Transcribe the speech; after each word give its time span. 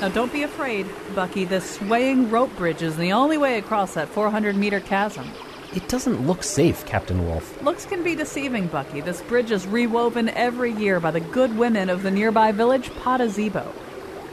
Now, 0.00 0.08
don't 0.08 0.32
be 0.32 0.44
afraid, 0.44 0.86
Bucky. 1.16 1.44
The 1.44 1.60
swaying 1.60 2.30
rope 2.30 2.56
bridge 2.56 2.82
is 2.82 2.96
the 2.96 3.12
only 3.12 3.36
way 3.36 3.58
across 3.58 3.94
that 3.94 4.08
400 4.08 4.54
meter 4.54 4.78
chasm. 4.78 5.28
It 5.74 5.88
doesn't 5.88 6.24
look 6.24 6.44
safe, 6.44 6.86
Captain 6.86 7.26
Wolf. 7.26 7.60
Looks 7.64 7.84
can 7.84 8.04
be 8.04 8.14
deceiving, 8.14 8.68
Bucky. 8.68 9.00
This 9.00 9.20
bridge 9.22 9.50
is 9.50 9.66
rewoven 9.66 10.28
every 10.28 10.72
year 10.72 11.00
by 11.00 11.10
the 11.10 11.18
good 11.18 11.58
women 11.58 11.90
of 11.90 12.04
the 12.04 12.12
nearby 12.12 12.52
village 12.52 12.90
Patazebo. 12.90 13.66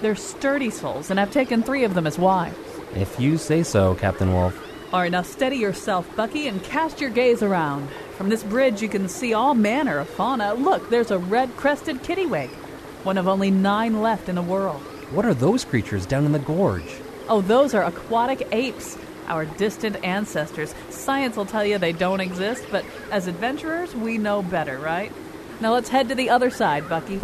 They're 0.02 0.16
sturdy 0.16 0.70
souls, 0.70 1.10
and 1.10 1.20
I've 1.20 1.32
taken 1.32 1.64
three 1.64 1.84
of 1.84 1.96
them 1.96 2.06
as 2.06 2.20
wives. 2.20 2.56
If 2.94 3.20
you 3.20 3.40
say 3.40 3.64
so, 3.64 3.96
Captain 3.96 4.34
Wolf. 4.34 4.56
All 4.94 5.00
right, 5.02 5.12
now 5.12 5.24
steady 5.24 5.58
yourself, 5.58 6.16
Bucky, 6.16 6.48
and 6.48 6.64
cast 6.64 7.02
your 7.02 7.10
gaze 7.10 7.42
around. 7.42 7.90
From 8.18 8.30
this 8.30 8.44
bridge, 8.44 8.84
you 8.84 8.88
can 8.88 9.10
see 9.10 9.34
all 9.34 9.56
manner 9.56 9.98
of 9.98 10.10
fauna. 10.10 10.54
Look, 10.54 10.92
there's 10.92 11.10
a 11.10 11.18
red 11.18 11.56
crested 11.58 12.04
kittiwake, 12.04 12.54
one 13.04 13.18
of 13.18 13.28
only 13.28 13.50
nine 13.50 14.04
left 14.04 14.30
in 14.30 14.36
the 14.36 14.44
world. 14.44 14.84
What 15.12 15.26
are 15.26 15.34
those 15.34 15.64
creatures 15.64 16.06
down 16.06 16.26
in 16.26 16.32
the 16.32 16.40
gorge? 16.40 16.98
Oh, 17.30 17.42
those 17.42 17.74
are 17.74 17.84
aquatic 17.84 18.48
apes, 18.52 18.98
our 19.28 19.46
distant 19.46 20.04
ancestors. 20.04 20.74
Science 20.90 21.38
will 21.38 21.46
tell 21.46 21.64
you 21.64 21.78
they 21.78 21.94
don't 21.94 22.20
exist, 22.20 22.66
but 22.72 22.84
as 23.12 23.28
adventurers, 23.28 23.96
we 23.96 24.18
know 24.18 24.42
better, 24.42 24.80
right? 24.80 25.12
Now 25.62 25.74
let's 25.74 25.90
head 25.90 26.10
to 26.10 26.16
the 26.16 26.30
other 26.30 26.50
side, 26.50 26.90
Bucky. 26.90 27.20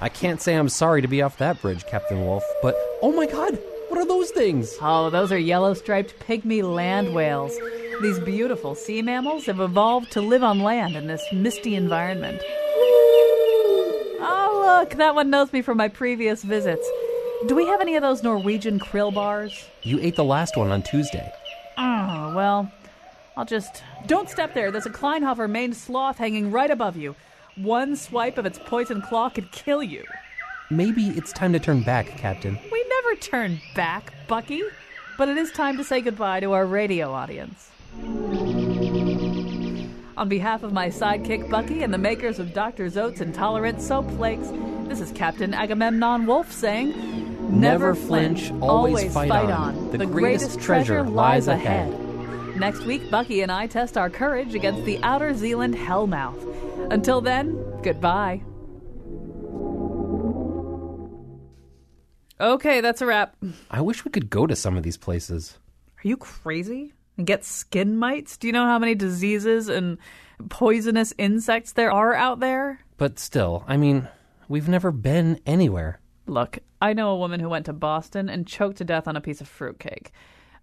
I 0.00 0.08
can't 0.08 0.42
say 0.42 0.54
I'm 0.54 0.68
sorry 0.68 1.00
to 1.02 1.08
be 1.08 1.22
off 1.22 1.38
that 1.38 1.62
bridge, 1.62 1.86
Captain 1.86 2.20
Wolf, 2.24 2.42
but 2.60 2.74
oh 3.02 3.12
my 3.12 3.26
god, 3.26 3.56
what 3.88 4.00
are 4.00 4.04
those 4.04 4.30
things? 4.30 4.76
Oh, 4.80 5.10
those 5.10 5.30
are 5.30 5.38
yellow 5.38 5.74
striped 5.74 6.18
pygmy 6.26 6.62
land 6.62 7.14
whales. 7.14 7.56
These 8.00 8.18
beautiful 8.18 8.74
sea 8.74 9.00
mammals 9.00 9.46
have 9.46 9.60
evolved 9.60 10.10
to 10.12 10.20
live 10.20 10.42
on 10.42 10.58
land 10.58 10.96
in 10.96 11.06
this 11.06 11.24
misty 11.32 11.76
environment. 11.76 12.42
Look, 14.62 14.90
that 14.90 15.16
one 15.16 15.28
knows 15.28 15.52
me 15.52 15.60
from 15.60 15.76
my 15.76 15.88
previous 15.88 16.44
visits. 16.44 16.88
Do 17.48 17.56
we 17.56 17.66
have 17.66 17.80
any 17.80 17.96
of 17.96 18.02
those 18.02 18.22
Norwegian 18.22 18.78
krill 18.78 19.12
bars? 19.12 19.68
You 19.82 19.98
ate 20.00 20.14
the 20.14 20.22
last 20.22 20.56
one 20.56 20.70
on 20.70 20.82
Tuesday. 20.82 21.32
Oh, 21.76 22.32
well, 22.36 22.70
I'll 23.36 23.44
just. 23.44 23.82
Don't 24.06 24.30
step 24.30 24.54
there. 24.54 24.70
There's 24.70 24.86
a 24.86 24.90
Kleinhofer 24.90 25.50
maned 25.50 25.76
sloth 25.76 26.18
hanging 26.18 26.52
right 26.52 26.70
above 26.70 26.96
you. 26.96 27.16
One 27.56 27.96
swipe 27.96 28.38
of 28.38 28.46
its 28.46 28.60
poison 28.64 29.02
claw 29.02 29.30
could 29.30 29.50
kill 29.50 29.82
you. 29.82 30.04
Maybe 30.70 31.08
it's 31.08 31.32
time 31.32 31.52
to 31.54 31.58
turn 31.58 31.82
back, 31.82 32.06
Captain. 32.16 32.56
We 32.70 32.86
never 32.88 33.16
turn 33.20 33.60
back, 33.74 34.14
Bucky. 34.28 34.62
But 35.18 35.28
it 35.28 35.36
is 35.36 35.50
time 35.50 35.76
to 35.76 35.84
say 35.84 36.00
goodbye 36.00 36.38
to 36.38 36.52
our 36.52 36.66
radio 36.66 37.12
audience. 37.12 37.68
On 40.22 40.28
behalf 40.28 40.62
of 40.62 40.72
my 40.72 40.86
sidekick 40.86 41.50
Bucky 41.50 41.82
and 41.82 41.92
the 41.92 41.98
makers 41.98 42.38
of 42.38 42.54
Dr. 42.54 42.88
Zoat's 42.88 43.20
Intolerant 43.20 43.82
Soap 43.82 44.08
Flakes, 44.12 44.52
this 44.86 45.00
is 45.00 45.10
Captain 45.10 45.52
Agamemnon 45.52 46.26
Wolf 46.26 46.52
saying, 46.52 47.60
Never 47.60 47.92
flinch, 47.96 48.52
always 48.60 49.12
fight 49.12 49.32
on. 49.32 49.90
The, 49.90 50.06
greatest, 50.06 50.60
treasure 50.60 51.02
lies 51.02 51.48
ahead. 51.48 51.90
Next 52.56 52.84
week, 52.84 53.10
Bucky 53.10 53.40
and 53.40 53.50
I 53.50 53.66
test 53.66 53.98
our 53.98 54.08
courage 54.08 54.54
against 54.54 54.84
the 54.84 55.00
Outer 55.02 55.34
Zealand 55.34 55.74
Hellmouth. 55.74 56.92
Until 56.92 57.20
then, 57.20 57.60
goodbye. 57.82 58.42
Okay, 62.40 62.80
that's 62.80 63.02
a 63.02 63.06
wrap. 63.06 63.34
I 63.72 63.80
wish 63.80 64.04
we 64.04 64.12
could 64.12 64.30
go 64.30 64.46
to 64.46 64.54
some 64.54 64.76
of 64.76 64.84
these 64.84 64.96
places. 64.96 65.58
Are 65.98 66.06
you 66.06 66.16
crazy? 66.16 66.92
And 67.16 67.26
get 67.26 67.44
skin 67.44 67.96
mites? 67.96 68.36
Do 68.36 68.46
you 68.46 68.52
know 68.52 68.64
how 68.64 68.78
many 68.78 68.94
diseases 68.94 69.68
and 69.68 69.98
poisonous 70.48 71.12
insects 71.18 71.72
there 71.72 71.92
are 71.92 72.14
out 72.14 72.40
there? 72.40 72.80
But 72.96 73.18
still, 73.18 73.64
I 73.66 73.76
mean, 73.76 74.08
we've 74.48 74.68
never 74.68 74.90
been 74.90 75.40
anywhere. 75.46 76.00
Look, 76.26 76.58
I 76.80 76.92
know 76.92 77.10
a 77.10 77.18
woman 77.18 77.40
who 77.40 77.48
went 77.48 77.66
to 77.66 77.72
Boston 77.72 78.28
and 78.28 78.46
choked 78.46 78.78
to 78.78 78.84
death 78.84 79.08
on 79.08 79.16
a 79.16 79.20
piece 79.20 79.40
of 79.40 79.48
fruitcake. 79.48 80.12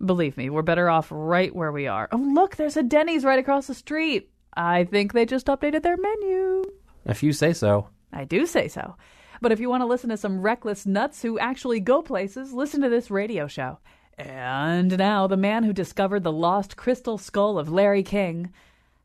Believe 0.03 0.37
me, 0.37 0.49
we're 0.49 0.61
better 0.61 0.89
off 0.89 1.07
right 1.11 1.53
where 1.53 1.71
we 1.71 1.87
are. 1.87 2.07
Oh, 2.11 2.17
look, 2.17 2.55
there's 2.55 2.77
a 2.77 2.83
Denny's 2.83 3.25
right 3.25 3.39
across 3.39 3.67
the 3.67 3.73
street. 3.73 4.29
I 4.55 4.85
think 4.85 5.13
they 5.13 5.25
just 5.25 5.47
updated 5.47 5.83
their 5.83 5.97
menu. 5.97 6.63
If 7.05 7.21
you 7.21 7.33
say 7.33 7.53
so. 7.53 7.89
I 8.11 8.23
do 8.23 8.45
say 8.45 8.67
so. 8.67 8.95
But 9.41 9.51
if 9.51 9.59
you 9.59 9.69
want 9.69 9.81
to 9.81 9.87
listen 9.87 10.09
to 10.09 10.17
some 10.17 10.41
reckless 10.41 10.85
nuts 10.85 11.21
who 11.21 11.39
actually 11.39 11.79
go 11.79 12.01
places, 12.01 12.53
listen 12.53 12.81
to 12.81 12.89
this 12.89 13.11
radio 13.11 13.47
show. 13.47 13.79
And 14.19 14.97
now, 14.97 15.27
the 15.27 15.37
man 15.37 15.63
who 15.63 15.71
discovered 15.71 16.23
the 16.23 16.31
lost 16.31 16.75
crystal 16.75 17.17
skull 17.17 17.57
of 17.57 17.71
Larry 17.71 18.03
King, 18.03 18.51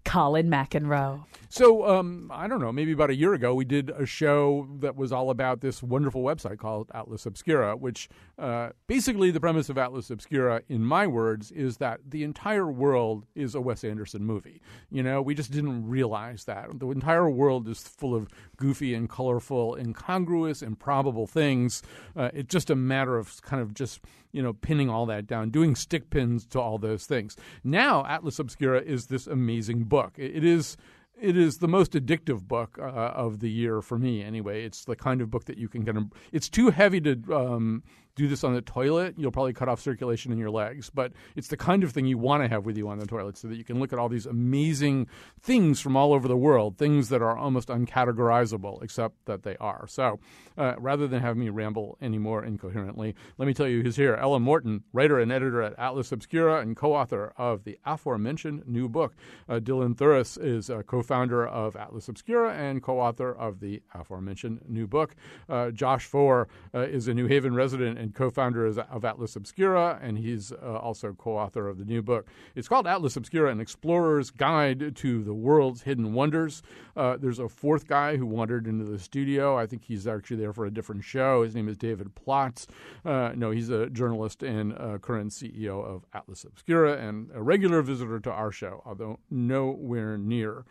Colin 0.04 0.48
McEnroe. 0.48 1.24
So, 1.48 1.86
um, 1.86 2.32
I 2.34 2.48
don't 2.48 2.60
know, 2.60 2.72
maybe 2.72 2.90
about 2.90 3.10
a 3.10 3.14
year 3.14 3.32
ago, 3.32 3.54
we 3.54 3.64
did 3.64 3.90
a 3.90 4.04
show 4.04 4.66
that 4.80 4.96
was 4.96 5.12
all 5.12 5.30
about 5.30 5.60
this 5.60 5.84
wonderful 5.84 6.22
website 6.24 6.58
called 6.58 6.90
Atlas 6.92 7.26
Obscura, 7.26 7.76
which 7.76 8.08
uh, 8.40 8.70
basically 8.88 9.30
the 9.30 9.38
premise 9.38 9.68
of 9.68 9.78
Atlas 9.78 10.10
Obscura, 10.10 10.62
in 10.68 10.84
my 10.84 11.06
words, 11.06 11.52
is 11.52 11.76
that 11.76 12.00
the 12.08 12.24
entire 12.24 12.70
world 12.70 13.26
is 13.36 13.54
a 13.54 13.60
Wes 13.60 13.84
Anderson 13.84 14.24
movie. 14.24 14.60
You 14.90 15.04
know, 15.04 15.22
we 15.22 15.32
just 15.32 15.52
didn't 15.52 15.86
realize 15.86 16.44
that. 16.46 16.80
The 16.80 16.90
entire 16.90 17.30
world 17.30 17.68
is 17.68 17.78
full 17.80 18.16
of 18.16 18.26
goofy 18.56 18.92
and 18.92 19.08
colorful, 19.08 19.76
incongruous, 19.76 20.60
improbable 20.60 21.28
things. 21.28 21.82
Uh, 22.16 22.30
it's 22.34 22.52
just 22.52 22.68
a 22.68 22.74
matter 22.74 23.16
of 23.16 23.40
kind 23.42 23.62
of 23.62 23.74
just 23.74 24.00
you 24.34 24.42
know, 24.42 24.52
pinning 24.52 24.90
all 24.90 25.06
that 25.06 25.28
down, 25.28 25.48
doing 25.48 25.76
stick 25.76 26.10
pins 26.10 26.44
to 26.44 26.60
all 26.60 26.76
those 26.76 27.06
things. 27.06 27.36
Now, 27.62 28.04
Atlas 28.04 28.40
Obscura 28.40 28.82
is 28.82 29.06
this 29.06 29.28
amazing 29.28 29.84
book. 29.94 30.12
it 30.16 30.44
is 30.44 30.76
it 31.20 31.36
is 31.36 31.58
the 31.58 31.68
most 31.68 31.92
addictive 31.92 32.40
book 32.48 32.78
uh, 32.78 32.82
of 32.82 33.38
the 33.40 33.50
year 33.50 33.80
for 33.80 33.98
me 33.98 34.22
anyway 34.22 34.64
it's 34.64 34.84
the 34.84 34.96
kind 34.96 35.20
of 35.20 35.30
book 35.30 35.44
that 35.44 35.58
you 35.58 35.68
can 35.68 35.84
kind 35.84 35.98
of 35.98 36.04
it's 36.32 36.48
too 36.48 36.70
heavy 36.70 37.00
to 37.00 37.12
um, 37.32 37.82
do 38.16 38.28
this 38.28 38.44
on 38.44 38.54
the 38.54 38.62
toilet, 38.62 39.14
you'll 39.16 39.32
probably 39.32 39.52
cut 39.52 39.68
off 39.68 39.80
circulation 39.80 40.32
in 40.32 40.38
your 40.38 40.50
legs. 40.50 40.90
But 40.90 41.12
it's 41.34 41.48
the 41.48 41.56
kind 41.56 41.82
of 41.82 41.92
thing 41.92 42.06
you 42.06 42.18
want 42.18 42.42
to 42.42 42.48
have 42.48 42.64
with 42.64 42.76
you 42.76 42.88
on 42.88 42.98
the 42.98 43.06
toilet 43.06 43.36
so 43.36 43.48
that 43.48 43.56
you 43.56 43.64
can 43.64 43.80
look 43.80 43.92
at 43.92 43.98
all 43.98 44.08
these 44.08 44.26
amazing 44.26 45.08
things 45.40 45.80
from 45.80 45.96
all 45.96 46.12
over 46.12 46.28
the 46.28 46.36
world, 46.36 46.78
things 46.78 47.08
that 47.08 47.22
are 47.22 47.36
almost 47.36 47.68
uncategorizable, 47.68 48.82
except 48.82 49.24
that 49.26 49.42
they 49.42 49.56
are. 49.56 49.86
So 49.88 50.20
uh, 50.56 50.74
rather 50.78 51.08
than 51.08 51.20
have 51.22 51.36
me 51.36 51.48
ramble 51.48 51.98
any 52.00 52.18
more 52.18 52.44
incoherently, 52.44 53.14
let 53.38 53.46
me 53.46 53.54
tell 53.54 53.66
you 53.66 53.82
who's 53.82 53.96
here. 53.96 54.14
Ella 54.14 54.38
Morton, 54.38 54.84
writer 54.92 55.18
and 55.18 55.32
editor 55.32 55.62
at 55.62 55.78
Atlas 55.78 56.12
Obscura 56.12 56.60
and 56.60 56.76
co 56.76 56.94
author 56.94 57.32
of 57.36 57.64
the 57.64 57.78
aforementioned 57.84 58.62
new 58.66 58.88
book. 58.88 59.14
Uh, 59.48 59.58
Dylan 59.58 59.96
Thuras 59.96 60.42
is 60.42 60.70
a 60.70 60.82
co 60.82 61.02
founder 61.02 61.46
of 61.46 61.74
Atlas 61.76 62.08
Obscura 62.08 62.54
and 62.54 62.82
co 62.82 63.00
author 63.00 63.32
of 63.32 63.60
the 63.60 63.82
aforementioned 63.92 64.60
new 64.68 64.86
book. 64.86 65.16
Uh, 65.48 65.70
Josh 65.70 66.06
Foer 66.06 66.48
uh, 66.74 66.80
is 66.80 67.08
a 67.08 67.14
New 67.14 67.26
Haven 67.26 67.54
resident 67.54 67.98
and 68.04 68.14
co-founder 68.14 68.66
of 68.66 69.04
Atlas 69.04 69.34
Obscura, 69.34 69.98
and 70.02 70.18
he's 70.18 70.52
uh, 70.52 70.76
also 70.76 71.14
co-author 71.14 71.66
of 71.66 71.78
the 71.78 71.84
new 71.86 72.02
book. 72.02 72.28
It's 72.54 72.68
called 72.68 72.86
Atlas 72.86 73.16
Obscura: 73.16 73.50
An 73.50 73.60
Explorer's 73.60 74.30
Guide 74.30 74.94
to 74.96 75.24
the 75.24 75.32
World's 75.32 75.82
Hidden 75.82 76.12
Wonders. 76.12 76.62
Uh, 76.96 77.16
there's 77.16 77.38
a 77.38 77.48
fourth 77.48 77.88
guy 77.88 78.16
who 78.16 78.26
wandered 78.26 78.66
into 78.66 78.84
the 78.84 78.98
studio. 78.98 79.56
I 79.56 79.66
think 79.66 79.82
he's 79.84 80.06
actually 80.06 80.36
there 80.36 80.52
for 80.52 80.66
a 80.66 80.70
different 80.70 81.02
show. 81.02 81.42
His 81.42 81.54
name 81.54 81.68
is 81.68 81.78
David 81.78 82.14
Plotz. 82.14 82.66
Uh, 83.04 83.32
no, 83.34 83.50
he's 83.50 83.70
a 83.70 83.88
journalist 83.88 84.42
and 84.42 84.74
current 85.00 85.32
CEO 85.32 85.82
of 85.82 86.04
Atlas 86.12 86.44
Obscura 86.44 86.98
and 86.98 87.30
a 87.34 87.42
regular 87.42 87.80
visitor 87.80 88.20
to 88.20 88.30
our 88.30 88.52
show, 88.52 88.82
although 88.84 89.18
nowhere 89.30 90.18
near 90.18 90.66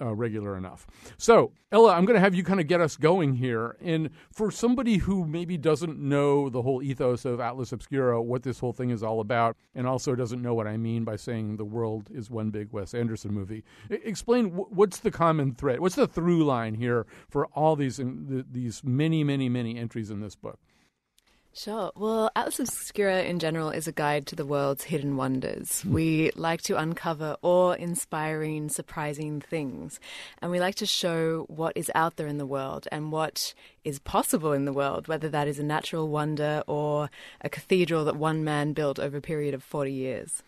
uh, 0.00 0.14
regular 0.14 0.56
enough. 0.56 0.86
So, 1.16 1.52
Ella, 1.72 1.94
I'm 1.94 2.04
going 2.04 2.14
to 2.14 2.20
have 2.20 2.34
you 2.34 2.42
kind 2.42 2.60
of 2.60 2.66
get 2.66 2.80
us 2.80 2.96
going 2.96 3.34
here. 3.34 3.76
And 3.80 4.10
for 4.32 4.50
somebody 4.50 4.96
who 4.96 5.24
maybe 5.26 5.56
doesn't 5.56 5.98
know 5.98 6.48
the 6.48 6.62
whole 6.62 6.82
ethos 6.82 7.24
of 7.24 7.40
Atlas 7.40 7.72
Obscura, 7.72 8.20
what 8.20 8.42
this 8.42 8.58
whole 8.58 8.72
thing 8.72 8.90
is 8.90 9.02
all 9.02 9.20
about, 9.20 9.56
and 9.74 9.86
also 9.86 10.14
doesn't 10.14 10.42
know 10.42 10.54
what 10.54 10.66
I 10.66 10.76
mean 10.76 11.04
by 11.04 11.16
saying 11.16 11.56
the 11.56 11.64
world 11.64 12.08
is 12.10 12.30
one 12.30 12.50
big 12.50 12.72
Wes 12.72 12.94
Anderson 12.94 13.32
movie, 13.32 13.64
explain 13.88 14.48
what's 14.48 14.98
the 14.98 15.10
common 15.10 15.54
thread? 15.54 15.80
What's 15.80 15.96
the 15.96 16.06
through 16.06 16.44
line 16.44 16.74
here 16.74 17.06
for 17.28 17.46
all 17.46 17.76
these 17.76 18.00
these 18.02 18.82
many, 18.82 19.22
many, 19.22 19.48
many 19.48 19.78
entries 19.78 20.10
in 20.10 20.20
this 20.20 20.34
book? 20.34 20.58
Sure. 21.52 21.90
Well, 21.96 22.30
Atlas 22.36 22.60
Obscura 22.60 23.22
in 23.22 23.40
general 23.40 23.70
is 23.70 23.88
a 23.88 23.92
guide 23.92 24.26
to 24.28 24.36
the 24.36 24.46
world's 24.46 24.84
hidden 24.84 25.16
wonders. 25.16 25.82
Hmm. 25.82 25.92
We 25.92 26.30
like 26.36 26.62
to 26.62 26.78
uncover 26.78 27.36
awe 27.42 27.72
inspiring, 27.72 28.68
surprising 28.68 29.40
things. 29.40 29.98
And 30.40 30.50
we 30.50 30.60
like 30.60 30.76
to 30.76 30.86
show 30.86 31.46
what 31.48 31.76
is 31.76 31.90
out 31.94 32.16
there 32.16 32.28
in 32.28 32.38
the 32.38 32.46
world 32.46 32.86
and 32.92 33.10
what 33.10 33.52
is 33.84 33.98
possible 33.98 34.52
in 34.52 34.64
the 34.64 34.72
world, 34.72 35.08
whether 35.08 35.28
that 35.28 35.48
is 35.48 35.58
a 35.58 35.64
natural 35.64 36.08
wonder 36.08 36.62
or 36.66 37.10
a 37.40 37.48
cathedral 37.48 38.04
that 38.04 38.16
one 38.16 38.44
man 38.44 38.72
built 38.72 39.00
over 39.00 39.16
a 39.16 39.22
period 39.22 39.52
of 39.52 39.64
40 39.64 39.92
years. 39.92 40.42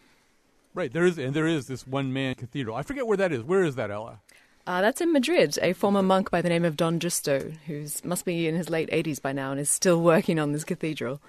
Right. 0.73 0.93
There 0.93 1.05
is, 1.05 1.19
and 1.19 1.35
there 1.35 1.49
is 1.49 1.67
this 1.67 1.87
one 1.87 2.13
man 2.13 2.37
cathedral. 2.37 2.77
I 2.77 2.83
forget 2.83 3.07
where 3.07 3.17
that 3.17 3.33
is. 3.33 3.43
Where 3.43 3.65
is 3.65 3.75
that, 3.75 3.91
Ella? 3.91 4.21
Uh, 4.67 4.81
that's 4.81 5.01
in 5.01 5.13
Madrid. 5.13 5.59
A 5.61 5.73
former 5.73 6.03
monk 6.03 6.31
by 6.31 6.41
the 6.41 6.49
name 6.49 6.65
of 6.65 6.77
Don 6.77 7.01
Justo, 7.01 7.53
who 7.67 7.87
must 8.05 8.25
be 8.25 8.47
in 8.47 8.55
his 8.55 8.71
late 8.71 8.89
80s 8.91 9.21
by 9.21 9.33
now 9.33 9.51
and 9.51 9.61
is 9.61 9.71
still 9.71 10.01
working 10.01 10.39
on 10.39 10.53
this 10.53 10.65
cathedral. 10.65 11.21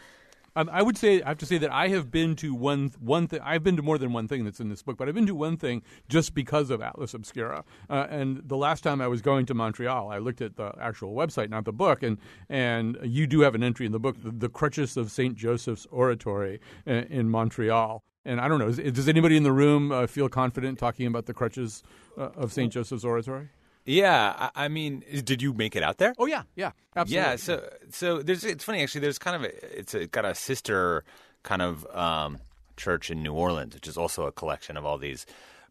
Um, 0.56 0.70
I 0.72 0.84
would 0.84 0.98
say 0.98 1.22
I 1.24 1.30
have 1.30 1.40
to 1.40 1.48
say 1.48 1.58
that 1.58 1.72
I 1.72 1.88
have 1.88 2.12
been 2.12 2.36
to 2.38 2.54
one 2.54 2.92
one 3.00 3.28
thing. 3.28 3.40
I've 3.44 3.64
been 3.64 3.76
to 3.78 3.82
more 3.82 3.98
than 3.98 4.14
one 4.14 4.28
thing 4.28 4.44
that's 4.44 4.60
in 4.60 4.70
this 4.70 4.84
book, 4.84 4.98
but 4.98 5.08
I've 5.08 5.16
been 5.16 5.26
to 5.26 5.34
one 5.34 5.58
thing 5.58 5.82
just 6.10 6.36
because 6.36 6.70
of 6.70 6.80
Atlas 6.80 7.16
Obscura. 7.16 7.64
Uh, 7.90 8.06
and 8.08 8.42
the 8.48 8.56
last 8.56 8.84
time 8.84 9.02
I 9.02 9.08
was 9.08 9.24
going 9.24 9.48
to 9.48 9.56
Montreal, 9.56 10.12
I 10.12 10.20
looked 10.20 10.42
at 10.42 10.56
the 10.56 10.72
actual 10.80 11.16
website, 11.16 11.50
not 11.50 11.66
the 11.66 11.74
book, 11.74 12.04
and 12.04 12.20
and 12.50 13.00
you 13.02 13.26
do 13.26 13.42
have 13.42 13.56
an 13.56 13.64
entry 13.64 13.88
in 13.88 13.92
the 13.92 14.00
book, 14.00 14.22
the, 14.22 14.30
the 14.30 14.50
Crutches 14.50 14.96
of 14.96 15.10
Saint 15.10 15.36
Joseph's 15.36 15.88
Oratory 15.90 16.60
in, 16.86 16.98
uh, 16.98 17.06
in 17.10 17.30
Montreal. 17.30 18.04
And 18.26 18.40
I 18.40 18.48
don't 18.48 18.60
know, 18.60 18.68
is, 18.68 18.78
does 18.78 19.10
anybody 19.10 19.36
in 19.36 19.44
the 19.44 19.52
room 19.52 19.92
uh, 19.92 20.08
feel 20.08 20.30
confident 20.30 20.80
talking 20.80 21.08
about 21.08 21.26
the 21.26 21.34
crutches 21.34 21.84
uh, 22.18 22.30
of 22.36 22.54
St. 22.54 22.72
Joseph's 22.72 23.04
Oratory? 23.04 23.50
Yeah, 23.86 24.50
I, 24.56 24.70
mean, 24.70 25.04
did 25.26 25.42
you 25.42 25.54
make 25.54 25.76
it 25.76 25.84
out 25.84 25.98
there? 25.98 26.14
Oh 26.18 26.26
yeah, 26.26 26.44
yeah, 26.56 26.72
absolutely. 26.96 27.30
Yeah, 27.30 27.36
so 27.36 27.70
so 27.92 28.22
there's 28.22 28.46
it's 28.46 28.64
funny 28.64 28.82
actually. 28.82 29.02
There's 29.02 29.20
kind 29.20 29.36
of 29.36 29.44
a, 29.44 29.80
it's 29.80 29.94
a, 29.94 30.08
got 30.08 30.24
a 30.24 30.34
sister 30.34 31.04
kind 31.44 31.62
of 31.62 31.86
um, 31.94 32.40
church 32.78 33.12
in 33.12 33.22
New 33.22 33.34
Orleans, 33.34 33.74
which 33.74 33.88
is 33.88 33.98
also 33.98 34.26
a 34.26 34.32
collection 34.32 34.78
of 34.78 34.86
all 34.86 34.98
these 34.98 35.26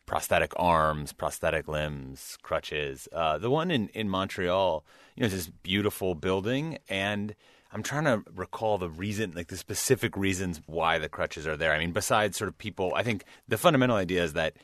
prosthetic 0.04 0.52
arms, 0.56 1.14
prosthetic 1.14 1.68
limbs, 1.68 2.36
crutches. 2.42 3.08
Uh, 3.12 3.38
the 3.38 3.48
one 3.48 3.70
in 3.70 3.88
in 3.88 4.10
Montreal, 4.10 4.84
you 5.16 5.22
know, 5.22 5.26
is 5.26 5.32
this 5.32 5.48
beautiful 5.48 6.14
building 6.14 6.78
and 6.90 7.34
I'm 7.72 7.82
trying 7.82 8.04
to 8.04 8.22
recall 8.34 8.76
the 8.76 8.90
reason, 8.90 9.32
like 9.34 9.48
the 9.48 9.56
specific 9.56 10.16
reasons 10.16 10.60
why 10.66 10.98
the 10.98 11.08
crutches 11.08 11.46
are 11.46 11.56
there. 11.56 11.72
I 11.72 11.78
mean, 11.78 11.92
besides 11.92 12.36
sort 12.36 12.48
of 12.48 12.58
people, 12.58 12.92
I 12.94 13.02
think 13.02 13.24
the 13.48 13.56
fundamental 13.56 13.96
idea 13.96 14.22
is 14.22 14.34
that 14.34 14.56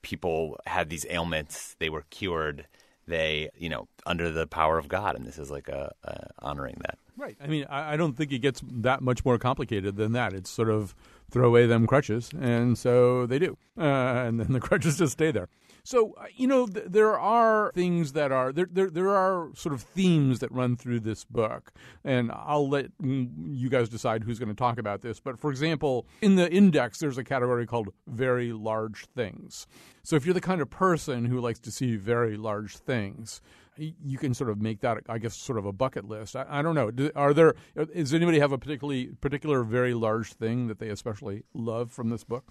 people 0.00 0.58
had 0.66 0.88
these 0.88 1.04
ailments, 1.10 1.76
they 1.78 1.90
were 1.90 2.04
cured, 2.10 2.66
they, 3.06 3.50
you 3.56 3.68
know, 3.68 3.86
under 4.06 4.30
the 4.30 4.46
power 4.46 4.78
of 4.78 4.88
God, 4.88 5.16
and 5.16 5.24
this 5.24 5.38
is 5.38 5.50
like 5.50 5.68
a, 5.68 5.92
a 6.04 6.28
honoring 6.40 6.76
that. 6.82 6.98
Right. 7.16 7.36
I 7.42 7.46
mean, 7.46 7.64
I, 7.68 7.94
I 7.94 7.96
don't 7.96 8.16
think 8.16 8.32
it 8.32 8.40
gets 8.40 8.60
that 8.66 9.00
much 9.00 9.24
more 9.24 9.38
complicated 9.38 9.96
than 9.96 10.12
that. 10.12 10.32
It's 10.32 10.50
sort 10.50 10.68
of 10.68 10.94
throw 11.30 11.48
away 11.48 11.66
them 11.66 11.86
crutches, 11.86 12.30
and 12.38 12.76
so 12.76 13.26
they 13.26 13.38
do, 13.38 13.56
uh, 13.78 13.82
and 13.82 14.40
then 14.40 14.52
the 14.52 14.60
crutches 14.68 14.98
just 14.98 15.12
stay 15.12 15.30
there. 15.30 15.48
So 15.86 16.14
uh, 16.18 16.24
you 16.34 16.46
know, 16.46 16.66
th- 16.66 16.86
there 16.88 17.18
are 17.18 17.70
things 17.74 18.12
that 18.12 18.32
are 18.32 18.52
there, 18.52 18.66
there. 18.70 18.90
There 18.90 19.14
are 19.14 19.50
sort 19.54 19.74
of 19.74 19.82
themes 19.82 20.40
that 20.40 20.50
run 20.50 20.76
through 20.76 21.00
this 21.00 21.24
book, 21.24 21.72
and 22.02 22.32
I'll 22.32 22.68
let 22.68 22.86
you 23.00 23.68
guys 23.68 23.90
decide 23.90 24.24
who's 24.24 24.38
going 24.38 24.48
to 24.48 24.54
talk 24.54 24.78
about 24.78 25.02
this. 25.02 25.20
But 25.20 25.38
for 25.38 25.50
example, 25.50 26.06
in 26.22 26.36
the 26.36 26.50
index, 26.50 26.98
there's 26.98 27.18
a 27.18 27.24
category 27.24 27.66
called 27.66 27.90
"very 28.06 28.52
large 28.52 29.06
things." 29.14 29.66
So 30.02 30.16
if 30.16 30.24
you're 30.24 30.34
the 30.34 30.40
kind 30.40 30.60
of 30.60 30.70
person 30.70 31.26
who 31.26 31.40
likes 31.40 31.60
to 31.60 31.70
see 31.70 31.96
very 31.96 32.36
large 32.36 32.76
things, 32.76 33.42
you 33.76 34.18
can 34.18 34.34
sort 34.34 34.50
of 34.50 34.60
make 34.60 34.80
that, 34.80 34.98
I 35.08 35.18
guess, 35.18 35.36
sort 35.36 35.58
of 35.58 35.66
a 35.66 35.72
bucket 35.72 36.06
list. 36.06 36.36
I, 36.36 36.46
I 36.48 36.62
don't 36.62 36.74
know. 36.74 37.10
are 37.14 37.34
there? 37.34 37.54
Does 37.76 38.14
anybody 38.14 38.38
have 38.38 38.52
a 38.52 38.58
particularly 38.58 39.06
particular 39.20 39.62
very 39.64 39.94
large 39.94 40.32
thing 40.32 40.68
that 40.68 40.78
they 40.78 40.88
especially 40.88 41.44
love 41.54 41.90
from 41.90 42.10
this 42.10 42.24
book? 42.24 42.44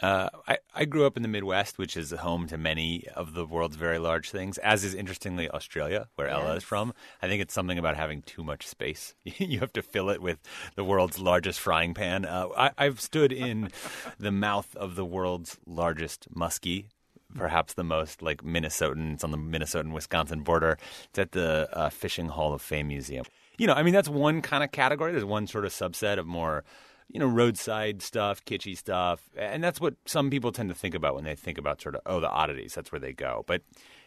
Uh, 0.00 0.28
I, 0.48 0.58
I 0.74 0.84
grew 0.86 1.04
up 1.04 1.16
in 1.16 1.22
the 1.22 1.28
Midwest, 1.28 1.76
which 1.76 1.96
is 1.96 2.12
home 2.12 2.46
to 2.46 2.56
many 2.56 3.06
of 3.14 3.34
the 3.34 3.44
world's 3.44 3.76
very 3.76 3.98
large 3.98 4.30
things, 4.30 4.56
as 4.58 4.84
is 4.84 4.94
interestingly 4.94 5.50
Australia, 5.50 6.08
where 6.14 6.28
yes. 6.28 6.36
Ella 6.36 6.54
is 6.56 6.64
from. 6.64 6.94
I 7.20 7.28
think 7.28 7.42
it's 7.42 7.52
something 7.52 7.78
about 7.78 7.96
having 7.96 8.22
too 8.22 8.42
much 8.42 8.66
space. 8.66 9.14
you 9.24 9.60
have 9.60 9.72
to 9.74 9.82
fill 9.82 10.08
it 10.08 10.22
with 10.22 10.38
the 10.76 10.84
world's 10.84 11.18
largest 11.18 11.60
frying 11.60 11.92
pan. 11.92 12.24
Uh, 12.24 12.48
I, 12.56 12.70
I've 12.78 13.00
stood 13.00 13.32
in 13.32 13.70
the 14.18 14.32
mouth 14.32 14.74
of 14.76 14.94
the 14.94 15.04
world's 15.04 15.58
largest 15.66 16.32
muskie, 16.34 16.86
perhaps 17.34 17.74
the 17.74 17.84
most 17.84 18.22
like 18.22 18.42
Minnesotan. 18.42 19.14
It's 19.14 19.24
on 19.24 19.30
the 19.30 19.38
Minnesotan 19.38 19.92
Wisconsin 19.92 20.42
border. 20.42 20.78
It's 21.10 21.18
at 21.18 21.32
the 21.32 21.68
uh, 21.72 21.90
Fishing 21.90 22.28
Hall 22.28 22.54
of 22.54 22.62
Fame 22.62 22.88
Museum. 22.88 23.24
You 23.58 23.66
know, 23.66 23.74
I 23.74 23.82
mean, 23.82 23.94
that's 23.94 24.08
one 24.08 24.42
kind 24.42 24.64
of 24.64 24.72
category. 24.72 25.12
There's 25.12 25.24
one 25.24 25.46
sort 25.46 25.64
of 25.64 25.72
subset 25.72 26.18
of 26.18 26.26
more 26.26 26.64
you 27.12 27.20
know, 27.20 27.26
roadside 27.26 28.02
stuff, 28.02 28.44
kitschy 28.44 28.76
stuff. 28.76 29.28
And 29.36 29.62
that's 29.62 29.80
what 29.80 29.94
some 30.06 30.30
people 30.30 30.50
tend 30.50 30.70
to 30.70 30.74
think 30.74 30.94
about 30.94 31.14
when 31.14 31.24
they 31.24 31.34
think 31.34 31.58
about 31.58 31.80
sort 31.80 31.94
of, 31.94 32.00
oh, 32.06 32.20
the 32.20 32.28
oddities. 32.28 32.74
That's 32.74 32.90
where 32.90 33.00
they 33.00 33.12
go. 33.12 33.44
But, 33.46 33.62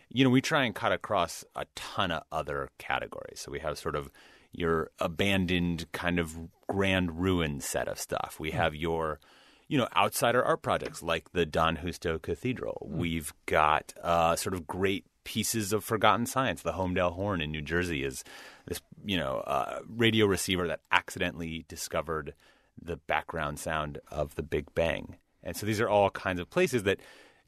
you 0.10 0.24
know, 0.24 0.30
we 0.32 0.42
try 0.42 0.64
and 0.64 0.74
cut 0.74 0.92
across 0.92 1.46
a 1.56 1.66
ton 1.76 2.12
of 2.12 2.24
other 2.32 2.70
categories. 2.80 3.40
So 3.40 3.52
we 3.52 3.60
have 3.60 3.78
sort 3.78 3.96
of 3.96 4.10
your 4.52 4.90
abandoned 5.00 5.92
kind 5.92 6.18
of 6.18 6.36
grand 6.68 7.22
ruin 7.22 7.60
set 7.60 7.88
of 7.88 8.00
stuff. 8.00 8.38
We 8.40 8.52
hmm. 8.52 8.58
have 8.58 8.74
your, 8.74 9.20
you 9.68 9.78
know, 9.78 9.88
outsider 9.96 10.44
art 10.44 10.62
projects 10.62 11.02
like 11.02 11.32
the 11.32 11.46
Don 11.46 11.78
Justo 11.78 12.20
Cathedral. 12.20 12.88
Mm. 12.88 12.98
We've 12.98 13.34
got 13.46 13.94
uh, 14.02 14.36
sort 14.36 14.54
of 14.54 14.68
great 14.68 15.06
pieces 15.24 15.74
of 15.74 15.84
forgotten 15.84 16.26
science. 16.26 16.62
The 16.62 16.74
Holmdel 16.74 17.14
Horn 17.14 17.42
in 17.42 17.52
New 17.52 17.62
Jersey 17.62 18.04
is 18.04 18.24
this, 18.68 18.80
you 19.04 19.18
know, 19.18 19.38
uh, 19.48 19.80
radio 19.88 20.28
receiver 20.28 20.68
that 20.68 20.82
accidentally 20.92 21.66
discovered 21.68 22.34
the 22.82 22.98
background 22.98 23.60
sound 23.60 24.00
of 24.12 24.36
the 24.36 24.44
Big 24.44 24.74
Bang. 24.76 25.16
And 25.44 25.56
so 25.56 25.66
these 25.66 25.82
are 25.82 25.90
all 25.90 26.10
kinds 26.10 26.40
of 26.40 26.50
places 26.50 26.84
that 26.84 27.00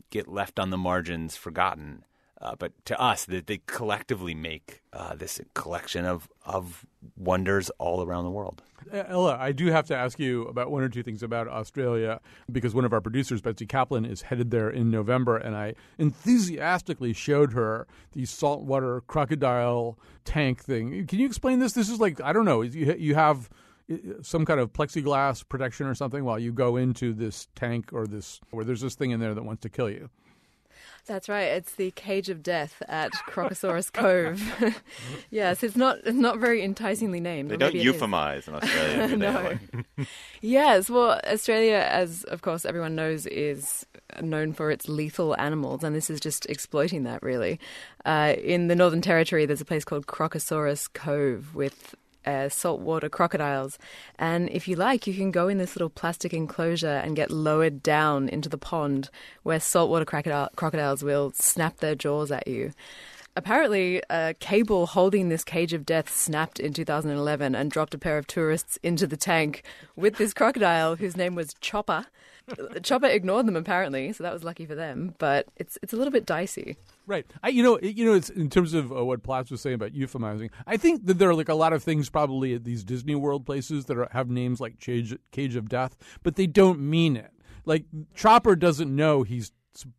get 0.09 0.27
left 0.27 0.59
on 0.59 0.69
the 0.69 0.77
margins, 0.77 1.35
forgotten. 1.35 2.03
Uh, 2.39 2.55
but 2.57 2.71
to 2.85 2.99
us, 3.01 3.25
they, 3.25 3.41
they 3.41 3.59
collectively 3.65 4.35
make 4.35 4.81
uh, 4.93 5.15
this 5.15 5.41
collection 5.55 6.05
of, 6.05 6.29
of 6.45 6.85
wonders 7.15 7.71
all 7.79 8.03
around 8.03 8.25
the 8.25 8.29
world. 8.29 8.61
Ella, 8.91 9.37
I 9.39 9.51
do 9.51 9.67
have 9.67 9.87
to 9.87 9.95
ask 9.95 10.19
you 10.19 10.43
about 10.43 10.69
one 10.69 10.83
or 10.83 10.89
two 10.89 11.01
things 11.01 11.23
about 11.23 11.47
Australia 11.47 12.21
because 12.51 12.75
one 12.75 12.85
of 12.85 12.93
our 12.93 13.01
producers, 13.01 13.41
Betsy 13.41 13.65
Kaplan, 13.65 14.05
is 14.05 14.21
headed 14.23 14.51
there 14.51 14.69
in 14.69 14.91
November, 14.91 15.35
and 15.35 15.55
I 15.55 15.73
enthusiastically 15.97 17.13
showed 17.13 17.53
her 17.53 17.87
the 18.13 18.25
saltwater 18.25 19.01
crocodile 19.07 19.97
tank 20.23 20.63
thing. 20.63 21.07
Can 21.07 21.19
you 21.19 21.25
explain 21.25 21.59
this? 21.59 21.73
This 21.73 21.89
is 21.89 21.99
like 21.99 22.21
I 22.21 22.33
don't 22.33 22.45
know. 22.45 22.61
You 22.61 22.95
you 22.97 23.15
have 23.15 23.49
some 24.21 24.45
kind 24.45 24.59
of 24.59 24.73
plexiglass 24.73 25.47
protection 25.47 25.87
or 25.87 25.95
something 25.95 26.23
while 26.23 26.37
you 26.37 26.51
go 26.51 26.75
into 26.75 27.13
this 27.13 27.47
tank 27.55 27.91
or 27.93 28.05
this 28.05 28.39
where 28.51 28.65
there's 28.65 28.81
this 28.81 28.95
thing 28.95 29.11
in 29.11 29.19
there 29.19 29.33
that 29.33 29.43
wants 29.43 29.61
to 29.61 29.69
kill 29.69 29.89
you. 29.89 30.09
That's 31.07 31.29
right. 31.29 31.45
It's 31.45 31.75
the 31.75 31.91
cage 31.91 32.29
of 32.29 32.43
death 32.43 32.83
at 32.87 33.11
Crocosaurus 33.27 33.91
Cove. 33.91 34.41
yes, 35.31 35.63
it's 35.63 35.77
not 35.77 35.99
it's 36.05 36.17
not 36.17 36.37
very 36.37 36.61
enticingly 36.61 37.21
named. 37.21 37.49
They 37.49 37.57
don't 37.57 37.73
euphemize 37.73 38.47
in 38.47 38.55
Australia. 38.55 39.17
no. 39.97 40.05
yes, 40.41 40.89
well, 40.89 41.19
Australia, 41.25 41.87
as 41.89 42.25
of 42.25 42.41
course 42.41 42.65
everyone 42.65 42.95
knows, 42.95 43.25
is 43.25 43.85
known 44.21 44.51
for 44.51 44.69
its 44.69 44.89
lethal 44.89 45.35
animals, 45.39 45.83
and 45.83 45.95
this 45.95 46.09
is 46.09 46.19
just 46.19 46.45
exploiting 46.47 47.03
that. 47.03 47.23
Really, 47.23 47.59
uh, 48.05 48.35
in 48.43 48.67
the 48.67 48.75
Northern 48.75 49.01
Territory, 49.01 49.45
there's 49.45 49.61
a 49.61 49.65
place 49.65 49.85
called 49.85 50.07
Crocosaurus 50.07 50.91
Cove 50.91 51.55
with 51.55 51.95
uh, 52.27 52.49
saltwater 52.49 53.09
crocodiles. 53.09 53.79
And 54.19 54.49
if 54.49 54.67
you 54.67 54.75
like, 54.75 55.07
you 55.07 55.13
can 55.13 55.31
go 55.31 55.47
in 55.47 55.57
this 55.57 55.75
little 55.75 55.89
plastic 55.89 56.33
enclosure 56.33 56.87
and 56.87 57.15
get 57.15 57.31
lowered 57.31 57.81
down 57.81 58.27
into 58.29 58.49
the 58.49 58.57
pond 58.57 59.09
where 59.43 59.59
saltwater 59.59 60.05
crocodile- 60.05 60.49
crocodiles 60.55 61.03
will 61.03 61.31
snap 61.33 61.77
their 61.77 61.95
jaws 61.95 62.31
at 62.31 62.47
you. 62.47 62.73
Apparently, 63.37 64.01
a 64.09 64.33
cable 64.39 64.87
holding 64.87 65.29
this 65.29 65.43
cage 65.43 65.71
of 65.71 65.85
death 65.85 66.09
snapped 66.09 66.59
in 66.59 66.73
2011 66.73 67.53
and 67.53 67.69
dropped 67.69 67.93
a 67.93 67.99
pair 67.99 68.17
of 68.17 68.25
tourists 68.25 68.79
into 68.81 69.05
the 69.05 69.15
tank 69.15 69.63
with 69.95 70.17
this 70.17 70.33
crocodile 70.33 70.95
whose 70.95 71.15
name 71.15 71.35
was 71.35 71.53
Chopper. 71.61 72.07
Chopper 72.81 73.05
ignored 73.05 73.45
them 73.45 73.55
apparently, 73.55 74.11
so 74.11 74.23
that 74.23 74.33
was 74.33 74.43
lucky 74.43 74.65
for 74.65 74.73
them. 74.73 75.13
But 75.19 75.45
it's 75.55 75.77
it's 75.83 75.93
a 75.93 75.97
little 75.97 76.11
bit 76.11 76.25
dicey. 76.25 76.77
Right. 77.07 77.25
I, 77.41 77.47
you 77.47 77.63
know, 77.63 77.79
you 77.79 78.05
know, 78.05 78.13
it's 78.13 78.29
in 78.29 78.49
terms 78.49 78.73
of 78.73 78.91
uh, 78.91 79.03
what 79.03 79.23
Plotz 79.23 79.49
was 79.49 79.61
saying 79.61 79.75
about 79.75 79.93
euphemizing. 79.93 80.49
I 80.67 80.75
think 80.75 81.05
that 81.05 81.17
there 81.17 81.29
are 81.29 81.35
like 81.35 81.47
a 81.47 81.55
lot 81.55 81.71
of 81.71 81.81
things 81.81 82.09
probably 82.09 82.53
at 82.53 82.65
these 82.65 82.83
Disney 82.83 83.15
World 83.15 83.45
places 83.45 83.85
that 83.85 83.97
are, 83.97 84.09
have 84.11 84.29
names 84.29 84.59
like 84.59 84.81
Cage, 84.81 85.17
Cage 85.31 85.55
of 85.55 85.69
Death, 85.69 85.95
but 86.21 86.35
they 86.35 86.47
don't 86.47 86.81
mean 86.81 87.15
it. 87.15 87.31
Like 87.63 87.85
Chopper 88.13 88.57
doesn't 88.57 88.93
know 88.93 89.23
he's 89.23 89.53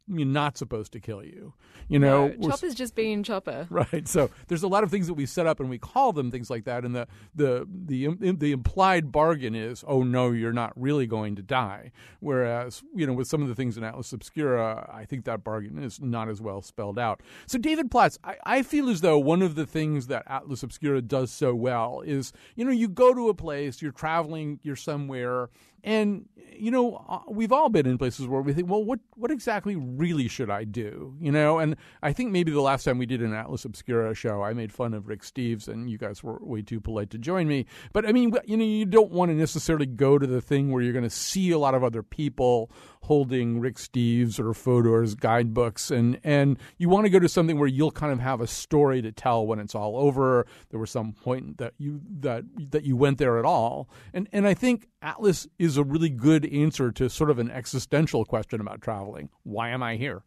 not 0.06 0.58
supposed 0.58 0.92
to 0.92 1.00
kill 1.00 1.25
you. 1.25 1.54
You 1.88 1.99
know, 1.99 2.28
no, 2.28 2.49
Chopper's 2.49 2.75
just 2.75 2.94
being 2.94 3.23
Chopper. 3.23 3.66
Right. 3.78 4.08
So 4.08 4.30
there's 4.49 4.64
a 4.64 4.68
lot 4.68 4.82
of 4.82 4.90
things 4.90 5.06
that 5.06 5.14
we 5.14 5.25
set 5.25 5.47
up 5.47 5.61
and 5.61 5.70
we 5.70 5.78
call 5.78 6.12
them 6.12 6.30
things 6.30 6.50
like 6.50 6.64
that, 6.64 6.85
and 6.85 6.94
the 6.94 7.06
the 7.35 7.66
the 7.68 8.08
the 8.32 8.52
implied 8.52 9.12
bargain 9.12 9.54
is, 9.54 9.85
oh 9.87 10.02
no, 10.02 10.32
you're 10.32 10.52
not 10.52 10.73
really 10.75 11.06
going 11.06 11.37
to 11.37 11.42
die. 11.42 11.92
Whereas 12.20 12.82
you 12.94 13.06
know, 13.06 13.12
with 13.12 13.28
some 13.28 13.42
of 13.42 13.49
the 13.49 13.54
things 13.54 13.76
in 13.76 13.85
Atlas 13.85 14.12
Obscura, 14.12 14.90
I 14.92 15.04
think 15.04 15.25
that 15.26 15.44
bargain 15.44 15.82
is 15.82 16.00
not 16.00 16.28
as 16.28 16.40
well 16.40 16.61
spelled 16.62 16.99
out. 16.99 17.23
So 17.47 17.58
David 17.58 17.90
Plotz, 17.90 18.18
I, 18.25 18.37
I 18.44 18.62
feel 18.62 18.88
as 18.88 19.00
though 19.00 19.18
one 19.18 19.42
of 19.42 19.54
the 19.54 19.66
things 19.66 20.08
that 20.08 20.25
Atlas 20.26 20.62
Obscura 20.62 21.02
does 21.02 21.30
so 21.30 21.54
well 21.54 22.02
is, 22.04 22.32
you 22.56 22.64
know, 22.64 22.73
you 22.73 22.88
go 22.88 23.14
to 23.14 23.28
a 23.28 23.35
place, 23.35 23.80
you're 23.80 23.92
traveling, 23.92 24.58
you're 24.62 24.76
somewhere, 24.76 25.50
and 25.85 26.26
you 26.58 26.70
know, 26.70 27.04
uh, 27.08 27.20
we've 27.28 27.52
all 27.52 27.68
been 27.68 27.87
in 27.87 27.99
places 27.99 28.26
where 28.26 28.40
we 28.40 28.52
think, 28.52 28.68
well, 28.68 28.85
what 28.85 29.00
what 29.14 29.30
exactly 29.30 29.76
really 29.76 30.28
should 30.28 30.50
I 30.50 30.64
do? 30.64 31.14
You 31.20 31.32
know, 31.32 31.58
and 31.58 31.76
I 32.02 32.12
think 32.12 32.32
maybe 32.32 32.50
the 32.50 32.61
last 32.61 32.85
time 32.85 32.99
we 32.99 33.06
did 33.06 33.23
an 33.23 33.32
Atlas 33.32 33.64
Obscura 33.64 34.14
show, 34.14 34.42
I 34.42 34.52
made 34.52 34.73
fun 34.73 34.94
of 34.94 35.08
Rick 35.08 35.23
Steves, 35.23 35.68
and 35.68 35.90
you 35.90 35.99
guys 35.99 36.23
were 36.23 36.38
way 36.40 36.62
too 36.62 36.80
polite 36.80 37.11
to 37.11 37.18
join 37.18 37.49
me. 37.49 37.66
But 37.92 38.06
I 38.06 38.12
mean, 38.12 38.35
you 38.44 38.56
know, 38.56 38.64
you 38.64 38.87
don't 38.87 39.12
want 39.12 39.30
to 39.30 39.35
necessarily 39.35 39.87
go 39.87 40.18
to 40.18 40.26
the 40.26 40.40
thing 40.40 40.73
where 40.73 40.82
you're 40.82 40.92
going 40.92 41.04
to 41.04 41.11
see 41.11 41.50
a 41.50 41.58
lot 41.58 41.75
of 41.75 41.85
other 41.85 42.02
people 42.02 42.70
holding 43.02 43.61
Rick 43.61 43.76
Steves 43.76 44.38
or 44.38 44.52
Fodor's 44.52 45.14
guidebooks, 45.14 45.90
and 45.90 46.18
and 46.25 46.58
you 46.78 46.88
want 46.88 47.06
to 47.06 47.11
go 47.11 47.18
to 47.18 47.28
something 47.28 47.58
where 47.58 47.68
you'll 47.68 47.90
kind 47.90 48.12
of 48.12 48.20
have 48.20 48.40
a 48.40 48.47
story 48.47 49.02
to 49.02 49.12
tell 49.12 49.47
when 49.47 49.58
it's 49.58 49.75
all 49.75 49.97
over. 49.97 50.47
There 50.70 50.80
was 50.80 50.90
some 50.90 51.12
point 51.12 51.58
that 51.58 51.75
you 51.78 52.00
that 52.20 52.44
that 52.70 52.85
you 52.85 52.97
went 52.97 53.18
there 53.18 53.38
at 53.38 53.44
all, 53.44 53.88
and 54.12 54.28
and 54.32 54.47
I 54.47 54.54
think 54.54 54.88
Atlas 55.00 55.47
is 55.58 55.68
a 55.77 55.85
really 55.85 56.09
good 56.09 56.47
answer 56.47 56.91
to 56.93 57.11
sort 57.11 57.31
of 57.31 57.39
an 57.39 57.51
existential 57.51 58.25
question 58.25 58.61
about 58.61 58.81
traveling. 58.81 59.29
Why 59.43 59.69
am 59.69 59.83
I 59.83 59.97
here? 59.97 60.23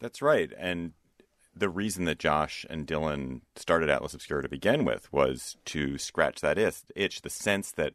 That's 0.00 0.22
right, 0.22 0.52
and 0.56 0.92
the 1.54 1.68
reason 1.68 2.04
that 2.04 2.18
Josh 2.18 2.64
and 2.70 2.86
Dylan 2.86 3.40
started 3.56 3.90
Atlas 3.90 4.14
Obscura 4.14 4.42
to 4.42 4.48
begin 4.48 4.84
with 4.84 5.12
was 5.12 5.56
to 5.66 5.98
scratch 5.98 6.40
that 6.40 6.58
itch, 6.58 7.22
the 7.22 7.30
sense 7.30 7.72
that 7.72 7.94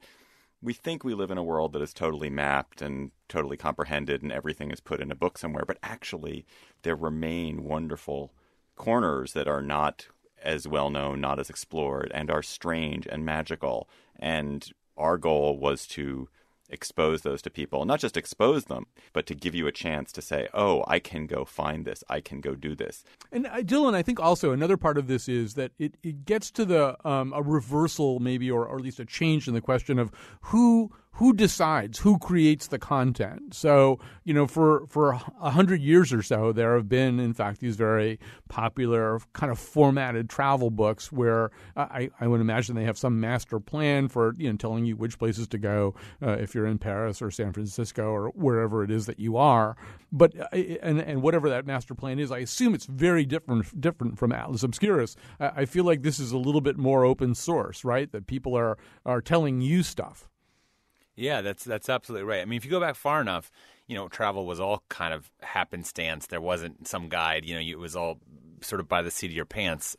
we 0.61 0.73
think 0.73 1.03
we 1.03 1.13
live 1.13 1.31
in 1.31 1.37
a 1.37 1.43
world 1.43 1.73
that 1.73 1.81
is 1.81 1.93
totally 1.93 2.29
mapped 2.29 2.81
and 2.81 3.11
totally 3.27 3.57
comprehended 3.57 4.21
and 4.21 4.31
everything 4.31 4.71
is 4.71 4.79
put 4.79 5.01
in 5.01 5.11
a 5.11 5.15
book 5.15 5.37
somewhere, 5.37 5.65
but 5.65 5.77
actually 5.83 6.45
there 6.83 6.95
remain 6.95 7.63
wonderful 7.63 8.33
corners 8.75 9.33
that 9.33 9.47
are 9.47 9.61
not 9.61 10.07
as 10.41 10.67
well 10.67 10.89
known, 10.89 11.21
not 11.21 11.39
as 11.39 11.49
explored, 11.49 12.11
and 12.13 12.29
are 12.29 12.43
strange 12.43 13.07
and 13.07 13.25
magical. 13.25 13.89
And 14.17 14.65
our 14.97 15.17
goal 15.17 15.57
was 15.57 15.87
to 15.87 16.29
expose 16.69 17.21
those 17.21 17.41
to 17.43 17.49
people, 17.49 17.85
not 17.85 17.99
just 17.99 18.17
expose 18.17 18.65
them, 18.65 18.87
but 19.11 19.25
to 19.27 19.35
give 19.35 19.55
you 19.55 19.67
a 19.67 19.71
chance 19.71 20.11
to 20.13 20.21
say, 20.21 20.47
"Oh, 20.53 20.83
I 20.87 20.99
can 20.99 21.27
go 21.27 21.45
find 21.45 21.85
this. 21.85 22.03
I 22.09 22.21
can 22.21 22.41
go 22.41 22.55
do 22.55 22.75
this." 22.75 23.03
And 23.31 23.47
uh, 23.47 23.57
Dylan, 23.57 23.93
I 23.93 24.01
think 24.01 24.19
also 24.19 24.51
another 24.51 24.77
part 24.77 24.97
of 24.97 25.07
this 25.07 25.27
is 25.27 25.55
that 25.55 25.71
it, 25.77 25.95
it 26.03 26.25
gets 26.25 26.51
to 26.51 26.65
the 26.65 27.07
um, 27.07 27.33
a 27.33 27.41
reversal, 27.41 28.19
maybe, 28.19 28.49
or, 28.49 28.65
or 28.67 28.77
at 28.77 28.83
least 28.83 28.99
a 28.99 29.05
change 29.05 29.47
in 29.47 29.53
the 29.53 29.61
question 29.61 29.99
of 29.99 30.11
who 30.41 30.91
who 31.13 31.33
decides 31.33 31.99
who 31.99 32.17
creates 32.17 32.67
the 32.67 32.79
content. 32.79 33.53
So 33.53 33.99
you 34.23 34.33
know 34.33 34.47
for 34.47 34.85
for 34.87 35.11
a 35.41 35.51
hundred 35.51 35.81
years 35.81 36.13
or 36.13 36.21
so 36.23 36.51
there 36.51 36.75
have 36.75 36.89
been 36.89 37.19
in 37.19 37.33
fact 37.33 37.59
these 37.59 37.75
very 37.75 38.19
popular 38.49 39.19
kind 39.33 39.51
of 39.51 39.59
formatted 39.59 40.29
travel 40.29 40.69
books 40.69 41.11
where 41.11 41.51
i 41.75 42.09
i 42.19 42.27
would 42.27 42.41
imagine 42.41 42.75
they 42.75 42.83
have 42.83 42.97
some 42.97 43.19
master 43.19 43.59
plan 43.59 44.07
for 44.07 44.33
you 44.37 44.49
know 44.49 44.57
telling 44.57 44.85
you 44.85 44.95
which 44.95 45.17
places 45.19 45.47
to 45.47 45.57
go 45.57 45.93
uh, 46.21 46.31
if 46.31 46.55
you're 46.55 46.65
in 46.65 46.77
paris 46.77 47.21
or 47.21 47.29
san 47.29 47.51
francisco 47.51 48.05
or 48.05 48.29
wherever 48.29 48.83
it 48.83 48.91
is 48.91 49.05
that 49.05 49.19
you 49.19 49.37
are. 49.37 49.75
But 50.11 50.39
uh, 50.39 50.55
and 50.81 50.99
and 50.99 51.21
whatever 51.21 51.49
that 51.49 51.65
master 51.65 51.95
plan 51.95 52.19
is 52.19 52.31
i 52.31 52.39
assume 52.39 52.73
it's 52.73 52.85
very 52.85 53.25
different 53.25 53.79
different 53.79 54.17
from 54.17 54.31
atlas 54.31 54.63
obscura's. 54.63 55.15
I, 55.39 55.51
I 55.57 55.65
feel 55.65 55.83
like 55.83 56.01
this 56.01 56.19
is 56.19 56.31
a 56.31 56.37
little 56.37 56.61
bit 56.61 56.77
more 56.77 57.05
open 57.05 57.35
source 57.35 57.83
right? 57.83 58.11
That 58.11 58.27
people 58.27 58.55
are 58.55 58.77
are 59.05 59.21
telling 59.21 59.61
you 59.61 59.83
stuff 59.83 60.29
yeah, 61.15 61.41
that's 61.41 61.63
that's 61.63 61.89
absolutely 61.89 62.25
right. 62.25 62.41
I 62.41 62.45
mean, 62.45 62.57
if 62.57 62.65
you 62.65 62.71
go 62.71 62.79
back 62.79 62.95
far 62.95 63.21
enough, 63.21 63.51
you 63.87 63.95
know, 63.95 64.07
travel 64.07 64.45
was 64.45 64.59
all 64.59 64.83
kind 64.89 65.13
of 65.13 65.31
happenstance. 65.41 66.27
There 66.27 66.41
wasn't 66.41 66.87
some 66.87 67.09
guide. 67.09 67.45
You 67.45 67.55
know, 67.55 67.61
it 67.61 67.79
was 67.79 67.95
all 67.95 68.19
sort 68.61 68.79
of 68.79 68.87
by 68.87 69.01
the 69.01 69.11
seat 69.11 69.27
of 69.27 69.33
your 69.33 69.45
pants. 69.45 69.97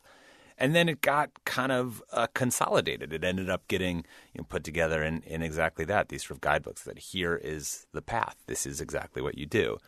And 0.57 0.73
then 0.73 0.87
it 0.87 1.01
got 1.01 1.31
kind 1.43 1.71
of 1.71 2.01
uh, 2.13 2.27
consolidated. 2.33 3.11
It 3.11 3.25
ended 3.25 3.49
up 3.49 3.67
getting 3.67 3.97
you 4.33 4.39
know, 4.39 4.45
put 4.47 4.63
together 4.63 5.03
in, 5.03 5.21
in 5.23 5.41
exactly 5.41 5.83
that 5.85 6.07
these 6.07 6.23
sort 6.23 6.37
of 6.37 6.41
guidebooks 6.41 6.83
that 6.83 6.97
here 6.97 7.35
is 7.35 7.85
the 7.91 8.01
path. 8.01 8.37
This 8.47 8.65
is 8.65 8.79
exactly 8.79 9.21
what 9.21 9.37
you 9.37 9.45
do. 9.45 9.79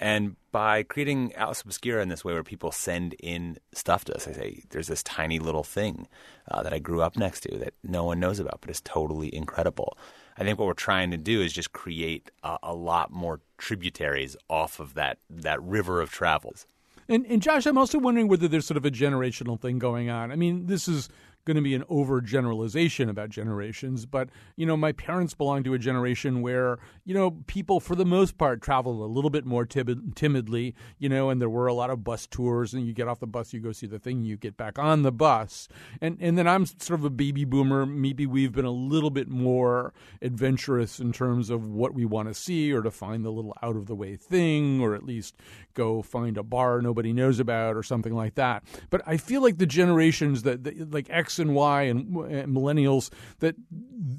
And 0.00 0.36
by 0.50 0.82
creating 0.82 1.34
Atlas 1.34 1.60
Obscura 1.60 2.02
in 2.02 2.08
this 2.08 2.24
way, 2.24 2.32
where 2.32 2.42
people 2.42 2.72
send 2.72 3.14
in 3.20 3.58
stuff 3.72 4.04
to 4.06 4.14
us, 4.14 4.26
I 4.26 4.32
say, 4.32 4.62
there's 4.70 4.88
this 4.88 5.02
tiny 5.02 5.38
little 5.38 5.62
thing 5.62 6.08
uh, 6.50 6.62
that 6.62 6.72
I 6.72 6.78
grew 6.78 7.02
up 7.02 7.16
next 7.16 7.40
to 7.42 7.58
that 7.58 7.74
no 7.84 8.04
one 8.04 8.18
knows 8.18 8.40
about, 8.40 8.62
but 8.62 8.70
is 8.70 8.80
totally 8.80 9.32
incredible. 9.34 9.96
I 10.42 10.44
think 10.44 10.58
what 10.58 10.66
we're 10.66 10.74
trying 10.74 11.10
to 11.12 11.16
do 11.16 11.40
is 11.40 11.52
just 11.52 11.72
create 11.72 12.30
a, 12.42 12.58
a 12.62 12.74
lot 12.74 13.10
more 13.10 13.40
tributaries 13.58 14.36
off 14.48 14.80
of 14.80 14.94
that 14.94 15.18
that 15.30 15.62
river 15.62 16.00
of 16.00 16.10
travels. 16.10 16.66
And, 17.08 17.26
and 17.26 17.42
Josh, 17.42 17.66
I'm 17.66 17.78
also 17.78 17.98
wondering 17.98 18.28
whether 18.28 18.48
there's 18.48 18.66
sort 18.66 18.76
of 18.76 18.84
a 18.84 18.90
generational 18.90 19.60
thing 19.60 19.78
going 19.78 20.08
on. 20.08 20.32
I 20.32 20.36
mean, 20.36 20.66
this 20.66 20.88
is 20.88 21.08
going 21.44 21.56
to 21.56 21.62
be 21.62 21.74
an 21.74 21.82
overgeneralization 21.84 23.08
about 23.08 23.30
generations, 23.30 24.06
but 24.06 24.28
you 24.56 24.64
know, 24.64 24.76
my 24.76 24.92
parents 24.92 25.34
belong 25.34 25.64
to 25.64 25.74
a 25.74 25.78
generation 25.78 26.40
where 26.40 26.78
you 27.04 27.14
know 27.14 27.32
people, 27.46 27.80
for 27.80 27.96
the 27.96 28.04
most 28.04 28.38
part, 28.38 28.62
travel 28.62 29.04
a 29.04 29.06
little 29.06 29.30
bit 29.30 29.44
more 29.44 29.66
timid, 29.66 30.14
timidly. 30.14 30.74
You 30.98 31.08
know, 31.08 31.30
and 31.30 31.40
there 31.40 31.48
were 31.48 31.66
a 31.66 31.74
lot 31.74 31.90
of 31.90 32.04
bus 32.04 32.26
tours, 32.26 32.74
and 32.74 32.86
you 32.86 32.92
get 32.92 33.08
off 33.08 33.20
the 33.20 33.26
bus, 33.26 33.52
you 33.52 33.60
go 33.60 33.72
see 33.72 33.86
the 33.86 33.98
thing, 33.98 34.24
you 34.24 34.36
get 34.36 34.56
back 34.56 34.78
on 34.78 35.02
the 35.02 35.12
bus, 35.12 35.68
and 36.00 36.16
and 36.20 36.38
then 36.38 36.46
I'm 36.46 36.66
sort 36.66 37.00
of 37.00 37.04
a 37.04 37.10
baby 37.10 37.44
boomer. 37.44 37.86
Maybe 37.86 38.26
we've 38.26 38.52
been 38.52 38.64
a 38.64 38.70
little 38.70 39.10
bit 39.10 39.28
more 39.28 39.92
adventurous 40.20 41.00
in 41.00 41.12
terms 41.12 41.50
of 41.50 41.68
what 41.68 41.94
we 41.94 42.04
want 42.04 42.28
to 42.28 42.34
see, 42.34 42.72
or 42.72 42.82
to 42.82 42.90
find 42.90 43.24
the 43.24 43.30
little 43.32 43.56
out 43.62 43.76
of 43.76 43.86
the 43.86 43.96
way 43.96 44.16
thing, 44.16 44.80
or 44.80 44.94
at 44.94 45.04
least 45.04 45.36
go 45.74 46.02
find 46.02 46.38
a 46.38 46.42
bar 46.42 46.80
nobody 46.80 47.12
knows 47.12 47.40
about, 47.40 47.76
or 47.76 47.82
something 47.82 48.14
like 48.14 48.36
that. 48.36 48.62
But 48.90 49.02
I 49.06 49.16
feel 49.16 49.42
like 49.42 49.58
the 49.58 49.66
generations 49.66 50.42
that, 50.42 50.62
that 50.64 50.92
like 50.92 51.08
X 51.10 51.31
And 51.38 51.54
Y 51.54 51.82
and, 51.82 52.16
and 52.16 52.54
millennials 52.54 53.10
that 53.40 53.56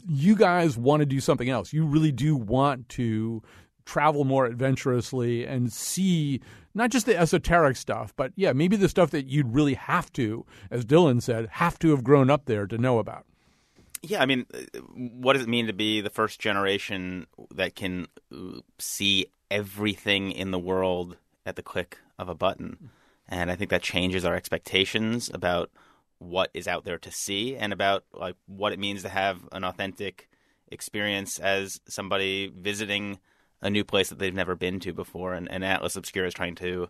you 0.07 0.35
guys 0.35 0.77
want 0.77 1.01
to 1.01 1.05
do 1.05 1.19
something 1.19 1.49
else. 1.49 1.73
You 1.73 1.85
really 1.85 2.11
do 2.11 2.35
want 2.35 2.89
to 2.89 3.41
travel 3.85 4.23
more 4.23 4.45
adventurously 4.45 5.45
and 5.45 5.71
see 5.71 6.41
not 6.73 6.89
just 6.89 7.05
the 7.05 7.17
esoteric 7.17 7.77
stuff, 7.77 8.13
but 8.15 8.31
yeah, 8.35 8.53
maybe 8.53 8.75
the 8.75 8.89
stuff 8.89 9.11
that 9.11 9.27
you'd 9.27 9.53
really 9.53 9.75
have 9.75 10.11
to, 10.13 10.45
as 10.71 10.85
Dylan 10.85 11.21
said, 11.21 11.47
have 11.51 11.77
to 11.79 11.91
have 11.91 12.03
grown 12.03 12.29
up 12.29 12.45
there 12.45 12.65
to 12.65 12.77
know 12.77 12.99
about. 12.99 13.25
Yeah, 14.01 14.21
I 14.21 14.25
mean, 14.25 14.45
uh, 14.53 14.79
what 14.79 15.33
does 15.33 15.43
it 15.43 15.49
mean 15.49 15.67
to 15.67 15.73
be 15.73 16.01
the 16.01 16.09
first 16.09 16.39
generation 16.39 17.25
that 17.51 17.75
can 17.75 18.07
uh, 18.33 18.59
see 18.77 19.27
everything 19.49 20.31
in 20.31 20.51
the 20.51 20.59
world 20.59 21.17
at 21.45 21.55
the 21.55 21.63
click 21.63 21.99
of 22.19 22.27
a 22.27 22.35
button? 22.35 22.89
And 23.29 23.49
I 23.49 23.55
think 23.55 23.69
that 23.69 23.81
changes 23.81 24.25
our 24.25 24.35
expectations 24.35 25.31
about 25.33 25.71
what 26.23 26.49
is 26.53 26.67
out 26.67 26.85
there 26.85 26.97
to 26.97 27.11
see 27.11 27.55
and 27.55 27.73
about 27.73 28.03
like 28.13 28.35
what 28.47 28.73
it 28.73 28.79
means 28.79 29.03
to 29.03 29.09
have 29.09 29.39
an 29.51 29.63
authentic 29.63 30.29
experience 30.69 31.39
as 31.39 31.79
somebody 31.87 32.51
visiting 32.55 33.19
a 33.61 33.69
new 33.69 33.83
place 33.83 34.09
that 34.09 34.19
they've 34.19 34.33
never 34.33 34.55
been 34.55 34.79
to 34.79 34.93
before 34.93 35.33
and, 35.33 35.49
and 35.51 35.63
Atlas 35.63 35.95
Obscura 35.95 36.27
is 36.27 36.33
trying 36.33 36.55
to 36.55 36.89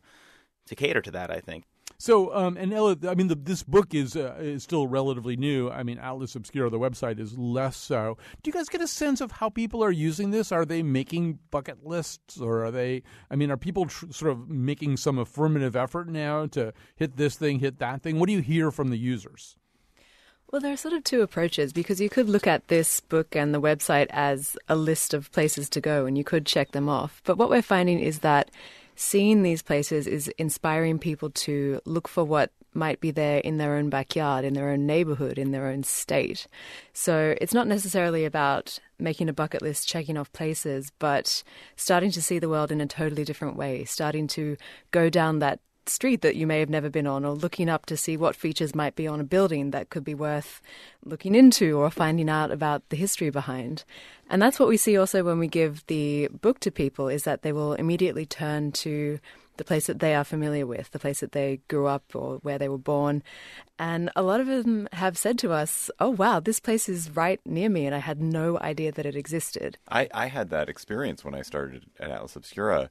to 0.68 0.76
cater 0.76 1.02
to 1.02 1.12
that 1.12 1.32
I 1.32 1.40
think. 1.40 1.66
So, 1.98 2.34
um, 2.36 2.58
and 2.58 2.74
Ella, 2.74 2.98
I 3.08 3.16
mean, 3.16 3.28
the, 3.28 3.36
this 3.36 3.64
book 3.64 3.94
is 3.94 4.16
uh, 4.16 4.36
is 4.40 4.64
still 4.64 4.88
relatively 4.88 5.36
new. 5.38 5.70
I 5.70 5.84
mean, 5.84 5.98
Atlas 6.00 6.36
Obscura, 6.36 6.70
the 6.70 6.80
website, 6.80 7.20
is 7.20 7.38
less 7.38 7.78
so. 7.78 8.18
Do 8.42 8.50
you 8.50 8.54
guys 8.54 8.70
get 8.70 8.82
a 8.82 8.88
sense 8.88 9.22
of 9.22 9.32
how 9.34 9.50
people 9.50 9.84
are 9.84 9.92
using 9.92 10.32
this? 10.32 10.52
Are 10.52 10.66
they 10.66 10.84
making 10.84 11.40
bucket 11.52 11.86
lists, 11.86 12.40
or 12.40 12.66
are 12.66 12.72
they? 12.72 13.04
I 13.32 13.36
mean, 13.36 13.52
are 13.52 13.58
people 13.58 13.86
tr- 13.86 14.12
sort 14.12 14.32
of 14.32 14.50
making 14.50 14.98
some 14.98 15.18
affirmative 15.18 15.76
effort 15.76 16.10
now 16.10 16.46
to 16.48 16.74
hit 16.96 17.18
this 17.18 17.36
thing, 17.36 17.60
hit 17.60 17.80
that 17.80 18.02
thing? 18.02 18.20
What 18.20 18.28
do 18.28 18.34
you 18.34 18.42
hear 18.42 18.72
from 18.72 18.90
the 18.90 18.98
users? 18.98 19.58
Well, 20.54 20.62
there 20.62 20.74
are 20.74 20.78
sort 20.78 20.94
of 20.94 21.04
two 21.04 21.24
approaches 21.24 21.74
because 21.74 22.00
you 22.00 22.12
could 22.12 22.30
look 22.30 22.46
at 22.46 22.68
this 22.68 23.00
book 23.00 23.36
and 23.36 23.56
the 23.56 23.62
website 23.62 24.06
as 24.12 24.56
a 24.70 24.76
list 24.76 25.16
of 25.16 25.32
places 25.32 25.68
to 25.70 25.82
go 25.82 26.06
and 26.06 26.16
you 26.16 26.24
could 26.24 26.46
check 26.46 26.74
them 26.74 26.88
off. 26.88 27.24
But 27.26 27.40
what 27.40 27.50
we're 27.50 27.64
finding 27.64 28.00
is 28.00 28.20
that 28.20 28.52
seeing 28.96 29.42
these 29.42 29.62
places 29.62 30.08
is 30.08 30.28
inspiring 30.38 31.00
people 31.00 31.30
to 31.30 31.82
look 31.86 32.08
for 32.08 32.24
what 32.24 32.52
might 32.76 33.00
be 33.00 33.12
there 33.12 33.40
in 33.40 33.58
their 33.58 33.76
own 33.76 33.90
backyard, 33.90 34.46
in 34.46 34.54
their 34.54 34.70
own 34.70 34.86
neighborhood, 34.86 35.38
in 35.38 35.52
their 35.52 35.68
own 35.68 35.84
state. 35.84 36.48
So 36.92 37.36
it's 37.40 37.54
not 37.54 37.68
necessarily 37.68 38.26
about 38.26 38.80
making 39.00 39.30
a 39.30 39.34
bucket 39.34 39.62
list, 39.62 39.88
checking 39.88 40.18
off 40.18 40.32
places, 40.34 40.92
but 41.00 41.44
starting 41.76 42.12
to 42.12 42.22
see 42.22 42.40
the 42.40 42.50
world 42.50 42.72
in 42.72 42.82
a 42.82 42.88
totally 42.88 43.24
different 43.24 43.56
way, 43.56 43.86
starting 43.86 44.28
to 44.28 44.58
go 44.92 45.10
down 45.10 45.40
that 45.40 45.60
street 45.88 46.22
that 46.22 46.36
you 46.36 46.48
may 46.48 46.60
have 46.60 46.70
never 46.70 46.90
been 46.90 47.08
on, 47.08 47.26
or 47.26 47.34
looking 47.34 47.70
up 47.70 47.86
to 47.88 47.98
see 47.98 48.18
what 48.18 48.36
features 48.36 48.76
might 48.76 48.96
be 48.96 49.08
on 49.08 49.20
a 49.20 49.24
building 49.24 49.72
that 49.72 49.90
could 49.90 50.04
be 50.04 50.16
worth 50.16 50.62
looking 51.04 51.36
into 51.36 51.78
or 51.78 51.90
finding 51.90 52.30
out 52.30 52.52
about 52.52 52.88
the 52.90 52.96
history 52.96 53.30
behind. 53.30 53.84
And 54.30 54.42
that's 54.42 54.60
what 54.60 54.70
we 54.70 54.78
see 54.78 54.98
also 54.98 55.24
when 55.24 55.40
we 55.40 55.48
give 55.48 55.86
the 55.88 56.30
book 56.30 56.60
to 56.62 56.72
people 56.72 57.08
is 57.08 57.24
that 57.24 57.42
they 57.42 57.52
will 57.52 57.74
immediately 57.74 58.26
turn 58.26 58.72
to 58.74 59.20
the 59.58 59.64
place 59.64 59.88
that 59.88 60.00
they 60.00 60.16
are 60.16 60.24
familiar 60.24 60.66
with, 60.66 60.90
the 60.92 61.00
place 61.00 61.20
that 61.20 61.32
they 61.32 61.60
grew 61.68 61.88
up 61.88 62.16
or 62.16 62.38
where 62.38 62.58
they 62.58 62.70
were 62.70 62.78
born. 62.78 63.22
And 63.78 64.10
a 64.16 64.24
lot 64.24 64.42
of 64.42 64.48
them 64.48 64.88
have 64.94 65.18
said 65.18 65.38
to 65.40 65.52
us, 65.52 65.92
Oh, 66.00 66.10
wow, 66.10 66.40
this 66.40 66.60
place 66.60 66.90
is 66.90 67.16
right 67.16 67.40
near 67.46 67.70
me, 67.70 67.86
and 67.86 67.94
I 67.94 68.00
had 68.00 68.22
no 68.22 68.58
idea 68.60 68.92
that 68.92 69.06
it 69.06 69.16
existed. 69.16 69.78
I, 69.88 70.10
I 70.14 70.28
had 70.28 70.50
that 70.50 70.70
experience 70.70 71.24
when 71.24 71.36
I 71.36 71.42
started 71.42 71.86
at 72.00 72.10
Atlas 72.10 72.36
Obscura 72.36 72.90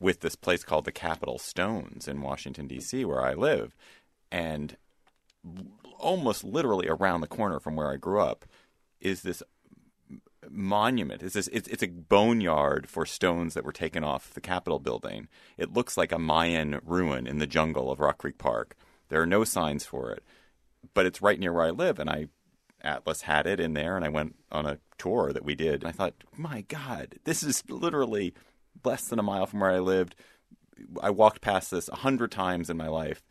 with 0.00 0.20
this 0.20 0.34
place 0.34 0.64
called 0.64 0.86
the 0.86 0.92
Capitol 0.92 1.38
Stones 1.38 2.08
in 2.08 2.22
Washington, 2.22 2.66
D.C., 2.66 3.04
where 3.04 3.22
I 3.22 3.34
live. 3.34 3.76
And 4.32 4.76
almost 5.98 6.42
literally 6.42 6.88
around 6.88 7.20
the 7.20 7.26
corner 7.26 7.60
from 7.60 7.76
where 7.76 7.92
I 7.92 7.96
grew 7.96 8.20
up 8.20 8.46
is 9.00 9.22
this 9.22 9.42
monument. 10.48 11.22
It's, 11.22 11.34
this, 11.34 11.48
it's, 11.48 11.68
it's 11.68 11.82
a 11.82 11.88
boneyard 11.88 12.88
for 12.88 13.04
stones 13.04 13.54
that 13.54 13.64
were 13.64 13.72
taken 13.72 14.02
off 14.02 14.32
the 14.32 14.40
Capitol 14.40 14.78
building. 14.78 15.28
It 15.56 15.72
looks 15.72 15.96
like 15.96 16.12
a 16.12 16.18
Mayan 16.18 16.80
ruin 16.84 17.26
in 17.26 17.38
the 17.38 17.46
jungle 17.46 17.90
of 17.90 18.00
Rock 18.00 18.18
Creek 18.18 18.38
Park. 18.38 18.76
There 19.08 19.20
are 19.20 19.26
no 19.26 19.44
signs 19.44 19.84
for 19.84 20.10
it, 20.12 20.24
but 20.94 21.06
it's 21.06 21.22
right 21.22 21.38
near 21.38 21.52
where 21.52 21.66
I 21.66 21.70
live, 21.70 21.98
and 21.98 22.08
I 22.08 22.28
Atlas 22.82 23.22
had 23.22 23.46
it 23.46 23.60
in 23.60 23.74
there, 23.74 23.96
and 23.96 24.04
I 24.04 24.08
went 24.08 24.36
on 24.50 24.64
a 24.64 24.78
tour 24.96 25.32
that 25.32 25.44
we 25.44 25.54
did. 25.54 25.82
And 25.82 25.88
I 25.88 25.92
thought, 25.92 26.14
my 26.36 26.62
God, 26.62 27.16
this 27.24 27.42
is 27.42 27.62
literally 27.68 28.32
less 28.84 29.08
than 29.08 29.18
a 29.18 29.22
mile 29.22 29.46
from 29.46 29.60
where 29.60 29.70
I 29.70 29.78
lived. 29.78 30.14
I 31.02 31.10
walked 31.10 31.40
past 31.40 31.70
this 31.70 31.88
a 31.88 31.96
hundred 31.96 32.32
times 32.32 32.70
in 32.70 32.76
my 32.76 32.88
life, 32.88 33.22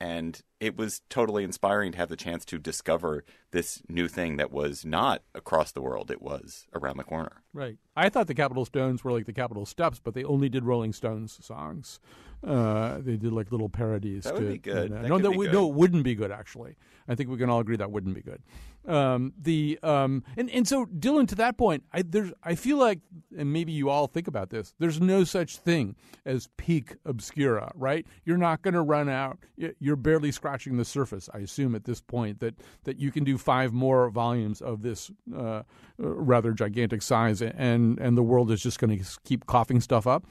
and 0.00 0.40
it 0.60 0.76
was 0.76 1.02
totally 1.10 1.44
inspiring 1.44 1.92
to 1.92 1.98
have 1.98 2.08
the 2.08 2.16
chance 2.16 2.44
to 2.46 2.58
discover 2.58 3.24
this 3.50 3.82
new 3.88 4.08
thing 4.08 4.36
that 4.36 4.50
was 4.50 4.84
not 4.84 5.22
across 5.34 5.72
the 5.72 5.82
world; 5.82 6.10
it 6.10 6.22
was 6.22 6.66
around 6.74 6.96
the 6.96 7.04
corner. 7.04 7.42
Right. 7.52 7.76
I 7.96 8.08
thought 8.08 8.26
the 8.26 8.34
Capitol 8.34 8.64
Stones 8.64 9.04
were 9.04 9.12
like 9.12 9.26
the 9.26 9.32
Capitol 9.32 9.66
Steps, 9.66 10.00
but 10.02 10.14
they 10.14 10.24
only 10.24 10.48
did 10.48 10.64
Rolling 10.64 10.92
Stones 10.92 11.38
songs. 11.44 12.00
Uh, 12.46 12.98
they 13.00 13.16
did 13.16 13.32
like 13.32 13.50
little 13.50 13.68
parodies. 13.68 14.24
That 14.24 14.36
to, 14.36 14.42
would 14.42 14.52
be 14.52 14.58
good. 14.58 14.92
uh, 14.92 15.02
That 15.02 15.08
no, 15.08 15.18
that 15.18 15.36
good. 15.36 15.52
no, 15.52 15.68
it 15.68 15.74
wouldn't 15.74 16.04
be 16.04 16.14
good. 16.14 16.30
Actually, 16.30 16.76
I 17.08 17.14
think 17.14 17.30
we 17.30 17.38
can 17.38 17.50
all 17.50 17.60
agree 17.60 17.76
that 17.76 17.90
wouldn't 17.90 18.14
be 18.14 18.22
good. 18.22 18.42
Um, 18.86 19.32
the 19.40 19.78
um, 19.82 20.22
and 20.36 20.48
and 20.50 20.66
so 20.66 20.86
Dylan, 20.86 21.26
to 21.28 21.34
that 21.36 21.58
point, 21.58 21.84
I 21.92 22.02
there's 22.02 22.32
I 22.42 22.54
feel 22.54 22.76
like, 22.76 23.00
and 23.36 23.52
maybe 23.52 23.72
you 23.72 23.90
all 23.90 24.06
think 24.06 24.28
about 24.28 24.50
this. 24.50 24.74
There's 24.78 25.00
no 25.00 25.24
such 25.24 25.56
thing 25.56 25.96
as 26.24 26.48
peak 26.56 26.96
obscura, 27.04 27.72
right? 27.74 28.06
You're 28.24 28.36
not 28.36 28.62
going 28.62 28.74
to 28.74 28.82
run 28.82 29.08
out. 29.08 29.38
You're 29.56 29.96
barely 29.96 30.30
scratching 30.30 30.76
the 30.76 30.84
surface. 30.84 31.28
I 31.34 31.38
assume 31.38 31.74
at 31.74 31.84
this 31.84 32.00
point 32.00 32.40
that 32.40 32.54
that 32.84 32.98
you 32.98 33.10
can 33.10 33.24
do 33.24 33.38
five 33.38 33.72
more 33.72 34.08
volumes 34.10 34.62
of 34.62 34.82
this 34.82 35.10
uh, 35.34 35.40
uh, 35.40 35.62
rather 35.98 36.52
gigantic 36.52 37.02
size, 37.02 37.42
and 37.42 37.98
and 37.98 38.16
the 38.16 38.22
world 38.22 38.50
is 38.50 38.62
just 38.62 38.78
going 38.78 38.98
to 38.98 39.04
keep 39.24 39.46
coughing 39.46 39.80
stuff 39.80 40.06
up. 40.06 40.26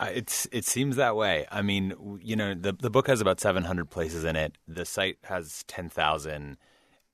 It's 0.00 0.46
it 0.52 0.64
seems 0.64 0.96
that 0.96 1.16
way. 1.16 1.46
I 1.50 1.62
mean, 1.62 2.18
you 2.22 2.36
know, 2.36 2.54
the 2.54 2.72
the 2.72 2.90
book 2.90 3.06
has 3.06 3.20
about 3.20 3.40
700 3.40 3.88
places 3.88 4.24
in 4.24 4.36
it. 4.36 4.56
The 4.68 4.84
site 4.84 5.18
has 5.24 5.64
10,000 5.66 6.56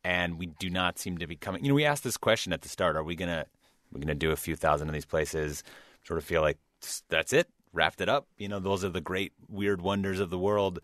and 0.07 0.39
we 0.39 0.47
do 0.47 0.71
not 0.71 1.01
seem 1.01 1.19
to 1.19 1.27
be 1.27 1.35
coming. 1.35 1.65
You 1.65 1.69
know, 1.71 1.75
we 1.75 1.85
asked 1.85 2.05
this 2.05 2.17
question 2.17 2.53
at 2.53 2.63
the 2.63 2.69
start, 2.69 2.95
are 2.95 3.03
we 3.03 3.17
to 3.17 3.45
we're 3.91 4.01
to 4.03 4.15
do 4.15 4.31
a 4.31 4.37
few 4.37 4.55
thousand 4.55 4.89
of 4.89 4.95
these 4.95 5.05
places? 5.05 5.65
Sort 6.05 6.19
of 6.19 6.25
feel 6.25 6.43
like 6.43 6.59
that's 7.09 7.33
it, 7.33 7.49
wrapped 7.73 8.01
it 8.01 8.09
up. 8.09 8.29
You 8.39 8.47
know, 8.47 8.61
those 8.61 8.85
are 8.85 8.89
the 8.89 9.01
great 9.01 9.33
weird 9.49 9.83
wonders 9.83 10.21
of 10.21 10.31
the 10.31 10.39
world. 10.39 10.79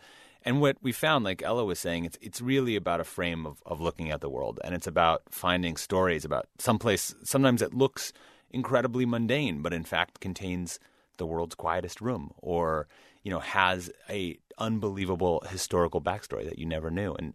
And 0.45 0.61
what 0.61 0.77
we 0.83 0.91
found, 0.91 1.25
like 1.25 1.41
Ella 1.41 1.65
was 1.65 1.79
saying, 1.79 2.05
it's 2.05 2.19
it's 2.21 2.41
really 2.41 2.75
about 2.75 2.99
a 2.99 3.05
frame 3.05 3.47
of, 3.47 3.63
of 3.65 3.81
looking 3.81 4.11
at 4.11 4.21
the 4.21 4.29
world, 4.29 4.59
and 4.65 4.75
it's 4.75 4.89
about 4.89 5.23
finding 5.31 5.77
stories 5.77 6.25
about 6.25 6.49
someplace. 6.59 7.15
Sometimes 7.23 7.63
it 7.63 7.73
looks 7.73 8.13
incredibly 8.51 9.07
mundane, 9.07 9.63
but 9.63 9.73
in 9.73 9.85
fact 9.85 10.19
contains 10.19 10.81
the 11.19 11.27
world's 11.27 11.55
quietest 11.55 12.01
room, 12.01 12.33
or 12.39 12.89
you 13.23 13.31
know 13.31 13.39
has 13.39 13.89
a 14.11 14.37
unbelievable 14.59 15.45
historical 15.49 16.01
backstory 16.01 16.45
that 16.45 16.59
you 16.59 16.67
never 16.67 16.91
knew. 16.91 17.15
And 17.15 17.35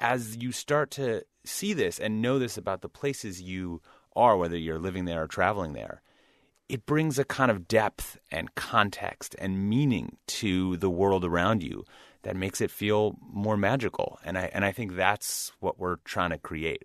as 0.00 0.36
you 0.36 0.50
start 0.50 0.90
to 0.92 1.22
see 1.44 1.72
this 1.72 1.98
and 1.98 2.22
know 2.22 2.38
this 2.38 2.56
about 2.56 2.80
the 2.80 2.88
places 2.88 3.40
you 3.40 3.80
are, 4.16 4.36
whether 4.36 4.56
you're 4.56 4.78
living 4.78 5.04
there 5.04 5.22
or 5.22 5.26
traveling 5.28 5.74
there, 5.74 6.02
it 6.68 6.86
brings 6.86 7.18
a 7.18 7.24
kind 7.24 7.50
of 7.50 7.68
depth 7.68 8.18
and 8.30 8.54
context 8.54 9.36
and 9.38 9.68
meaning 9.68 10.16
to 10.26 10.76
the 10.78 10.90
world 10.90 11.24
around 11.24 11.62
you 11.62 11.84
that 12.22 12.36
makes 12.36 12.60
it 12.60 12.70
feel 12.70 13.16
more 13.20 13.56
magical. 13.56 14.18
And 14.24 14.38
I 14.38 14.50
and 14.52 14.64
I 14.64 14.72
think 14.72 14.94
that's 14.94 15.52
what 15.60 15.78
we're 15.78 15.96
trying 16.04 16.30
to 16.30 16.38
create. 16.38 16.84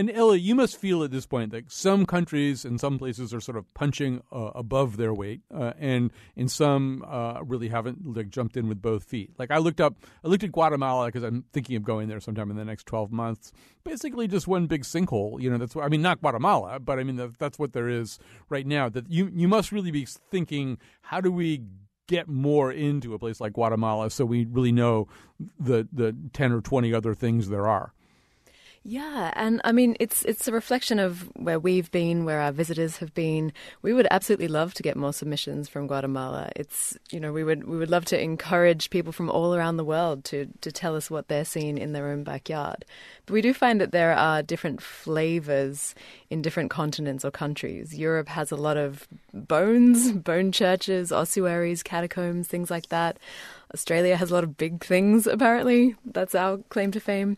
And 0.00 0.10
Ella, 0.10 0.36
you 0.36 0.54
must 0.54 0.78
feel 0.78 1.04
at 1.04 1.10
this 1.10 1.26
point 1.26 1.50
that 1.50 1.70
some 1.70 2.06
countries 2.06 2.64
and 2.64 2.80
some 2.80 2.98
places 2.98 3.34
are 3.34 3.40
sort 3.42 3.58
of 3.58 3.66
punching 3.74 4.22
uh, 4.32 4.50
above 4.54 4.96
their 4.96 5.12
weight, 5.12 5.42
uh, 5.54 5.74
and 5.78 6.10
in 6.36 6.48
some 6.48 7.04
uh, 7.06 7.42
really 7.44 7.68
haven't 7.68 8.16
like 8.16 8.30
jumped 8.30 8.56
in 8.56 8.66
with 8.66 8.80
both 8.80 9.04
feet. 9.04 9.32
Like 9.38 9.50
I 9.50 9.58
looked 9.58 9.78
up, 9.78 9.96
I 10.24 10.28
looked 10.28 10.42
at 10.42 10.52
Guatemala 10.52 11.08
because 11.08 11.22
I'm 11.22 11.44
thinking 11.52 11.76
of 11.76 11.82
going 11.82 12.08
there 12.08 12.18
sometime 12.18 12.50
in 12.50 12.56
the 12.56 12.64
next 12.64 12.86
12 12.86 13.12
months. 13.12 13.52
Basically, 13.84 14.26
just 14.26 14.48
one 14.48 14.66
big 14.68 14.84
sinkhole. 14.84 15.38
You 15.38 15.50
know, 15.50 15.58
that's 15.58 15.74
what, 15.74 15.84
I 15.84 15.88
mean, 15.88 16.00
not 16.00 16.22
Guatemala, 16.22 16.80
but 16.80 16.98
I 16.98 17.04
mean 17.04 17.16
that, 17.16 17.38
that's 17.38 17.58
what 17.58 17.74
there 17.74 17.90
is 17.90 18.18
right 18.48 18.66
now. 18.66 18.88
That 18.88 19.10
you 19.10 19.30
you 19.34 19.48
must 19.48 19.70
really 19.70 19.90
be 19.90 20.06
thinking, 20.06 20.78
how 21.02 21.20
do 21.20 21.30
we 21.30 21.64
get 22.06 22.26
more 22.26 22.72
into 22.72 23.12
a 23.12 23.18
place 23.18 23.38
like 23.38 23.52
Guatemala 23.52 24.10
so 24.10 24.24
we 24.24 24.46
really 24.46 24.72
know 24.72 25.08
the 25.58 25.86
the 25.92 26.16
10 26.32 26.52
or 26.52 26.62
20 26.62 26.94
other 26.94 27.14
things 27.14 27.50
there 27.50 27.68
are. 27.68 27.92
Yeah, 28.82 29.30
and 29.36 29.60
I 29.62 29.72
mean 29.72 29.94
it's 30.00 30.24
it's 30.24 30.48
a 30.48 30.52
reflection 30.52 30.98
of 30.98 31.30
where 31.36 31.58
we've 31.58 31.90
been, 31.90 32.24
where 32.24 32.40
our 32.40 32.50
visitors 32.50 32.96
have 32.96 33.12
been. 33.12 33.52
We 33.82 33.92
would 33.92 34.06
absolutely 34.10 34.48
love 34.48 34.72
to 34.74 34.82
get 34.82 34.96
more 34.96 35.12
submissions 35.12 35.68
from 35.68 35.86
Guatemala. 35.86 36.50
It's 36.56 36.96
you 37.10 37.20
know 37.20 37.30
we 37.30 37.44
would 37.44 37.64
we 37.64 37.76
would 37.76 37.90
love 37.90 38.06
to 38.06 38.18
encourage 38.18 38.88
people 38.88 39.12
from 39.12 39.28
all 39.28 39.54
around 39.54 39.76
the 39.76 39.84
world 39.84 40.24
to 40.26 40.46
to 40.62 40.72
tell 40.72 40.96
us 40.96 41.10
what 41.10 41.28
they're 41.28 41.44
seeing 41.44 41.76
in 41.76 41.92
their 41.92 42.08
own 42.08 42.24
backyard. 42.24 42.86
But 43.26 43.34
we 43.34 43.42
do 43.42 43.52
find 43.52 43.82
that 43.82 43.92
there 43.92 44.14
are 44.14 44.42
different 44.42 44.80
flavors 44.80 45.94
in 46.30 46.40
different 46.40 46.70
continents 46.70 47.22
or 47.22 47.30
countries. 47.30 47.98
Europe 47.98 48.28
has 48.30 48.50
a 48.50 48.56
lot 48.56 48.78
of 48.78 49.06
bones, 49.34 50.10
bone 50.12 50.52
churches, 50.52 51.12
ossuaries, 51.12 51.82
catacombs, 51.82 52.48
things 52.48 52.70
like 52.70 52.88
that. 52.88 53.18
Australia 53.74 54.16
has 54.16 54.30
a 54.30 54.34
lot 54.34 54.42
of 54.42 54.56
big 54.56 54.82
things 54.82 55.26
apparently. 55.26 55.96
That's 56.06 56.34
our 56.34 56.58
claim 56.70 56.92
to 56.92 57.00
fame. 57.00 57.36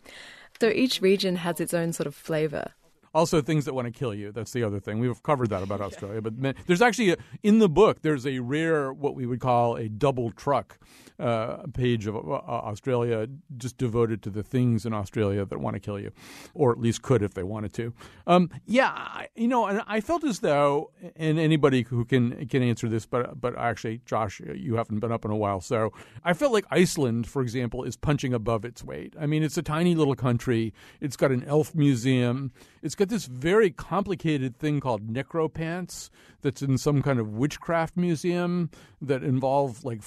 So 0.62 0.70
each 0.70 1.02
region 1.02 1.34
has 1.34 1.58
its 1.58 1.74
own 1.74 1.92
sort 1.92 2.06
of 2.06 2.14
flavor. 2.14 2.74
Also, 3.14 3.42
things 3.42 3.64
that 3.66 3.74
want 3.74 3.86
to 3.86 3.92
kill 3.92 4.14
you. 4.14 4.32
That's 4.32 4.52
the 4.52 4.62
other 4.62 4.80
thing. 4.80 4.98
We've 4.98 5.22
covered 5.22 5.50
that 5.50 5.62
about 5.62 5.80
Australia. 5.88 6.20
But 6.22 6.38
man, 6.38 6.54
there's 6.66 6.80
actually, 6.82 7.10
a, 7.10 7.16
in 7.42 7.58
the 7.58 7.68
book, 7.68 8.02
there's 8.02 8.26
a 8.26 8.38
rare, 8.38 8.92
what 8.92 9.14
we 9.14 9.26
would 9.26 9.40
call 9.40 9.76
a 9.76 9.88
double 9.88 10.30
truck 10.30 10.78
uh, 11.18 11.58
page 11.74 12.06
of 12.06 12.16
uh, 12.16 12.20
Australia 12.20 13.28
just 13.56 13.76
devoted 13.76 14.22
to 14.22 14.30
the 14.30 14.42
things 14.42 14.86
in 14.86 14.92
Australia 14.92 15.44
that 15.44 15.58
want 15.58 15.74
to 15.74 15.80
kill 15.80 15.98
you, 16.00 16.10
or 16.54 16.72
at 16.72 16.78
least 16.80 17.02
could 17.02 17.22
if 17.22 17.34
they 17.34 17.42
wanted 17.42 17.72
to. 17.74 17.92
Um, 18.26 18.50
yeah, 18.64 18.88
I- 18.90 19.28
you 19.34 19.46
know, 19.48 19.66
and 19.66 19.82
I 19.86 20.00
felt 20.00 20.24
as 20.24 20.40
though, 20.40 20.90
and 21.16 21.38
anybody 21.38 21.82
who 21.82 22.04
can 22.04 22.46
can 22.48 22.62
answer 22.62 22.88
this, 22.88 23.06
but 23.06 23.40
but 23.40 23.56
actually, 23.56 24.00
Josh, 24.04 24.40
you 24.40 24.76
haven't 24.76 24.98
been 25.00 25.12
up 25.12 25.24
in 25.24 25.30
a 25.30 25.36
while, 25.36 25.60
so 25.60 25.92
I 26.24 26.32
felt 26.34 26.52
like 26.52 26.64
Iceland, 26.70 27.26
for 27.26 27.40
example, 27.42 27.84
is 27.84 27.96
punching 27.96 28.34
above 28.34 28.64
its 28.64 28.82
weight. 28.84 29.14
I 29.20 29.26
mean, 29.26 29.42
it's 29.42 29.56
a 29.56 29.62
tiny 29.62 29.94
little 29.94 30.14
country. 30.16 30.74
It's 31.00 31.16
got 31.16 31.30
an 31.30 31.44
elf 31.44 31.74
museum. 31.74 32.52
It's 32.82 32.94
got 32.94 33.08
this 33.08 33.26
very 33.26 33.70
complicated 33.70 34.56
thing 34.56 34.80
called 34.80 35.06
necropants 35.12 36.10
that's 36.42 36.62
in 36.62 36.78
some 36.78 37.02
kind 37.02 37.18
of 37.18 37.28
witchcraft 37.28 37.96
museum 37.96 38.70
that 39.00 39.22
involve 39.22 39.84
like 39.84 40.02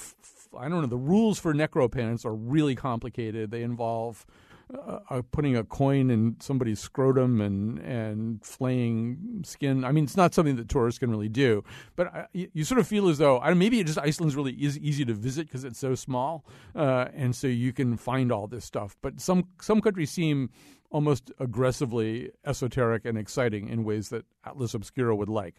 I 0.58 0.70
don't 0.70 0.82
know. 0.82 0.88
The 0.88 0.98
rules 0.98 1.40
for 1.40 1.54
necropants 1.54 2.26
are 2.26 2.34
really 2.34 2.76
complicated. 2.76 3.52
They 3.52 3.64
involve 3.64 4.26
uh, 4.74 5.00
uh, 5.10 5.22
putting 5.32 5.56
a 5.56 5.64
coin 5.64 6.10
in 6.10 6.36
somebody's 6.40 6.80
scrotum 6.80 7.40
and 7.40 7.78
and 7.80 8.44
flaying 8.44 9.44
skin. 9.46 9.86
I 9.86 9.92
mean, 9.92 10.06
it's 10.06 10.18
not 10.18 10.34
something 10.34 10.56
that 10.56 10.70
tourists 10.70 10.98
can 10.98 11.12
really 11.12 11.30
do. 11.30 11.64
But 11.96 12.08
I, 12.08 12.26
you, 12.34 12.50
you 12.54 12.64
sort 12.64 12.80
of 12.80 12.88
feel 12.88 13.08
as 13.08 13.20
though 13.20 13.40
I 13.40 13.54
maybe 13.54 13.80
it 13.80 13.86
just 13.86 14.00
Iceland's 14.00 14.36
really 14.36 14.54
is 14.54 14.78
easy 14.80 15.06
to 15.06 15.14
visit 15.14 15.48
because 15.48 15.64
it's 15.64 15.78
so 15.78 15.94
small, 15.94 16.46
uh, 16.76 17.10
and 17.14 17.36
so 17.36 17.48
you 17.48 17.74
can 17.74 17.96
find 17.96 18.32
all 18.32 18.48
this 18.48 18.66
stuff. 18.66 18.98
But 19.02 19.22
some 19.22 19.50
some 19.62 19.82
countries 19.82 20.10
seem 20.10 20.50
almost 20.96 21.30
aggressively 21.40 22.32
esoteric 22.46 23.04
and 23.04 23.18
exciting 23.18 23.68
in 23.68 23.84
ways 23.84 24.08
that 24.08 24.24
Atlas 24.46 24.74
Obscura 24.74 25.14
would 25.14 25.28
like. 25.28 25.56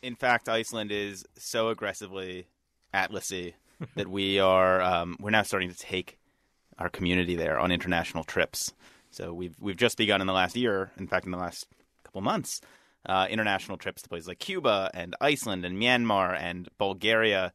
In 0.00 0.14
fact, 0.14 0.48
Iceland 0.48 0.90
is 0.90 1.26
so 1.36 1.68
aggressively 1.68 2.46
atlasy 2.94 3.52
that 3.96 4.08
we 4.08 4.40
are 4.40 4.80
um, 4.80 5.18
we're 5.20 5.28
now 5.28 5.42
starting 5.42 5.68
to 5.68 5.76
take 5.76 6.18
our 6.78 6.88
community 6.88 7.36
there 7.36 7.58
on 7.58 7.70
international 7.70 8.24
trips. 8.24 8.72
So 9.10 9.34
we've 9.34 9.54
we've 9.60 9.76
just 9.76 9.98
begun 9.98 10.22
in 10.22 10.26
the 10.26 10.32
last 10.32 10.56
year, 10.56 10.90
in 10.96 11.06
fact, 11.06 11.26
in 11.26 11.32
the 11.32 11.38
last 11.38 11.66
couple 12.02 12.22
months, 12.22 12.62
uh, 13.04 13.26
international 13.28 13.76
trips 13.76 14.00
to 14.00 14.08
places 14.08 14.26
like 14.26 14.38
Cuba 14.38 14.90
and 14.94 15.14
Iceland 15.20 15.66
and 15.66 15.76
Myanmar 15.78 16.34
and 16.34 16.66
Bulgaria 16.78 17.52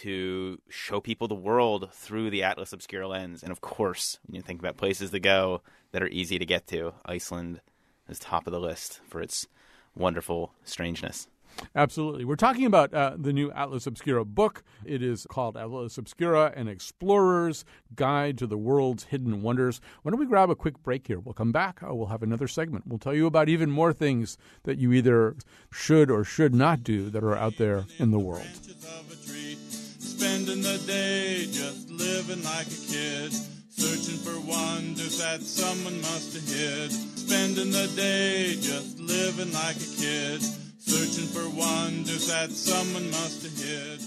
to 0.00 0.60
show 0.68 1.00
people 1.00 1.28
the 1.28 1.34
world 1.34 1.90
through 1.92 2.30
the 2.30 2.42
Atlas 2.42 2.72
Obscura 2.72 3.08
lens. 3.08 3.42
And 3.42 3.52
of 3.52 3.60
course, 3.60 4.18
when 4.26 4.34
you 4.34 4.42
think 4.42 4.60
about 4.60 4.76
places 4.76 5.10
to 5.10 5.20
go 5.20 5.62
that 5.92 6.02
are 6.02 6.08
easy 6.08 6.38
to 6.38 6.46
get 6.46 6.66
to, 6.68 6.94
Iceland 7.04 7.60
is 8.08 8.18
top 8.18 8.46
of 8.46 8.52
the 8.52 8.60
list 8.60 9.00
for 9.06 9.20
its 9.20 9.46
wonderful 9.94 10.54
strangeness. 10.64 11.28
Absolutely. 11.74 12.24
We're 12.24 12.36
talking 12.36 12.64
about 12.64 12.94
uh, 12.94 13.14
the 13.18 13.32
new 13.32 13.52
Atlas 13.52 13.86
Obscura 13.86 14.24
book. 14.24 14.62
It 14.84 15.02
is 15.02 15.26
called 15.28 15.56
Atlas 15.56 15.98
Obscura 15.98 16.52
An 16.56 16.68
Explorer's 16.68 17.64
Guide 17.94 18.38
to 18.38 18.46
the 18.46 18.56
World's 18.56 19.04
Hidden 19.04 19.42
Wonders. 19.42 19.80
Why 20.02 20.10
don't 20.10 20.20
we 20.20 20.26
grab 20.26 20.50
a 20.50 20.56
quick 20.56 20.82
break 20.82 21.06
here? 21.06 21.20
We'll 21.20 21.34
come 21.34 21.52
back. 21.52 21.82
Uh, 21.82 21.94
we'll 21.94 22.06
have 22.06 22.22
another 22.22 22.48
segment. 22.48 22.86
We'll 22.86 22.98
tell 22.98 23.14
you 23.14 23.26
about 23.26 23.48
even 23.48 23.70
more 23.70 23.92
things 23.92 24.38
that 24.64 24.78
you 24.78 24.92
either 24.92 25.36
should 25.70 26.10
or 26.10 26.24
should 26.24 26.54
not 26.54 26.82
do 26.82 27.10
that 27.10 27.22
are 27.22 27.36
out 27.36 27.58
there 27.58 27.84
in 27.98 28.10
the 28.10 28.18
world. 28.18 28.46
Spending 30.22 30.62
the 30.62 30.78
day 30.86 31.46
just 31.50 31.90
living 31.90 32.44
like 32.44 32.68
a 32.68 32.80
kid. 32.86 33.32
Searching 33.70 34.18
for 34.22 34.38
wonders 34.46 35.18
that 35.18 35.42
someone 35.42 36.00
must 36.00 36.34
have 36.34 36.46
hid. 36.46 36.92
Spending 36.92 37.72
the 37.72 37.90
day 37.96 38.54
just 38.54 39.00
living 39.00 39.52
like 39.52 39.74
a 39.74 39.90
kid 40.00 40.40
searching 40.78 41.26
for 41.26 41.48
wonders 41.58 42.28
that 42.28 42.52
someone 42.52 43.10
must 43.10 43.42
have 43.42 43.56
hid. 43.58 44.00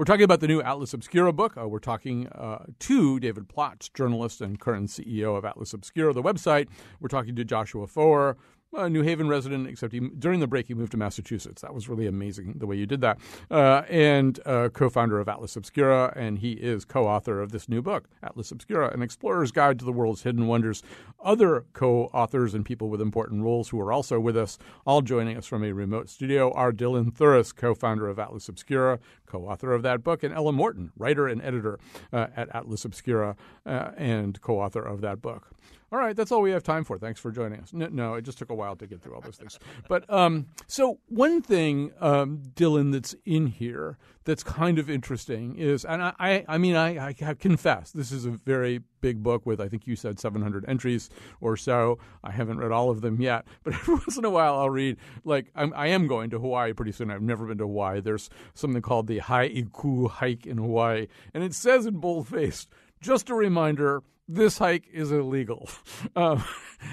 We're 0.00 0.06
talking 0.06 0.24
about 0.24 0.40
the 0.40 0.48
new 0.48 0.62
Atlas 0.62 0.94
Obscura 0.94 1.30
book. 1.30 1.58
Uh, 1.58 1.68
we're 1.68 1.78
talking 1.78 2.26
uh, 2.28 2.64
to 2.78 3.20
David 3.20 3.48
Plotz, 3.48 3.92
journalist 3.92 4.40
and 4.40 4.58
current 4.58 4.88
CEO 4.88 5.36
of 5.36 5.44
Atlas 5.44 5.74
Obscura, 5.74 6.14
the 6.14 6.22
website. 6.22 6.68
We're 7.00 7.08
talking 7.08 7.36
to 7.36 7.44
Joshua 7.44 7.86
Foer, 7.86 8.38
a 8.72 8.88
New 8.88 9.02
Haven 9.02 9.28
resident, 9.28 9.66
except 9.66 9.92
he, 9.92 10.00
during 10.00 10.40
the 10.40 10.46
break 10.46 10.68
he 10.68 10.74
moved 10.74 10.92
to 10.92 10.96
Massachusetts. 10.96 11.62
That 11.62 11.74
was 11.74 11.88
really 11.88 12.06
amazing 12.06 12.54
the 12.58 12.66
way 12.66 12.76
you 12.76 12.86
did 12.86 13.00
that. 13.00 13.18
Uh, 13.50 13.82
and 13.88 14.38
uh, 14.46 14.68
co-founder 14.68 15.18
of 15.18 15.28
Atlas 15.28 15.56
Obscura, 15.56 16.12
and 16.16 16.38
he 16.38 16.52
is 16.52 16.84
co-author 16.84 17.40
of 17.40 17.52
this 17.52 17.68
new 17.68 17.82
book, 17.82 18.08
Atlas 18.22 18.52
Obscura: 18.52 18.92
An 18.92 19.02
Explorer's 19.02 19.50
Guide 19.50 19.78
to 19.80 19.84
the 19.84 19.92
World's 19.92 20.22
Hidden 20.22 20.46
Wonders. 20.46 20.82
Other 21.22 21.64
co-authors 21.72 22.54
and 22.54 22.64
people 22.64 22.88
with 22.88 23.00
important 23.00 23.42
roles 23.42 23.70
who 23.70 23.80
are 23.80 23.92
also 23.92 24.20
with 24.20 24.36
us, 24.36 24.58
all 24.86 25.02
joining 25.02 25.36
us 25.36 25.46
from 25.46 25.64
a 25.64 25.72
remote 25.72 26.08
studio, 26.08 26.52
are 26.52 26.72
Dylan 26.72 27.12
Thuras, 27.12 27.54
co-founder 27.54 28.08
of 28.08 28.18
Atlas 28.18 28.48
Obscura, 28.48 29.00
co-author 29.26 29.72
of 29.72 29.82
that 29.82 30.04
book, 30.04 30.22
and 30.22 30.32
Ella 30.32 30.52
Morton, 30.52 30.92
writer 30.96 31.26
and 31.26 31.42
editor 31.42 31.78
uh, 32.12 32.28
at 32.36 32.54
Atlas 32.54 32.84
Obscura, 32.84 33.36
uh, 33.66 33.90
and 33.96 34.40
co-author 34.40 34.82
of 34.82 35.00
that 35.00 35.20
book. 35.20 35.50
All 35.92 35.98
right, 35.98 36.14
that's 36.14 36.30
all 36.30 36.40
we 36.40 36.52
have 36.52 36.62
time 36.62 36.84
for. 36.84 36.98
Thanks 36.98 37.18
for 37.18 37.32
joining 37.32 37.60
us. 37.60 37.72
No, 37.72 37.88
no 37.88 38.14
it 38.14 38.22
just 38.22 38.38
took 38.38 38.50
a 38.50 38.54
while 38.54 38.76
to 38.76 38.86
get 38.86 39.02
through 39.02 39.14
all 39.14 39.20
those 39.20 39.36
things. 39.36 39.58
But 39.88 40.08
um, 40.08 40.46
so 40.68 41.00
one 41.08 41.42
thing, 41.42 41.92
um, 42.00 42.42
Dylan, 42.54 42.92
that's 42.92 43.14
in 43.24 43.48
here 43.48 43.98
that's 44.24 44.42
kind 44.44 44.78
of 44.78 44.90
interesting 44.90 45.56
is, 45.56 45.84
and 45.84 46.02
I, 46.02 46.44
I, 46.46 46.58
mean, 46.58 46.76
I, 46.76 47.08
I 47.08 47.12
confess, 47.12 47.90
this 47.90 48.12
is 48.12 48.26
a 48.26 48.30
very 48.30 48.80
big 49.00 49.22
book 49.22 49.46
with, 49.46 49.60
I 49.60 49.68
think 49.68 49.86
you 49.86 49.96
said 49.96 50.20
700 50.20 50.64
entries 50.68 51.08
or 51.40 51.56
so. 51.56 51.98
I 52.22 52.30
haven't 52.30 52.58
read 52.58 52.70
all 52.70 52.90
of 52.90 53.00
them 53.00 53.20
yet, 53.20 53.46
but 53.64 53.74
every 53.74 53.94
once 53.94 54.16
in 54.16 54.24
a 54.24 54.30
while 54.30 54.56
I'll 54.56 54.70
read, 54.70 54.98
like, 55.24 55.50
I'm, 55.56 55.72
I 55.74 55.88
am 55.88 56.06
going 56.06 56.30
to 56.30 56.38
Hawaii 56.38 56.72
pretty 56.72 56.92
soon. 56.92 57.10
I've 57.10 57.22
never 57.22 57.46
been 57.46 57.58
to 57.58 57.64
Hawaii. 57.64 58.00
There's 58.00 58.30
something 58.54 58.82
called 58.82 59.06
the 59.06 59.20
Haiku 59.20 60.10
hike 60.10 60.46
in 60.46 60.58
Hawaii, 60.58 61.08
and 61.34 61.42
it 61.42 61.54
says 61.54 61.86
in 61.86 61.98
boldface, 61.98 62.68
just 63.00 63.30
a 63.30 63.34
reminder 63.34 64.02
this 64.28 64.58
hike 64.58 64.88
is 64.92 65.10
illegal. 65.10 65.68
Um, 66.16 66.42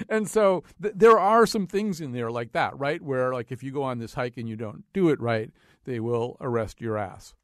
and 0.08 0.28
so 0.28 0.64
th- 0.82 0.94
there 0.96 1.18
are 1.18 1.46
some 1.46 1.66
things 1.66 2.00
in 2.00 2.12
there 2.12 2.30
like 2.30 2.52
that, 2.52 2.78
right? 2.78 3.00
Where, 3.00 3.32
like, 3.32 3.50
if 3.50 3.62
you 3.62 3.72
go 3.72 3.82
on 3.82 3.98
this 3.98 4.14
hike 4.14 4.36
and 4.36 4.46
you 4.48 4.54
don't 4.54 4.84
do 4.92 5.08
it 5.08 5.18
right, 5.18 5.50
they 5.86 5.98
will 5.98 6.36
arrest 6.40 6.80
your 6.80 6.98
ass. 6.98 7.34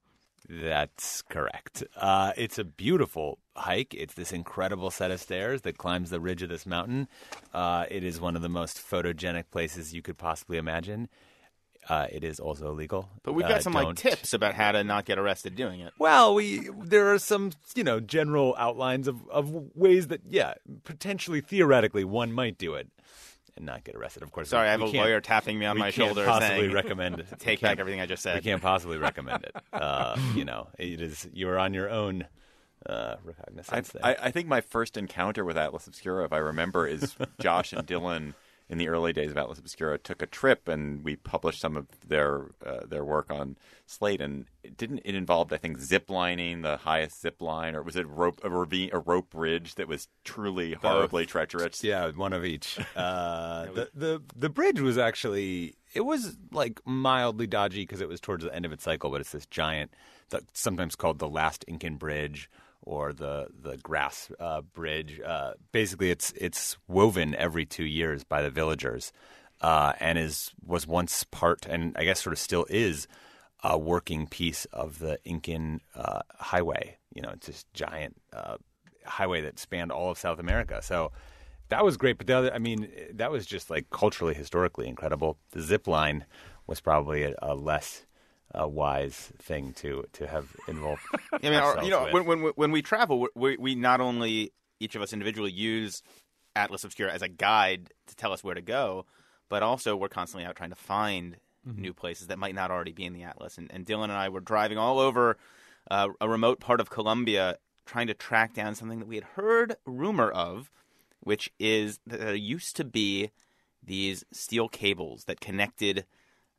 That's 0.49 1.23
correct. 1.23 1.83
Uh, 1.97 2.33
it's 2.37 2.59
a 2.59 2.65
beautiful 2.65 3.39
hike. 3.57 3.95
It's 3.95 4.15
this 4.15 4.31
incredible 4.31 4.91
set 4.91 5.11
of 5.11 5.21
stairs 5.21 5.63
that 5.63 5.79
climbs 5.79 6.11
the 6.11 6.21
ridge 6.21 6.43
of 6.43 6.51
this 6.51 6.67
mountain. 6.67 7.09
Uh, 7.53 7.87
it 7.91 8.05
is 8.05 8.21
one 8.21 8.37
of 8.37 8.43
the 8.43 8.49
most 8.51 8.77
photogenic 8.77 9.45
places 9.51 9.95
you 9.95 10.03
could 10.03 10.19
possibly 10.19 10.59
imagine. 10.59 11.09
Uh, 11.89 12.07
it 12.11 12.25
is 12.25 12.41
also 12.41 12.69
illegal. 12.69 13.09
But 13.23 13.35
we've 13.35 13.47
got 13.47 13.59
Uh, 13.59 13.61
some 13.61 13.73
like 13.75 13.85
don't- 13.85 13.99
tips 13.99 14.33
about 14.33 14.55
how 14.55 14.73
to 14.73 14.83
not 14.85 15.05
get 15.05 15.19
arrested 15.19 15.55
doing 15.55 15.81
it. 15.81 15.93
Well, 15.99 16.35
we 16.35 16.69
there 16.83 17.13
are 17.13 17.19
some 17.19 17.53
you 17.75 17.85
know 17.85 18.01
general 18.01 18.55
outlines 18.59 19.07
of, 19.09 19.29
of 19.29 19.51
ways 19.77 20.09
that 20.09 20.23
yeah 20.29 20.55
potentially 20.85 21.41
theoretically 21.41 22.05
one 22.05 22.33
might 22.33 22.57
do 22.59 22.75
it 22.75 22.89
and 23.57 23.67
not 23.67 23.85
get 23.85 23.95
arrested. 23.95 24.23
Of 24.23 24.33
course, 24.33 24.49
Sorry, 24.49 24.65
we- 24.65 24.69
I 24.69 24.71
have 24.73 24.81
we 24.81 24.89
a 24.89 24.93
can't- 24.93 25.05
lawyer 25.05 25.21
tapping 25.21 25.59
me 25.59 25.67
on 25.67 25.77
we 25.77 25.81
my 25.81 25.91
can't 25.91 26.07
shoulder 26.09 26.25
Possibly 26.25 26.61
saying, 26.63 26.73
recommend 26.73 27.17
to 27.29 27.37
take 27.37 27.61
back 27.61 27.79
everything 27.79 28.01
I 28.01 28.07
just 28.07 28.23
said. 28.23 28.37
We 28.37 28.41
can't 28.41 28.63
possibly 28.63 28.97
recommend 29.11 29.45
it. 29.45 29.55
Uh, 29.73 30.17
you 30.35 30.45
know, 30.45 30.69
it 30.79 31.01
is 31.03 31.29
you 31.33 31.49
are 31.49 31.59
on 31.59 31.75
your 31.75 31.91
own. 31.91 32.27
Uh, 32.87 33.17
I, 33.17 33.27
recognizance 33.27 33.89
there. 33.93 34.05
I, 34.05 34.17
I 34.25 34.31
think 34.31 34.47
my 34.47 34.61
first 34.61 34.99
encounter 34.99 35.43
with 35.43 35.57
Atlas 35.57 35.87
Obscura, 35.87 36.25
if 36.27 36.35
I 36.35 36.37
remember, 36.37 36.87
is 36.87 37.17
Josh 37.41 37.73
and 37.73 37.87
Dylan 37.87 38.35
in 38.75 38.79
the 38.79 38.89
early 38.89 39.13
days 39.13 39.31
of 39.31 39.39
Atlas 39.39 39.61
Obscura 39.61 39.99
took 39.99 40.21
a 40.21 40.27
trip 40.27 40.67
and 40.67 41.05
we 41.05 41.15
published 41.15 41.61
some 41.61 41.77
of 41.77 41.87
their 42.05 42.47
uh, 42.67 42.81
their 42.85 43.05
work 43.05 43.31
on 43.31 43.57
Slate 43.87 44.21
and 44.21 44.47
it 44.65 44.77
didn't 44.77 45.01
it 45.05 45.15
involved 45.15 45.53
I 45.53 45.59
think 45.59 45.79
zip 45.79 46.11
lining 46.11 46.63
the 46.63 46.79
highest 46.79 47.21
zip 47.21 47.41
line 47.41 47.77
or 47.77 47.85
was 47.85 47.95
it 47.95 48.05
rope 48.09 48.41
a 48.43 48.51
ravine 48.51 48.91
a 48.93 48.99
rope 48.99 49.31
bridge 49.31 49.77
that 49.77 49.87
was 49.87 50.09
truly 50.25 50.73
horribly 50.73 51.25
treacherous 51.25 51.85
Yeah, 51.85 52.11
one 52.11 52.33
of 52.33 52.45
each. 52.45 52.79
Uh, 52.95 53.67
the, 53.73 53.91
the 53.95 54.23
the 54.37 54.49
bridge 54.49 54.81
was 54.81 54.99
actually 54.99 55.75
it 55.95 56.03
was 56.03 56.37
like 56.53 56.81
mildly 56.85 57.47
dodgy 57.47 57.83
because 57.83 58.01
it 58.01 58.09
was 58.09 58.21
towards 58.21 58.45
the 58.45 58.55
end 58.55 58.65
of 58.65 58.73
its 58.73 58.85
cycle, 58.85 59.11
but 59.11 59.21
it's 59.21 59.33
this 59.33 59.47
giant, 59.47 59.93
that 60.31 60.43
sometimes 60.53 60.95
called 60.95 61.19
the 61.19 61.29
last 61.29 61.65
Incan 61.67 61.97
Bridge 61.97 62.49
or 62.85 63.13
the 63.13 63.49
the 63.63 63.77
grass 63.79 64.31
uh, 64.39 64.61
bridge. 64.61 65.21
Uh, 65.25 65.55
basically, 65.73 66.11
it's 66.11 66.33
it's 66.37 66.77
woven 66.87 67.35
every 67.35 67.67
two 67.67 67.85
years 67.85 68.25
by 68.25 68.43
the 68.43 68.51
villagers, 68.51 69.13
uh, 69.61 69.93
and 70.01 70.19
is 70.19 70.53
was 70.65 70.87
once 70.87 71.25
part, 71.25 71.67
and 71.67 71.97
I 71.97 72.05
guess 72.05 72.23
sort 72.23 72.33
of 72.33 72.39
still 72.39 72.67
is 72.71 73.09
a 73.63 73.79
working 73.79 74.27
piece 74.27 74.67
of 74.67 74.99
the 74.99 75.19
Incan 75.25 75.81
uh, 75.95 76.21
highway. 76.39 76.99
You 77.15 77.23
know, 77.23 77.31
it's 77.31 77.47
this 77.47 77.65
giant 77.73 78.17
uh, 78.33 78.59
highway 79.07 79.41
that 79.41 79.59
spanned 79.59 79.91
all 79.91 80.11
of 80.11 80.19
South 80.19 80.39
America. 80.39 80.81
So 80.83 81.13
that 81.71 81.83
was 81.85 81.97
great. 81.97 82.19
But 82.19 82.27
the 82.27 82.35
other, 82.35 82.55
I 82.55 82.59
mean, 82.59 82.89
that 83.15 83.31
was 83.31 83.47
just 83.47 83.71
like 83.71 83.89
culturally, 83.91 84.35
historically 84.35 84.87
incredible. 84.87 85.39
The 85.53 85.63
zip 85.63 85.87
line 85.87 86.27
was 86.67 86.81
probably 86.81 87.23
a, 87.25 87.35
a 87.41 87.55
less 87.55 88.05
uh, 88.59 88.67
wise 88.67 89.33
thing 89.39 89.73
to 89.75 90.05
to 90.13 90.27
have 90.27 90.55
involved. 90.69 91.03
I 91.33 91.39
mean, 91.43 91.55
our, 91.55 91.83
you 91.83 91.91
know, 91.91 92.05
ourselves 92.05 92.27
when, 92.27 92.41
when 92.41 92.53
when 92.57 92.71
we 92.71 92.83
travel, 92.83 93.29
we, 93.35 93.57
we 93.57 93.75
not 93.75 94.01
only 94.01 94.53
each 94.81 94.95
of 94.95 95.03
us 95.03 95.13
individually 95.13 95.53
use 95.53 96.03
Atlas 96.57 96.85
Obscura 96.85 97.13
as 97.13 97.23
a 97.23 97.29
guide 97.29 97.91
to 98.07 98.17
tell 98.17 98.33
us 98.33 98.43
where 98.45 98.55
to 98.55 98.63
go, 98.63 99.07
but 99.49 99.63
also 99.63 99.97
we're 99.97 100.09
constantly 100.09 100.47
out 100.47 100.57
trying 100.57 100.71
to 100.71 100.77
find 100.77 101.37
new 101.67 101.95
places 101.95 102.27
that 102.29 102.39
might 102.39 102.55
not 102.55 102.71
already 102.71 102.93
be 102.93 103.05
in 103.05 103.13
the 103.13 103.23
atlas. 103.23 103.59
And, 103.59 103.71
and 103.73 103.87
Dylan 103.87 104.05
and 104.05 104.13
I 104.13 104.29
were 104.29 104.41
driving 104.41 104.79
all 104.79 104.99
over 104.99 105.37
uh, 105.91 106.09
a 106.21 106.29
remote 106.29 106.61
part 106.61 106.81
of 106.81 106.91
Colombia, 106.91 107.59
trying 107.87 108.07
to 108.07 108.15
track 108.15 108.55
down 108.55 108.75
something 108.75 108.99
that 108.99 109.09
we 109.09 109.17
had 109.17 109.25
heard 109.25 109.77
rumor 109.87 110.31
of, 110.31 110.71
which 111.21 111.51
is 111.59 112.01
that 112.07 112.21
there 112.21 112.35
used 112.35 112.77
to 112.77 112.85
be 112.85 113.31
these 113.83 114.25
steel 114.33 114.69
cables 114.69 115.25
that 115.25 115.41
connected 115.41 116.07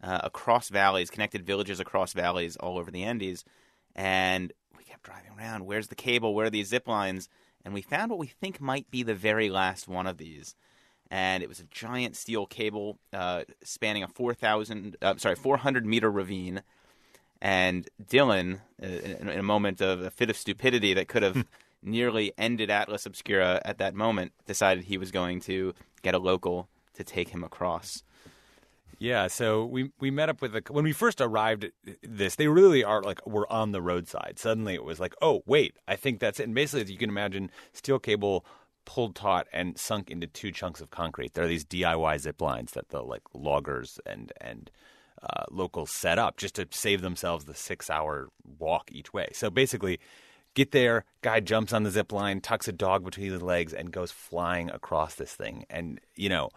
uh, 0.03 0.21
across 0.23 0.69
valleys, 0.69 1.10
connected 1.10 1.45
villages 1.45 1.79
across 1.79 2.13
valleys 2.13 2.55
all 2.58 2.77
over 2.77 2.91
the 2.91 3.03
Andes. 3.03 3.43
And 3.95 4.51
we 4.77 4.84
kept 4.84 5.03
driving 5.03 5.31
around. 5.38 5.65
Where's 5.65 5.88
the 5.88 5.95
cable? 5.95 6.34
Where 6.34 6.47
are 6.47 6.51
these 6.51 6.69
zip 6.69 6.88
lines? 6.88 7.29
And 7.63 7.73
we 7.73 7.81
found 7.81 8.12
what 8.12 8.19
we 8.19 8.27
think 8.27 8.62
might 8.62 8.89
be 8.91 9.03
the 9.03 9.15
very 9.15 9.49
last 9.49 9.88
one 9.88 10.08
of 10.08 10.17
these. 10.17 10.55
And 11.10 11.43
it 11.43 11.49
was 11.49 11.60
a 11.60 11.65
giant 11.65 12.15
steel 12.15 12.45
cable 12.45 12.99
uh, 13.13 13.43
spanning 13.63 14.03
a 14.03 14.08
4,000, 14.08 14.97
uh, 15.01 15.15
sorry, 15.17 15.36
400 15.36 15.86
meter 15.86 16.12
ravine. 16.12 16.62
And 17.41 17.88
Dylan, 18.03 18.62
uh, 18.81 18.86
in, 18.86 19.29
in 19.29 19.39
a 19.39 19.43
moment 19.43 19.81
of 19.81 20.01
a 20.01 20.10
fit 20.10 20.29
of 20.29 20.38
stupidity 20.38 20.93
that 20.93 21.08
could 21.08 21.23
have 21.23 21.45
nearly 21.84 22.34
ended 22.38 22.69
Atlas 22.69 23.05
Obscura 23.05 23.62
at 23.63 23.77
that 23.77 23.93
moment, 23.93 24.34
decided 24.45 24.84
he 24.84 24.97
was 24.97 25.12
going 25.12 25.39
to 25.41 25.73
get 26.01 26.15
a 26.15 26.19
local 26.19 26.67
to 26.95 27.03
take 27.03 27.29
him 27.29 27.43
across. 27.43 28.03
Yeah, 28.99 29.27
so 29.27 29.65
we 29.65 29.91
we 29.99 30.12
met 30.12 30.29
up 30.29 30.41
with 30.41 30.55
a 30.55 30.62
when 30.69 30.86
we 30.86 30.93
first 30.93 31.19
arrived 31.19 31.65
at 31.65 31.71
this, 32.01 32.36
they 32.36 32.47
really 32.47 32.84
are 32.84 33.01
like 33.01 33.25
we're 33.25 33.47
on 33.47 33.71
the 33.71 33.81
roadside. 33.81 34.38
Suddenly 34.38 34.73
it 34.73 34.84
was 34.84 34.99
like, 34.99 35.13
oh 35.21 35.43
wait, 35.45 35.75
I 35.88 35.95
think 35.95 36.19
that's 36.19 36.39
it. 36.39 36.43
And 36.43 36.55
basically, 36.55 36.84
as 36.84 36.91
you 36.91 36.97
can 36.97 37.10
imagine, 37.10 37.51
steel 37.73 37.99
cable 37.99 38.45
pulled 38.86 39.15
taut 39.15 39.47
and 39.51 39.77
sunk 39.77 40.10
into 40.10 40.27
two 40.27 40.51
chunks 40.51 40.79
of 40.79 40.91
concrete. 40.91 41.34
There 41.34 41.43
are 41.43 41.47
these 41.47 41.65
DIY 41.65 42.19
zip 42.19 42.41
lines 42.41 42.71
that 42.73 42.89
the 42.89 43.01
like 43.01 43.23
loggers 43.34 43.99
and 44.05 44.31
and 44.39 44.71
uh, 45.21 45.45
locals 45.51 45.91
set 45.91 46.19
up 46.19 46.38
just 46.38 46.55
to 46.55 46.67
save 46.71 47.01
themselves 47.01 47.45
the 47.45 47.55
six 47.55 47.89
hour 47.89 48.29
walk 48.60 48.89
each 48.91 49.13
way. 49.13 49.27
So 49.34 49.49
basically, 49.49 49.99
get 50.53 50.71
there, 50.71 51.03
guy 51.21 51.39
jumps 51.41 51.73
on 51.73 51.84
the 51.84 51.91
zip 51.91 52.12
line, 52.12 52.39
tucks 52.39 52.67
a 52.67 52.73
dog 52.73 53.03
between 53.03 53.31
his 53.31 53.41
legs, 53.41 53.73
and 53.73 53.91
goes 53.91 54.12
flying 54.12 54.69
across 54.69 55.15
this 55.15 55.34
thing. 55.34 55.65
And 55.69 55.99
you 56.15 56.29
know. 56.29 56.49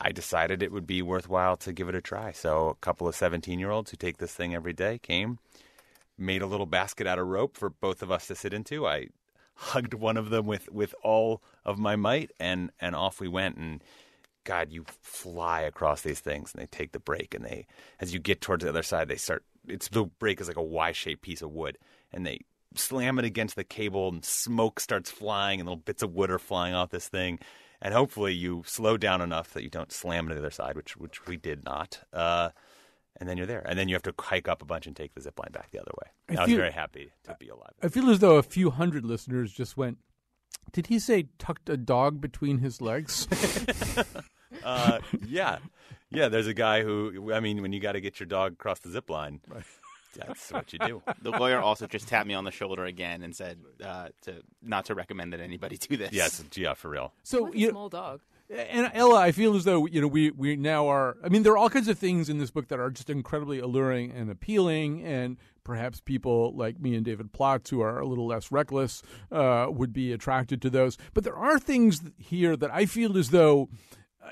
I 0.00 0.12
decided 0.12 0.62
it 0.62 0.72
would 0.72 0.86
be 0.86 1.02
worthwhile 1.02 1.56
to 1.58 1.72
give 1.72 1.88
it 1.88 1.94
a 1.94 2.00
try. 2.00 2.32
So 2.32 2.68
a 2.68 2.74
couple 2.76 3.08
of 3.08 3.14
17 3.14 3.58
year 3.58 3.70
olds 3.70 3.90
who 3.90 3.96
take 3.96 4.18
this 4.18 4.34
thing 4.34 4.54
every 4.54 4.72
day 4.72 4.98
came, 4.98 5.38
made 6.18 6.42
a 6.42 6.46
little 6.46 6.66
basket 6.66 7.06
out 7.06 7.18
of 7.18 7.26
rope 7.26 7.56
for 7.56 7.70
both 7.70 8.02
of 8.02 8.10
us 8.10 8.26
to 8.26 8.34
sit 8.34 8.52
into. 8.52 8.86
I 8.86 9.08
hugged 9.54 9.94
one 9.94 10.16
of 10.16 10.30
them 10.30 10.46
with, 10.46 10.70
with 10.70 10.94
all 11.02 11.42
of 11.64 11.78
my 11.78 11.96
might, 11.96 12.30
and, 12.38 12.70
and 12.78 12.94
off 12.94 13.20
we 13.20 13.28
went. 13.28 13.56
And 13.56 13.82
God, 14.44 14.70
you 14.70 14.84
fly 15.00 15.62
across 15.62 16.02
these 16.02 16.20
things, 16.20 16.52
and 16.52 16.62
they 16.62 16.66
take 16.66 16.92
the 16.92 17.00
break, 17.00 17.34
and 17.34 17.44
they, 17.44 17.66
as 17.98 18.12
you 18.12 18.20
get 18.20 18.42
towards 18.42 18.64
the 18.64 18.70
other 18.70 18.82
side, 18.82 19.08
they 19.08 19.16
start. 19.16 19.44
It's 19.66 19.88
the 19.88 20.04
break 20.04 20.40
is 20.40 20.48
like 20.48 20.58
a 20.58 20.62
Y-shaped 20.62 21.22
piece 21.22 21.42
of 21.42 21.50
wood, 21.50 21.78
and 22.12 22.26
they 22.26 22.40
slam 22.74 23.18
it 23.18 23.24
against 23.24 23.56
the 23.56 23.64
cable, 23.64 24.08
and 24.08 24.24
smoke 24.24 24.78
starts 24.78 25.10
flying, 25.10 25.58
and 25.58 25.66
little 25.66 25.82
bits 25.82 26.02
of 26.02 26.14
wood 26.14 26.30
are 26.30 26.38
flying 26.38 26.74
off 26.74 26.90
this 26.90 27.08
thing 27.08 27.38
and 27.80 27.94
hopefully 27.94 28.32
you 28.32 28.62
slow 28.66 28.96
down 28.96 29.20
enough 29.20 29.52
that 29.52 29.62
you 29.62 29.70
don't 29.70 29.92
slam 29.92 30.28
to 30.28 30.34
the 30.34 30.40
other 30.40 30.50
side, 30.50 30.76
which 30.76 30.96
which 30.96 31.26
we 31.26 31.36
did 31.36 31.64
not. 31.64 32.04
Uh, 32.12 32.50
and 33.18 33.28
then 33.28 33.38
you're 33.38 33.46
there, 33.46 33.62
and 33.66 33.78
then 33.78 33.88
you 33.88 33.94
have 33.94 34.02
to 34.02 34.14
hike 34.18 34.46
up 34.46 34.60
a 34.60 34.66
bunch 34.66 34.86
and 34.86 34.94
take 34.94 35.14
the 35.14 35.20
zip 35.20 35.38
line 35.38 35.50
back 35.52 35.70
the 35.70 35.80
other 35.80 35.92
way. 36.02 36.36
I, 36.36 36.42
I 36.42 36.44
was 36.44 36.54
very 36.54 36.72
happy 36.72 37.12
to 37.24 37.36
be 37.38 37.48
alive. 37.48 37.72
I 37.82 37.88
feel 37.88 38.10
as 38.10 38.18
though 38.18 38.36
a 38.36 38.42
few 38.42 38.70
hundred 38.70 39.04
listeners 39.04 39.52
just 39.52 39.76
went. 39.76 39.98
Did 40.72 40.88
he 40.88 40.98
say 40.98 41.28
tucked 41.38 41.68
a 41.68 41.76
dog 41.76 42.20
between 42.20 42.58
his 42.58 42.80
legs? 42.80 43.26
uh, 44.64 44.98
yeah, 45.26 45.58
yeah. 46.10 46.28
There's 46.28 46.46
a 46.46 46.54
guy 46.54 46.82
who. 46.82 47.32
I 47.32 47.40
mean, 47.40 47.62
when 47.62 47.72
you 47.72 47.80
got 47.80 47.92
to 47.92 48.00
get 48.00 48.20
your 48.20 48.26
dog 48.26 48.52
across 48.54 48.80
the 48.80 48.90
zip 48.90 49.08
line. 49.08 49.40
Right. 49.48 49.64
That's 50.16 50.52
what 50.52 50.72
you 50.72 50.78
do. 50.78 51.02
The 51.22 51.30
lawyer 51.30 51.60
also 51.60 51.86
just 51.86 52.08
tapped 52.08 52.28
me 52.28 52.34
on 52.34 52.44
the 52.44 52.50
shoulder 52.50 52.84
again 52.84 53.22
and 53.22 53.34
said 53.34 53.58
uh, 53.84 54.08
to 54.22 54.42
not 54.62 54.84
to 54.86 54.94
recommend 54.94 55.32
that 55.32 55.40
anybody 55.40 55.76
do 55.76 55.96
this. 55.96 56.12
Yes, 56.12 56.42
yeah, 56.54 56.74
for 56.74 56.88
real. 56.88 57.12
So 57.22 57.52
you 57.52 57.70
small 57.70 57.88
dog. 57.88 58.20
And 58.48 58.90
Ella, 58.94 59.18
I 59.18 59.32
feel 59.32 59.56
as 59.56 59.64
though 59.64 59.86
you 59.86 60.00
know 60.00 60.06
we 60.06 60.30
we 60.30 60.54
now 60.54 60.86
are. 60.88 61.16
I 61.24 61.28
mean, 61.28 61.42
there 61.42 61.52
are 61.52 61.58
all 61.58 61.70
kinds 61.70 61.88
of 61.88 61.98
things 61.98 62.28
in 62.28 62.38
this 62.38 62.50
book 62.50 62.68
that 62.68 62.78
are 62.78 62.90
just 62.90 63.10
incredibly 63.10 63.58
alluring 63.58 64.12
and 64.12 64.30
appealing, 64.30 65.02
and 65.02 65.36
perhaps 65.64 66.00
people 66.00 66.54
like 66.54 66.78
me 66.78 66.94
and 66.94 67.04
David 67.04 67.32
Plotz, 67.32 67.70
who 67.70 67.80
are 67.80 67.98
a 67.98 68.06
little 68.06 68.26
less 68.26 68.52
reckless, 68.52 69.02
uh, 69.32 69.66
would 69.68 69.92
be 69.92 70.12
attracted 70.12 70.62
to 70.62 70.70
those. 70.70 70.96
But 71.12 71.24
there 71.24 71.36
are 71.36 71.58
things 71.58 72.02
here 72.18 72.56
that 72.56 72.72
I 72.72 72.86
feel 72.86 73.18
as 73.18 73.30
though 73.30 73.68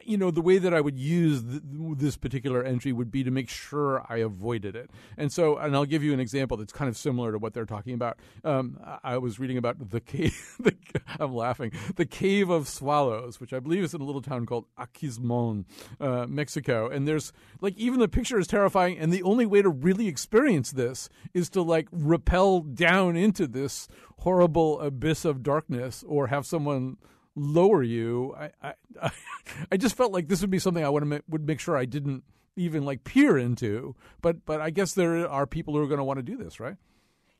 you 0.03 0.17
know, 0.17 0.31
the 0.31 0.41
way 0.41 0.59
that 0.59 0.75
I 0.75 0.81
would 0.81 0.99
use 0.99 1.43
th- 1.43 1.63
this 1.97 2.17
particular 2.17 2.63
entry 2.63 2.93
would 2.93 3.11
be 3.11 3.25
to 3.25 3.31
make 3.31 3.49
sure 3.49 4.05
I 4.09 4.19
avoided 4.19 4.75
it. 4.75 4.91
And 5.17 5.33
so, 5.33 5.57
and 5.57 5.75
I'll 5.75 5.85
give 5.85 6.03
you 6.03 6.13
an 6.13 6.21
example 6.21 6.57
that's 6.57 6.73
kind 6.73 6.89
of 6.89 6.97
similar 6.97 7.33
to 7.33 7.39
what 7.39 7.55
they're 7.55 7.67
talking 7.67 7.95
about. 7.95 8.19
Um, 8.43 8.79
I 9.03 9.19
was 9.19 9.39
reading 9.39 9.59
about 9.59 9.91
the 9.91 10.01
cave, 10.01 10.57
the, 10.61 10.75
I'm 11.19 11.35
laughing, 11.35 11.73
the 11.97 12.07
Cave 12.07 12.51
of 12.51 12.69
Swallows, 12.69 13.41
which 13.41 13.53
I 13.53 13.61
believe 13.61 13.85
is 13.85 13.95
in 13.95 14.01
a 14.01 14.05
little 14.05 14.23
town 14.23 14.47
called 14.47 14.67
Aquismon, 14.79 15.65
uh, 16.01 16.27
Mexico. 16.27 16.89
And 16.89 17.07
there's 17.07 17.33
like, 17.61 17.77
even 17.77 18.01
the 18.01 18.09
picture 18.09 18.39
is 18.39 18.47
terrifying. 18.47 18.99
And 18.99 19.13
the 19.13 19.23
only 19.23 19.47
way 19.47 19.63
to 19.63 19.69
really 19.69 20.09
experience 20.09 20.73
this 20.73 21.09
is 21.33 21.49
to 21.51 21.63
like 21.63 21.89
rappel 21.93 22.61
down 22.61 23.17
into 23.17 23.47
this 23.47 23.89
horrible 24.19 24.81
abyss 24.81 25.25
of 25.25 25.43
darkness 25.43 26.05
or 26.07 26.29
have 26.29 26.47
someone 26.47 26.97
lower 27.37 27.83
you. 27.83 28.35
I, 28.39 28.75
I, 29.01 29.11
I 29.73 29.77
just 29.77 29.97
felt 29.97 30.13
like 30.13 30.29
this 30.29 30.41
would 30.41 30.51
be 30.51 30.59
something 30.59 30.85
I 30.85 30.89
would 30.89 31.05
make, 31.07 31.23
would 31.29 31.47
make 31.47 31.61
sure 31.61 31.77
I 31.77 31.85
didn't 31.85 32.25
even 32.57 32.85
like 32.85 33.05
peer 33.05 33.39
into. 33.39 33.95
But 34.23 34.45
but 34.47 34.61
I 34.61 34.71
guess 34.71 34.95
there 34.95 35.29
are 35.29 35.47
people 35.47 35.75
who 35.75 35.83
are 35.83 35.89
going 35.89 35.99
to 35.99 36.05
want 36.05 36.19
to 36.19 36.23
do 36.23 36.37
this, 36.37 36.61
right? 36.61 36.77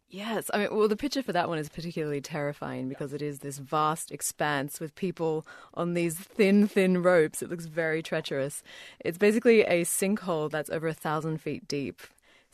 Yes, 0.09 0.49
I 0.55 0.59
mean, 0.59 0.69
well, 0.71 0.87
the 0.87 0.97
picture 0.97 1.25
for 1.25 1.33
that 1.33 1.49
one 1.49 1.59
is 1.59 1.69
particularly 1.69 2.21
terrifying 2.21 2.89
because 2.89 3.13
it 3.13 3.21
is 3.21 3.41
this 3.41 3.59
vast 3.59 4.13
expanse 4.13 4.79
with 4.79 4.95
people 4.95 5.45
on 5.73 5.95
these 5.95 6.17
thin, 6.17 6.69
thin 6.69 7.03
ropes. 7.03 7.43
It 7.43 7.51
looks 7.51 7.67
very 7.67 8.01
treacherous. 8.01 8.63
It's 9.01 9.19
basically 9.19 9.63
a 9.63 9.83
sinkhole 9.83 10.53
that's 10.53 10.71
over 10.71 10.87
a 10.87 10.95
thousand 10.95 11.39
feet 11.39 11.67
deep. 11.67 12.01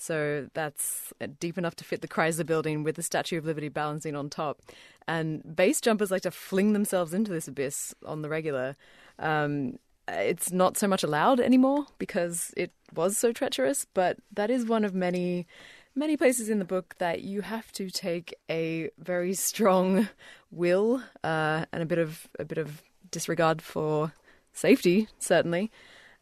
So 0.00 0.48
that's 0.54 1.12
deep 1.38 1.58
enough 1.58 1.76
to 1.76 1.84
fit 1.84 2.00
the 2.00 2.08
Chrysler 2.08 2.46
building 2.46 2.82
with 2.82 2.96
the 2.96 3.02
Statue 3.02 3.36
of 3.36 3.44
Liberty 3.44 3.68
balancing 3.68 4.16
on 4.16 4.30
top. 4.30 4.62
And 5.06 5.54
base 5.54 5.78
jumpers 5.78 6.10
like 6.10 6.22
to 6.22 6.30
fling 6.30 6.72
themselves 6.72 7.12
into 7.12 7.30
this 7.30 7.46
abyss 7.46 7.94
on 8.06 8.22
the 8.22 8.30
regular. 8.30 8.76
Um, 9.18 9.78
it's 10.08 10.50
not 10.50 10.78
so 10.78 10.88
much 10.88 11.02
allowed 11.02 11.38
anymore 11.38 11.86
because 11.98 12.54
it 12.56 12.72
was 12.94 13.18
so 13.18 13.30
treacherous, 13.30 13.86
but 13.92 14.16
that 14.32 14.50
is 14.50 14.64
one 14.64 14.84
of 14.84 14.94
many 14.94 15.46
many 15.94 16.16
places 16.16 16.48
in 16.48 16.60
the 16.60 16.64
book 16.64 16.94
that 16.98 17.22
you 17.22 17.42
have 17.42 17.70
to 17.72 17.90
take 17.90 18.32
a 18.48 18.88
very 18.98 19.34
strong 19.34 20.08
will 20.50 21.02
uh, 21.24 21.66
and 21.72 21.82
a 21.82 21.86
bit 21.86 21.98
of 21.98 22.26
a 22.38 22.44
bit 22.44 22.58
of 22.58 22.82
disregard 23.10 23.60
for 23.60 24.14
safety, 24.54 25.08
certainly, 25.18 25.70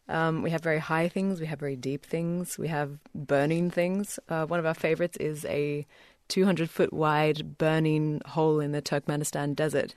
um, 0.09 0.41
we 0.41 0.49
have 0.49 0.61
very 0.61 0.79
high 0.79 1.07
things, 1.07 1.39
we 1.39 1.45
have 1.45 1.59
very 1.59 1.75
deep 1.75 2.05
things, 2.05 2.57
we 2.57 2.67
have 2.67 2.99
burning 3.13 3.69
things. 3.69 4.19
Uh, 4.27 4.45
one 4.45 4.59
of 4.59 4.65
our 4.65 4.73
favorites 4.73 5.17
is 5.17 5.45
a 5.45 5.85
200 6.27 6.69
foot 6.69 6.91
wide 6.91 7.57
burning 7.57 8.21
hole 8.25 8.59
in 8.59 8.71
the 8.71 8.81
Turkmenistan 8.81 9.55
desert 9.55 9.95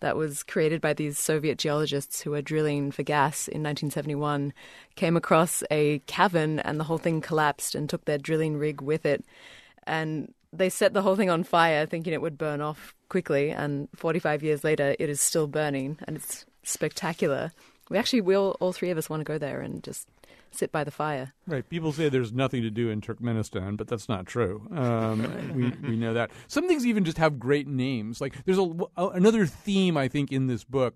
that 0.00 0.16
was 0.16 0.42
created 0.42 0.80
by 0.80 0.94
these 0.94 1.18
Soviet 1.18 1.58
geologists 1.58 2.22
who 2.22 2.30
were 2.30 2.42
drilling 2.42 2.90
for 2.90 3.02
gas 3.02 3.48
in 3.48 3.62
1971, 3.62 4.52
came 4.96 5.16
across 5.16 5.62
a 5.70 5.98
cavern 6.06 6.58
and 6.60 6.80
the 6.80 6.84
whole 6.84 6.98
thing 6.98 7.20
collapsed 7.20 7.74
and 7.74 7.88
took 7.88 8.06
their 8.06 8.18
drilling 8.18 8.56
rig 8.56 8.80
with 8.80 9.04
it. 9.04 9.24
And 9.86 10.32
they 10.52 10.70
set 10.70 10.94
the 10.94 11.02
whole 11.02 11.16
thing 11.16 11.30
on 11.30 11.44
fire 11.44 11.86
thinking 11.86 12.12
it 12.12 12.22
would 12.22 12.38
burn 12.38 12.62
off 12.62 12.94
quickly. 13.10 13.50
And 13.50 13.88
45 13.94 14.42
years 14.42 14.64
later, 14.64 14.96
it 14.98 15.10
is 15.10 15.20
still 15.20 15.46
burning 15.46 15.98
and 16.06 16.16
it's 16.16 16.46
spectacular. 16.62 17.52
We 17.90 17.98
actually 17.98 18.22
will 18.22 18.56
all 18.60 18.72
three 18.72 18.88
of 18.90 18.96
us 18.96 19.10
want 19.10 19.20
to 19.20 19.24
go 19.24 19.36
there 19.36 19.60
and 19.60 19.82
just 19.82 20.08
sit 20.52 20.72
by 20.72 20.84
the 20.84 20.90
fire. 20.90 21.32
Right. 21.46 21.68
People 21.68 21.92
say 21.92 22.08
there's 22.08 22.32
nothing 22.32 22.62
to 22.62 22.70
do 22.70 22.88
in 22.90 23.00
Turkmenistan, 23.00 23.76
but 23.76 23.88
that's 23.88 24.08
not 24.08 24.26
true. 24.26 24.66
Um, 24.74 25.52
we 25.82 25.88
we 25.88 25.96
know 25.96 26.14
that. 26.14 26.30
Some 26.48 26.68
things 26.68 26.86
even 26.86 27.04
just 27.04 27.18
have 27.18 27.38
great 27.38 27.66
names. 27.66 28.20
Like 28.20 28.44
there's 28.44 28.58
a, 28.58 28.72
another 28.96 29.46
theme 29.46 29.96
I 29.96 30.08
think 30.08 30.32
in 30.32 30.46
this 30.46 30.64
book 30.64 30.94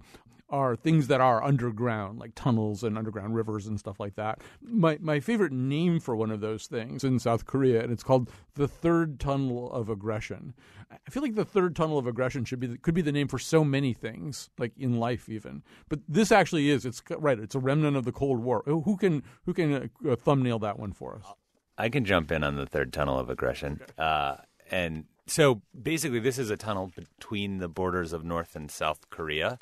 are 0.49 0.77
things 0.77 1.07
that 1.09 1.21
are 1.21 1.43
underground, 1.43 2.19
like 2.19 2.35
tunnels 2.35 2.85
and 2.85 2.99
underground 2.99 3.35
rivers 3.35 3.67
and 3.67 3.79
stuff 3.79 3.99
like 3.99 4.15
that. 4.17 4.41
My 4.63 4.99
my 5.01 5.21
favorite 5.21 5.53
name 5.53 6.01
for 6.01 6.15
one 6.15 6.31
of 6.31 6.41
those 6.41 6.67
things 6.67 7.03
in 7.05 7.19
South 7.19 7.47
Korea, 7.47 7.83
and 7.83 7.93
it's 7.93 8.03
called 8.03 8.31
the 8.55 8.69
Third 8.69 9.19
Tunnel 9.19 9.73
of 9.73 9.89
Aggression. 9.89 10.55
I 10.91 11.11
feel 11.11 11.23
like 11.23 11.35
the 11.35 11.45
Third 11.45 11.75
Tunnel 11.75 11.99
of 11.99 12.07
Aggression 12.07 12.45
should 12.45 12.61
be 12.61 12.77
could 12.77 12.95
be 12.95 13.03
the 13.03 13.13
name 13.13 13.29
for 13.29 13.39
so 13.39 13.65
many 13.65 13.93
things, 13.93 14.51
like 14.59 14.73
in 14.77 14.99
life 14.99 15.29
even. 15.29 15.63
But 15.89 16.01
this 16.09 16.31
actually 16.31 16.71
is. 16.71 16.85
It's 16.85 17.03
right. 17.11 17.39
It's 17.39 17.55
a 17.55 17.61
remnant 17.61 17.97
of 17.97 18.05
the 18.05 18.13
Cold 18.13 18.41
War. 18.41 18.63
Who 18.67 18.97
can 18.97 19.23
who 19.47 19.55
can 19.55 19.91
uh, 20.09 20.17
thumbnail 20.17 20.59
that 20.61 20.79
one 20.79 20.93
for 20.93 21.17
us? 21.17 21.33
I 21.77 21.89
can 21.89 22.05
jump 22.05 22.31
in 22.31 22.45
on 22.45 22.57
the 22.57 22.67
Third 22.67 22.93
Tunnel 22.93 23.19
of 23.19 23.31
Aggression, 23.31 23.81
uh, 23.99 24.37
and 24.71 25.07
so 25.27 25.63
basically, 25.81 26.21
this 26.21 26.39
is 26.39 26.51
a 26.51 26.57
tunnel 26.57 26.93
between 26.95 27.59
the 27.59 27.69
borders 27.69 28.13
of 28.13 28.25
North 28.25 28.55
and 28.55 28.71
South 28.71 29.11
Korea 29.11 29.59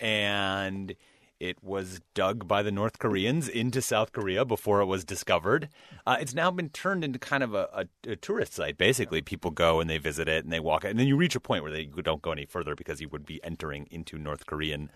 and 0.00 0.94
it 1.40 1.62
was 1.62 2.00
dug 2.14 2.48
by 2.48 2.62
the 2.62 2.72
North 2.72 2.98
Koreans 2.98 3.48
into 3.48 3.80
South 3.80 4.12
Korea 4.12 4.44
before 4.44 4.80
it 4.80 4.86
was 4.86 5.04
discovered. 5.04 5.68
Uh, 6.06 6.16
it's 6.20 6.34
now 6.34 6.50
been 6.50 6.68
turned 6.68 7.04
into 7.04 7.18
kind 7.18 7.44
of 7.44 7.54
a, 7.54 7.86
a, 8.04 8.10
a, 8.12 8.16
tourist 8.16 8.54
site. 8.54 8.76
Basically, 8.76 9.22
people 9.22 9.52
go 9.52 9.78
and 9.78 9.88
they 9.88 9.98
visit 9.98 10.28
it 10.28 10.42
and 10.44 10.52
they 10.52 10.58
walk 10.60 10.84
it, 10.84 10.90
and 10.90 10.98
then 10.98 11.06
you 11.06 11.16
reach 11.16 11.36
a 11.36 11.40
point 11.40 11.62
where 11.62 11.72
they 11.72 11.84
don't 11.84 12.22
go 12.22 12.32
any 12.32 12.44
further 12.44 12.74
because 12.74 13.00
you 13.00 13.08
would 13.10 13.24
be 13.24 13.42
entering 13.44 13.86
into 13.90 14.18
North 14.18 14.46
Korean 14.46 14.90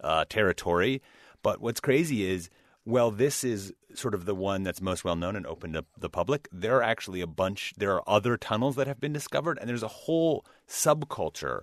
uh, 0.00 0.24
territory. 0.28 1.00
But 1.42 1.60
what's 1.60 1.80
crazy 1.80 2.28
is, 2.28 2.50
well, 2.84 3.12
this 3.12 3.44
is 3.44 3.72
sort 3.94 4.14
of 4.14 4.24
the 4.24 4.34
one 4.34 4.64
that's 4.64 4.80
most 4.80 5.04
well 5.04 5.16
known 5.16 5.36
and 5.36 5.46
open 5.46 5.74
to 5.74 5.84
the 5.96 6.10
public. 6.10 6.48
There 6.50 6.76
are 6.76 6.82
actually 6.82 7.20
a 7.20 7.26
bunch. 7.26 7.72
There 7.76 7.94
are 7.94 8.02
other 8.08 8.36
tunnels 8.36 8.74
that 8.76 8.88
have 8.88 9.00
been 9.00 9.12
discovered, 9.12 9.58
and 9.60 9.68
there's 9.68 9.84
a 9.84 9.88
whole 9.88 10.44
subculture 10.68 11.62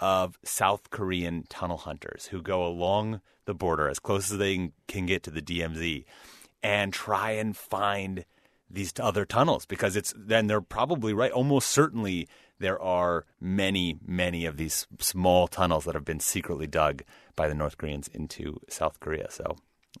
of 0.00 0.38
South 0.44 0.90
Korean 0.90 1.44
tunnel 1.48 1.78
hunters 1.78 2.26
who 2.26 2.42
go 2.42 2.66
along 2.66 3.20
the 3.46 3.54
border 3.54 3.88
as 3.88 3.98
close 3.98 4.30
as 4.30 4.38
they 4.38 4.72
can 4.88 5.06
get 5.06 5.22
to 5.24 5.30
the 5.30 5.42
DMZ 5.42 6.04
and 6.62 6.92
try 6.92 7.32
and 7.32 7.56
find 7.56 8.24
these 8.68 8.92
other 9.00 9.24
tunnels 9.24 9.64
because 9.64 9.96
it's 9.96 10.12
then 10.16 10.48
they're 10.48 10.60
probably 10.60 11.12
right 11.12 11.30
almost 11.30 11.70
certainly 11.70 12.28
there 12.58 12.80
are 12.80 13.24
many 13.40 13.98
many 14.04 14.44
of 14.44 14.56
these 14.56 14.86
small 14.98 15.46
tunnels 15.46 15.84
that 15.84 15.94
have 15.94 16.04
been 16.04 16.20
secretly 16.20 16.66
dug 16.66 17.02
by 17.36 17.48
the 17.48 17.54
North 17.54 17.78
Koreans 17.78 18.08
into 18.08 18.60
South 18.68 18.98
Korea. 18.98 19.30
So 19.30 19.56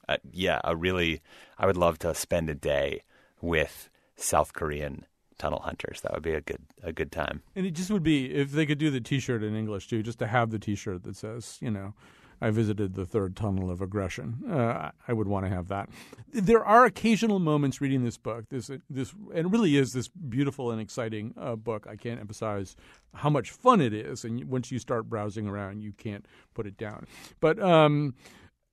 uh, 0.08 0.16
yeah 0.32 0.60
I 0.64 0.72
really 0.72 1.22
I 1.58 1.66
would 1.66 1.76
love 1.76 1.98
to 2.00 2.14
spend 2.14 2.50
a 2.50 2.54
day 2.54 3.02
with 3.40 3.88
South 4.16 4.52
Korean 4.52 5.06
tunnel 5.38 5.60
hunters. 5.64 6.00
That 6.02 6.12
would 6.12 6.22
be 6.22 6.32
a 6.32 6.40
good 6.40 6.62
a 6.82 6.92
good 6.92 7.12
time. 7.12 7.42
And 7.54 7.66
it 7.66 7.72
just 7.72 7.90
would 7.90 8.02
be 8.02 8.34
if 8.34 8.52
they 8.52 8.66
could 8.66 8.78
do 8.78 8.90
the 8.90 9.00
T-shirt 9.00 9.42
in 9.42 9.54
English 9.54 9.88
too, 9.88 10.02
just 10.02 10.18
to 10.20 10.26
have 10.26 10.50
the 10.50 10.58
T-shirt 10.58 11.02
that 11.04 11.16
says, 11.16 11.58
you 11.60 11.70
know, 11.70 11.94
I 12.40 12.50
visited 12.50 12.94
the 12.94 13.06
third 13.06 13.34
tunnel 13.34 13.70
of 13.70 13.80
aggression. 13.80 14.42
Uh, 14.50 14.90
I 15.08 15.12
would 15.12 15.26
want 15.26 15.46
to 15.46 15.50
have 15.50 15.68
that. 15.68 15.88
There 16.32 16.64
are 16.64 16.84
occasional 16.84 17.38
moments 17.38 17.80
reading 17.80 18.04
this 18.04 18.18
book. 18.18 18.44
This 18.50 18.70
this 18.90 19.14
and 19.34 19.46
it 19.46 19.50
really 19.50 19.76
is 19.76 19.92
this 19.92 20.08
beautiful 20.08 20.70
and 20.70 20.80
exciting 20.80 21.34
uh, 21.38 21.56
book. 21.56 21.86
I 21.88 21.96
can't 21.96 22.20
emphasize 22.20 22.76
how 23.14 23.30
much 23.30 23.50
fun 23.50 23.80
it 23.80 23.94
is, 23.94 24.24
and 24.24 24.44
once 24.44 24.70
you 24.70 24.78
start 24.78 25.08
browsing 25.08 25.48
around, 25.48 25.80
you 25.80 25.92
can't 25.92 26.26
put 26.52 26.66
it 26.66 26.76
down. 26.76 27.06
But 27.40 27.58
um, 27.58 28.14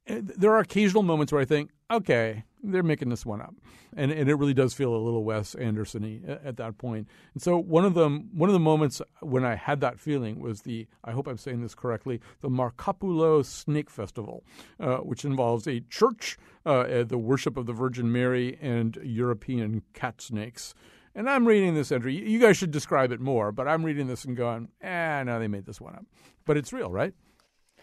there 0.05 0.51
are 0.51 0.59
occasional 0.59 1.03
moments 1.03 1.31
where 1.31 1.41
I 1.41 1.45
think, 1.45 1.71
okay, 1.89 2.43
they're 2.61 2.83
making 2.83 3.09
this 3.09 3.25
one 3.25 3.41
up, 3.41 3.53
and 3.95 4.11
and 4.11 4.29
it 4.29 4.35
really 4.35 4.53
does 4.53 4.73
feel 4.73 4.95
a 4.95 4.97
little 4.97 5.23
Wes 5.23 5.55
Anderson-y 5.55 6.21
at, 6.27 6.45
at 6.45 6.57
that 6.57 6.77
point. 6.77 7.07
And 7.33 7.41
so 7.41 7.57
one 7.57 7.85
of 7.85 7.93
them, 7.93 8.29
one 8.33 8.49
of 8.49 8.53
the 8.53 8.59
moments 8.59 9.01
when 9.21 9.43
I 9.45 9.55
had 9.55 9.81
that 9.81 9.99
feeling 9.99 10.39
was 10.39 10.61
the, 10.61 10.87
I 11.03 11.11
hope 11.11 11.27
I'm 11.27 11.37
saying 11.37 11.61
this 11.61 11.75
correctly, 11.75 12.21
the 12.41 12.49
Markopoulo 12.49 13.45
Snake 13.45 13.89
Festival, 13.89 14.43
uh, 14.79 14.97
which 14.97 15.25
involves 15.25 15.67
a 15.67 15.81
church, 15.81 16.37
uh, 16.65 17.03
the 17.03 17.17
worship 17.17 17.57
of 17.57 17.65
the 17.65 17.73
Virgin 17.73 18.11
Mary, 18.11 18.57
and 18.61 18.97
European 19.03 19.83
cat 19.93 20.21
snakes. 20.21 20.73
And 21.15 21.29
I'm 21.29 21.47
reading 21.47 21.75
this 21.75 21.91
entry. 21.91 22.15
You 22.27 22.39
guys 22.39 22.57
should 22.57 22.71
describe 22.71 23.11
it 23.11 23.19
more, 23.19 23.51
but 23.51 23.67
I'm 23.67 23.83
reading 23.83 24.07
this 24.07 24.25
and 24.25 24.35
going, 24.35 24.69
eh, 24.81 25.21
no, 25.23 25.37
they 25.37 25.47
made 25.47 25.65
this 25.65 25.79
one 25.79 25.95
up. 25.95 26.05
But 26.45 26.57
it's 26.57 26.73
real, 26.73 26.89
right? 26.89 27.13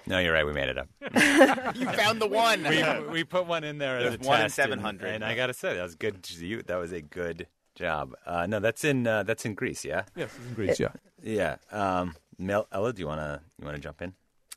No, 0.06 0.18
you're 0.18 0.32
right. 0.32 0.46
We 0.46 0.52
made 0.52 0.68
it 0.68 0.78
up. 0.78 0.88
you 1.76 1.86
found 1.92 2.20
the 2.20 2.26
one. 2.26 2.62
we, 2.64 2.82
we 3.10 3.24
put 3.24 3.46
one 3.46 3.64
in 3.64 3.78
there 3.78 3.98
as 3.98 4.02
There's 4.04 4.26
a 4.26 4.28
one 4.28 4.40
test, 4.40 4.58
and- 4.58 4.70
700. 4.70 5.06
and, 5.06 5.24
I 5.24 5.34
gotta 5.34 5.54
say 5.54 5.74
that 5.74 5.82
was 5.82 5.94
good. 5.94 6.28
You 6.30 6.62
that 6.62 6.76
was 6.76 6.92
a 6.92 7.00
good 7.02 7.46
job. 7.74 8.14
Uh, 8.26 8.46
no, 8.46 8.60
that's 8.60 8.84
in 8.84 9.06
uh, 9.06 9.22
that's 9.22 9.44
in 9.44 9.54
Greece. 9.54 9.84
Yeah. 9.84 10.04
Yes, 10.16 10.30
in 10.48 10.54
Greece. 10.54 10.80
Yeah. 10.80 10.92
Yeah. 11.22 11.56
Um, 11.70 12.14
Mel, 12.38 12.66
Ella, 12.72 12.92
do 12.92 13.00
you 13.00 13.06
wanna 13.06 13.42
you 13.58 13.66
wanna 13.66 13.78
jump 13.78 14.02
in? 14.02 14.14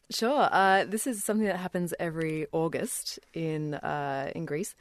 Sure. 0.10 0.48
Uh, 0.52 0.86
this 0.86 1.08
is 1.08 1.24
something 1.24 1.48
that 1.48 1.58
happens 1.58 1.94
every 2.00 2.48
August 2.52 3.20
in 3.34 3.74
uh, 3.76 4.32
in 4.36 4.46
Greece, 4.46 4.76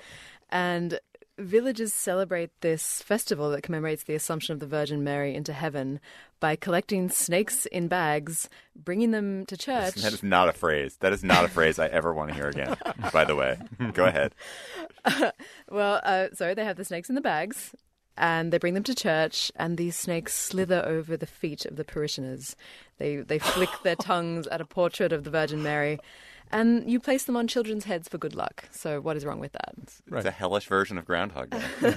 and 0.50 0.98
villagers 1.38 1.92
celebrate 1.94 2.50
this 2.60 3.02
festival 3.02 3.50
that 3.50 3.62
commemorates 3.62 4.04
the 4.04 4.14
Assumption 4.14 4.52
of 4.52 4.60
the 4.60 4.66
Virgin 4.66 5.02
Mary 5.02 5.34
into 5.34 5.52
heaven 5.52 5.98
by 6.42 6.56
collecting 6.56 7.08
snakes 7.08 7.66
in 7.66 7.86
bags, 7.86 8.50
bringing 8.74 9.12
them 9.12 9.46
to 9.46 9.56
church. 9.56 9.94
That 9.94 10.12
is 10.12 10.24
not 10.24 10.48
a 10.48 10.52
phrase. 10.52 10.96
That 10.98 11.12
is 11.12 11.22
not 11.22 11.44
a 11.44 11.48
phrase 11.48 11.78
I 11.78 11.86
ever 11.86 12.12
want 12.12 12.30
to 12.30 12.34
hear 12.34 12.48
again. 12.48 12.76
By 13.12 13.24
the 13.24 13.36
way, 13.36 13.58
go 13.92 14.04
ahead. 14.04 14.34
well, 15.70 16.00
uh, 16.02 16.26
so 16.34 16.52
they 16.52 16.64
have 16.64 16.76
the 16.76 16.84
snakes 16.84 17.08
in 17.08 17.14
the 17.14 17.22
bags. 17.22 17.74
And 18.14 18.52
they 18.52 18.58
bring 18.58 18.74
them 18.74 18.82
to 18.82 18.94
church, 18.94 19.50
and 19.56 19.78
these 19.78 19.96
snakes 19.96 20.34
slither 20.34 20.84
over 20.84 21.16
the 21.16 21.24
feet 21.24 21.64
of 21.64 21.76
the 21.76 21.84
parishioners. 21.84 22.56
They 22.98 23.16
they 23.16 23.38
flick 23.38 23.70
their 23.84 23.96
tongues 24.10 24.46
at 24.48 24.60
a 24.60 24.66
portrait 24.66 25.14
of 25.14 25.24
the 25.24 25.30
Virgin 25.30 25.62
Mary, 25.62 25.98
and 26.50 26.90
you 26.90 27.00
place 27.00 27.24
them 27.24 27.38
on 27.38 27.48
children's 27.48 27.84
heads 27.84 28.08
for 28.08 28.18
good 28.18 28.34
luck. 28.34 28.68
So 28.70 29.00
what 29.00 29.16
is 29.16 29.24
wrong 29.24 29.40
with 29.40 29.52
that? 29.52 29.74
It's 30.12 30.26
a 30.26 30.30
hellish 30.30 30.66
version 30.66 30.98
of 30.98 31.06
Groundhog 31.06 31.48
Day. 31.80 31.94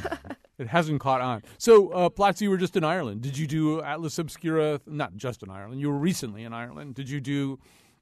It 0.58 0.68
hasn't 0.68 1.02
caught 1.02 1.22
on. 1.22 1.44
So, 1.58 1.90
uh, 1.90 2.10
Plotz, 2.10 2.40
you 2.42 2.50
were 2.50 2.58
just 2.58 2.78
in 2.78 2.84
Ireland. 2.84 3.22
Did 3.22 3.38
you 3.38 3.46
do 3.48 3.82
Atlas 3.82 4.18
Obscura? 4.18 4.80
Not 4.86 5.16
just 5.18 5.44
in 5.44 5.50
Ireland. 5.50 5.82
You 5.82 5.90
were 5.92 5.98
recently 5.98 6.44
in 6.44 6.54
Ireland. 6.54 6.96
Did 6.96 7.10
you 7.10 7.20
do 7.20 7.60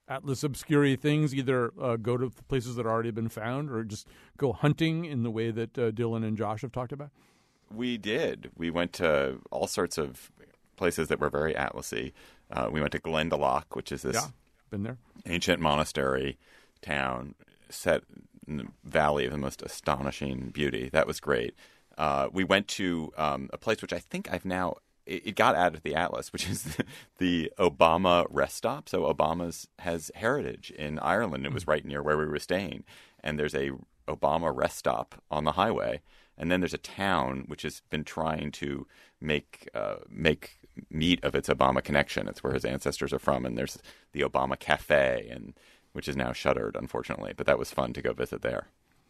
Atlas 0.07 0.43
Obscura 0.43 0.95
things? 0.95 1.33
Either 1.33 1.73
uh, 1.81 1.95
go 1.95 2.15
to 2.17 2.29
places 2.47 2.75
that 2.75 2.85
already 2.85 3.09
been 3.11 3.29
found, 3.29 3.71
or 3.71 3.83
just 3.83 4.07
go 4.37 4.53
hunting 4.53 5.05
in 5.05 5.23
the 5.23 5.31
way 5.31 5.49
that 5.49 5.77
uh, 5.77 5.91
Dylan 5.91 6.23
and 6.23 6.37
Josh 6.37 6.61
have 6.61 6.71
talked 6.71 6.91
about? 6.91 7.09
We 7.73 7.97
did. 7.97 8.51
We 8.55 8.69
went 8.69 8.93
to 8.93 9.39
all 9.49 9.65
sorts 9.65 9.97
of 9.97 10.31
places 10.75 11.07
that 11.07 11.19
were 11.19 11.29
very 11.31 11.55
Atlasy. 11.55 12.13
Uh, 12.51 12.69
we 12.71 12.79
went 12.81 12.91
to 12.91 12.99
Glendalough, 12.99 13.63
which 13.71 13.91
is 13.91 14.03
this 14.03 14.15
Yeah, 14.15 14.27
been 14.69 14.83
there. 14.83 14.97
ancient 15.25 15.59
monastery 15.59 16.37
town 16.83 17.33
set 17.69 18.03
in 18.47 18.57
the 18.57 18.67
valley 18.83 19.25
of 19.25 19.31
the 19.31 19.37
most 19.39 19.63
astonishing 19.63 20.49
beauty. 20.49 20.89
That 20.91 21.07
was 21.07 21.19
great. 21.19 21.55
Uh, 21.97 22.27
we 22.31 22.43
went 22.43 22.67
to 22.67 23.11
um, 23.17 23.49
a 23.53 23.57
place 23.57 23.81
which 23.81 23.93
I 23.93 23.99
think 23.99 24.31
I've 24.31 24.45
now 24.45 24.77
it, 25.05 25.27
it 25.27 25.35
got 25.35 25.55
added 25.55 25.77
to 25.77 25.83
the 25.83 25.95
atlas, 25.95 26.31
which 26.33 26.49
is 26.49 26.63
the, 26.63 26.85
the 27.17 27.51
Obama 27.59 28.25
rest 28.29 28.57
stop. 28.57 28.89
So 28.89 29.13
Obama's 29.13 29.67
has 29.79 30.11
heritage 30.15 30.71
in 30.71 30.99
Ireland. 30.99 31.45
It 31.45 31.53
was 31.53 31.67
right 31.67 31.85
near 31.85 32.01
where 32.01 32.17
we 32.17 32.25
were 32.25 32.39
staying, 32.39 32.83
and 33.23 33.37
there's 33.37 33.55
a 33.55 33.71
Obama 34.07 34.51
rest 34.53 34.77
stop 34.77 35.21
on 35.31 35.43
the 35.43 35.53
highway. 35.53 36.01
And 36.37 36.51
then 36.51 36.61
there's 36.61 36.73
a 36.73 36.79
town 36.79 37.43
which 37.47 37.61
has 37.61 37.81
been 37.89 38.03
trying 38.03 38.51
to 38.53 38.87
make 39.21 39.69
uh, 39.73 39.97
make 40.09 40.57
meat 40.89 41.23
of 41.23 41.35
its 41.35 41.47
Obama 41.47 41.83
connection. 41.83 42.27
It's 42.27 42.43
where 42.43 42.53
his 42.53 42.65
ancestors 42.65 43.13
are 43.13 43.19
from, 43.19 43.45
and 43.45 43.57
there's 43.57 43.77
the 44.13 44.21
Obama 44.21 44.57
Cafe, 44.57 45.27
and 45.29 45.53
which 45.91 46.07
is 46.07 46.17
now 46.17 46.33
shuttered, 46.33 46.75
unfortunately. 46.75 47.33
But 47.35 47.45
that 47.45 47.59
was 47.59 47.71
fun 47.71 47.93
to 47.93 48.01
go 48.01 48.13
visit 48.13 48.41
there. 48.41 48.67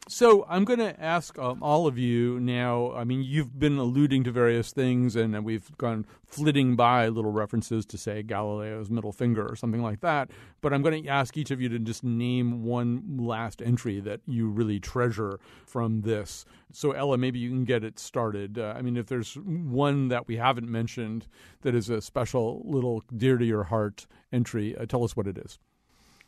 So 0.09 0.45
I'm 0.49 0.65
going 0.65 0.79
to 0.79 1.01
ask 1.01 1.39
um, 1.39 1.63
all 1.63 1.87
of 1.87 1.97
you 1.97 2.37
now. 2.41 2.91
I 2.91 3.05
mean, 3.05 3.23
you've 3.23 3.57
been 3.57 3.77
alluding 3.77 4.25
to 4.25 4.31
various 4.31 4.73
things, 4.73 5.15
and 5.15 5.45
we've 5.45 5.75
gone 5.77 6.05
flitting 6.27 6.75
by 6.75 7.07
little 7.07 7.31
references 7.31 7.85
to, 7.85 7.97
say, 7.97 8.21
Galileo's 8.21 8.89
middle 8.89 9.13
finger 9.13 9.47
or 9.47 9.55
something 9.55 9.81
like 9.81 10.01
that. 10.01 10.29
But 10.59 10.73
I'm 10.73 10.81
going 10.81 11.03
to 11.03 11.09
ask 11.09 11.37
each 11.37 11.51
of 11.51 11.61
you 11.61 11.69
to 11.69 11.79
just 11.79 12.03
name 12.03 12.65
one 12.65 13.17
last 13.17 13.61
entry 13.61 14.01
that 14.01 14.19
you 14.27 14.49
really 14.49 14.77
treasure 14.77 15.39
from 15.65 16.01
this. 16.01 16.43
So, 16.73 16.91
Ella, 16.91 17.17
maybe 17.17 17.39
you 17.39 17.49
can 17.49 17.63
get 17.63 17.85
it 17.85 17.97
started. 17.97 18.59
Uh, 18.59 18.73
I 18.75 18.81
mean, 18.81 18.97
if 18.97 19.07
there's 19.07 19.35
one 19.35 20.09
that 20.09 20.27
we 20.27 20.35
haven't 20.35 20.69
mentioned 20.69 21.27
that 21.61 21.73
is 21.73 21.89
a 21.89 22.01
special 22.01 22.61
little 22.65 23.03
dear 23.15 23.37
to 23.37 23.45
your 23.45 23.63
heart 23.63 24.05
entry, 24.33 24.75
uh, 24.75 24.85
tell 24.85 25.05
us 25.05 25.15
what 25.15 25.27
it 25.27 25.37
is. 25.37 25.59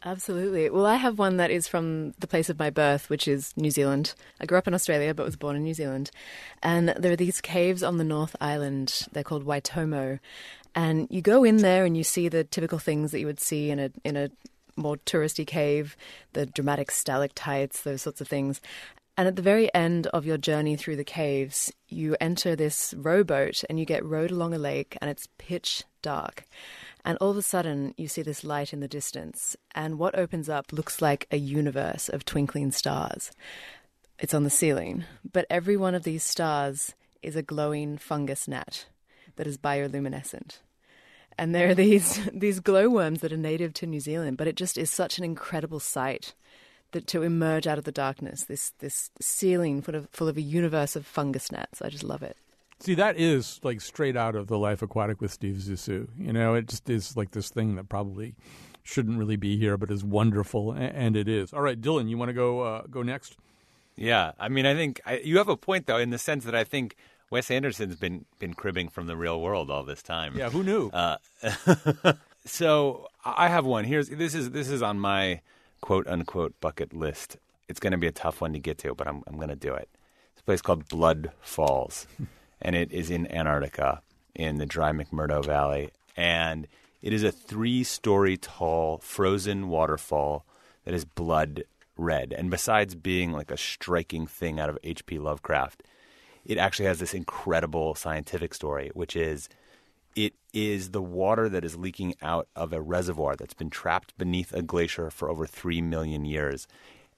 Absolutely. 0.03 0.69
Well, 0.69 0.85
I 0.85 0.95
have 0.95 1.17
one 1.17 1.37
that 1.37 1.49
is 1.49 1.67
from 1.67 2.11
the 2.19 2.27
place 2.27 2.49
of 2.49 2.59
my 2.59 2.69
birth, 2.69 3.09
which 3.09 3.27
is 3.27 3.53
New 3.57 3.71
Zealand. 3.71 4.13
I 4.39 4.45
grew 4.45 4.57
up 4.57 4.67
in 4.67 4.73
Australia 4.75 5.13
but 5.15 5.25
was 5.25 5.35
born 5.35 5.55
in 5.55 5.63
New 5.63 5.73
Zealand. 5.73 6.11
And 6.61 6.89
there 6.89 7.11
are 7.11 7.15
these 7.15 7.41
caves 7.41 7.81
on 7.81 7.97
the 7.97 8.03
North 8.03 8.35
Island. 8.39 9.07
They're 9.11 9.23
called 9.23 9.45
Waitomo. 9.45 10.19
And 10.75 11.07
you 11.09 11.21
go 11.21 11.43
in 11.43 11.57
there 11.57 11.85
and 11.85 11.97
you 11.97 12.03
see 12.03 12.27
the 12.29 12.43
typical 12.43 12.77
things 12.77 13.11
that 13.11 13.19
you 13.19 13.25
would 13.25 13.39
see 13.39 13.71
in 13.71 13.79
a 13.79 13.89
in 14.03 14.15
a 14.15 14.29
more 14.75 14.97
touristy 14.97 15.47
cave, 15.47 15.95
the 16.33 16.45
dramatic 16.45 16.91
stalactites, 16.91 17.81
those 17.81 18.01
sorts 18.01 18.21
of 18.21 18.27
things. 18.27 18.61
And 19.17 19.27
at 19.27 19.37
the 19.37 19.41
very 19.41 19.73
end 19.73 20.07
of 20.07 20.25
your 20.25 20.37
journey 20.37 20.75
through 20.75 20.97
the 20.97 21.05
caves, 21.05 21.71
you 21.87 22.17
enter 22.19 22.55
this 22.55 22.93
rowboat 22.97 23.63
and 23.69 23.79
you 23.79 23.85
get 23.85 24.03
rowed 24.03 24.31
along 24.31 24.53
a 24.53 24.57
lake 24.57 24.97
and 25.01 25.09
it's 25.09 25.29
pitch 25.37 25.83
dark. 26.01 26.43
And 27.05 27.19
all 27.21 27.29
of 27.29 27.37
a 27.37 27.43
sudden, 27.43 27.93
you 27.97 28.07
see 28.07 28.23
this 28.23 28.43
light 28.43 28.73
in 28.73 28.79
the 28.79 28.87
distance, 28.87 29.55
and 29.75 29.99
what 29.99 30.17
opens 30.17 30.49
up 30.49 30.73
looks 30.73 31.03
like 31.03 31.27
a 31.29 31.37
universe 31.37 32.09
of 32.09 32.25
twinkling 32.25 32.71
stars. 32.71 33.31
It's 34.17 34.33
on 34.33 34.43
the 34.43 34.49
ceiling, 34.49 35.03
but 35.31 35.45
every 35.47 35.77
one 35.77 35.93
of 35.93 36.03
these 36.03 36.23
stars 36.23 36.95
is 37.21 37.35
a 37.35 37.43
glowing 37.43 37.97
fungus 37.97 38.47
gnat 38.47 38.87
that 39.35 39.45
is 39.45 39.57
bioluminescent. 39.57 40.59
And 41.37 41.53
there 41.53 41.69
are 41.69 41.75
these 41.85 42.27
these 42.33 42.59
glowworms 42.59 43.21
that 43.21 43.31
are 43.31 43.37
native 43.37 43.73
to 43.75 43.85
New 43.85 43.99
Zealand, 43.99 44.37
but 44.37 44.47
it 44.47 44.55
just 44.55 44.75
is 44.75 44.89
such 44.89 45.19
an 45.19 45.23
incredible 45.23 45.79
sight 45.79 46.33
that 46.91 47.05
to 47.07 47.21
emerge 47.21 47.67
out 47.67 47.77
of 47.77 47.83
the 47.83 47.91
darkness, 47.91 48.45
this 48.45 48.71
this 48.79 49.11
ceiling 49.21 49.83
full 49.83 49.95
of 49.95 50.09
full 50.11 50.27
of 50.27 50.37
a 50.37 50.41
universe 50.41 50.95
of 50.95 51.05
fungus 51.05 51.51
gnats. 51.51 51.83
I 51.83 51.89
just 51.89 52.03
love 52.03 52.23
it. 52.23 52.37
See, 52.79 52.93
that 52.95 53.17
is 53.17 53.59
like 53.63 53.81
straight 53.81 54.17
out 54.17 54.35
of 54.35 54.47
the 54.47 54.57
Life 54.57 54.81
Aquatic 54.81 55.21
with 55.21 55.31
Steve 55.31 55.55
Zissou. 55.55 56.07
You 56.17 56.33
know, 56.33 56.55
it 56.55 56.67
just 56.67 56.89
is 56.89 57.15
like 57.15 57.31
this 57.31 57.49
thing 57.49 57.75
that 57.75 57.89
probably 57.89 58.35
shouldn't 58.83 59.17
really 59.17 59.37
be 59.37 59.57
here, 59.57 59.77
but 59.77 59.89
is 59.91 60.03
wonderful, 60.03 60.71
and 60.71 61.15
it 61.15 61.27
is. 61.27 61.53
All 61.53 61.61
right, 61.61 61.79
Dylan, 61.79 62.09
you 62.09 62.17
want 62.17 62.29
to 62.29 62.33
go 62.33 62.61
uh, 62.61 62.83
go 62.89 63.01
next? 63.01 63.37
Yeah, 63.95 64.33
I 64.39 64.49
mean, 64.49 64.65
I 64.65 64.73
think 64.75 65.01
I, 65.05 65.17
you 65.17 65.37
have 65.37 65.49
a 65.49 65.57
point 65.57 65.87
though, 65.87 65.97
in 65.97 66.09
the 66.09 66.17
sense 66.17 66.43
that 66.45 66.55
I 66.55 66.63
think 66.63 66.95
Wes 67.29 67.49
Anderson's 67.49 67.95
been 67.95 68.25
been 68.39 68.53
cribbing 68.53 68.89
from 68.89 69.07
the 69.07 69.15
real 69.15 69.41
world 69.41 69.71
all 69.71 69.83
this 69.83 70.03
time. 70.03 70.37
Yeah, 70.37 70.49
who 70.49 70.63
knew? 70.63 70.89
Uh, 70.89 71.17
so 72.45 73.07
I 73.23 73.47
have 73.47 73.65
one. 73.65 73.85
Here's 73.85 74.09
this 74.09 74.35
is 74.35 74.51
this 74.51 74.69
is 74.69 74.81
on 74.81 74.99
my 74.99 75.41
quote 75.81 76.07
unquote 76.07 76.59
bucket 76.61 76.93
list. 76.93 77.37
It's 77.67 77.79
going 77.79 77.91
to 77.91 77.97
be 77.97 78.07
a 78.07 78.11
tough 78.11 78.41
one 78.41 78.53
to 78.53 78.59
get 78.59 78.77
to, 78.79 78.93
but 78.93 79.07
I'm 79.07 79.23
I'm 79.27 79.37
going 79.37 79.49
to 79.49 79.55
do 79.55 79.73
it. 79.73 79.89
It's 80.33 80.41
a 80.41 80.43
place 80.45 80.61
called 80.61 80.87
Blood 80.87 81.31
Falls, 81.41 82.05
and 82.61 82.75
it 82.75 82.91
is 82.91 83.09
in 83.09 83.31
Antarctica 83.31 84.01
in 84.33 84.57
the 84.57 84.65
dry 84.65 84.91
McMurdo 84.91 85.45
Valley, 85.45 85.91
and 86.17 86.67
it 87.01 87.13
is 87.13 87.23
a 87.23 87.31
three-story 87.31 88.37
tall 88.37 88.97
frozen 88.99 89.69
waterfall 89.69 90.45
that 90.83 90.93
is 90.93 91.05
blood 91.05 91.63
red. 91.97 92.33
And 92.33 92.49
besides 92.49 92.95
being 92.95 93.31
like 93.31 93.51
a 93.51 93.57
striking 93.57 94.27
thing 94.27 94.59
out 94.59 94.69
of 94.69 94.77
H.P. 94.83 95.19
Lovecraft, 95.19 95.83
it 96.45 96.57
actually 96.57 96.85
has 96.85 96.99
this 96.99 97.13
incredible 97.13 97.95
scientific 97.95 98.53
story, 98.53 98.91
which 98.93 99.15
is 99.15 99.49
it 100.15 100.33
is 100.53 100.91
the 100.91 101.01
water 101.01 101.49
that 101.49 101.65
is 101.65 101.75
leaking 101.75 102.15
out 102.21 102.47
of 102.55 102.71
a 102.71 102.81
reservoir 102.81 103.35
that's 103.35 103.53
been 103.53 103.69
trapped 103.69 104.17
beneath 104.17 104.53
a 104.53 104.61
glacier 104.61 105.09
for 105.09 105.29
over 105.29 105.45
3 105.45 105.81
million 105.81 106.23
years 106.23 106.67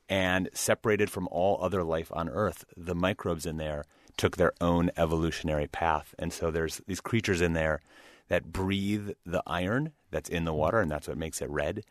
and 0.10 0.50
separated 0.54 1.10
from 1.10 1.28
all 1.30 1.60
other 1.62 1.84
life 1.84 2.12
on 2.14 2.30
Earth. 2.30 2.66
The 2.76 2.96
microbes 2.96 3.46
in 3.46 3.58
there 3.58 3.84
took 4.18 4.38
their 4.38 4.54
own 4.60 4.92
evolutionary 4.98 5.68
path. 5.68 6.14
And 6.20 6.34
so 6.34 6.52
there's 6.52 6.82
these 6.88 7.02
creatures 7.02 7.42
in 7.42 7.54
there 7.54 7.82
that 8.28 8.52
breathe 8.52 9.12
the 9.26 9.44
iron 9.48 9.94
that's 10.12 10.30
in 10.30 10.46
the 10.46 10.52
hmm. 10.52 10.60
water, 10.60 10.80
and 10.80 10.92
that's 10.92 11.08
what 11.08 11.18
makes 11.18 11.42
it 11.42 11.50
red. 11.50 11.84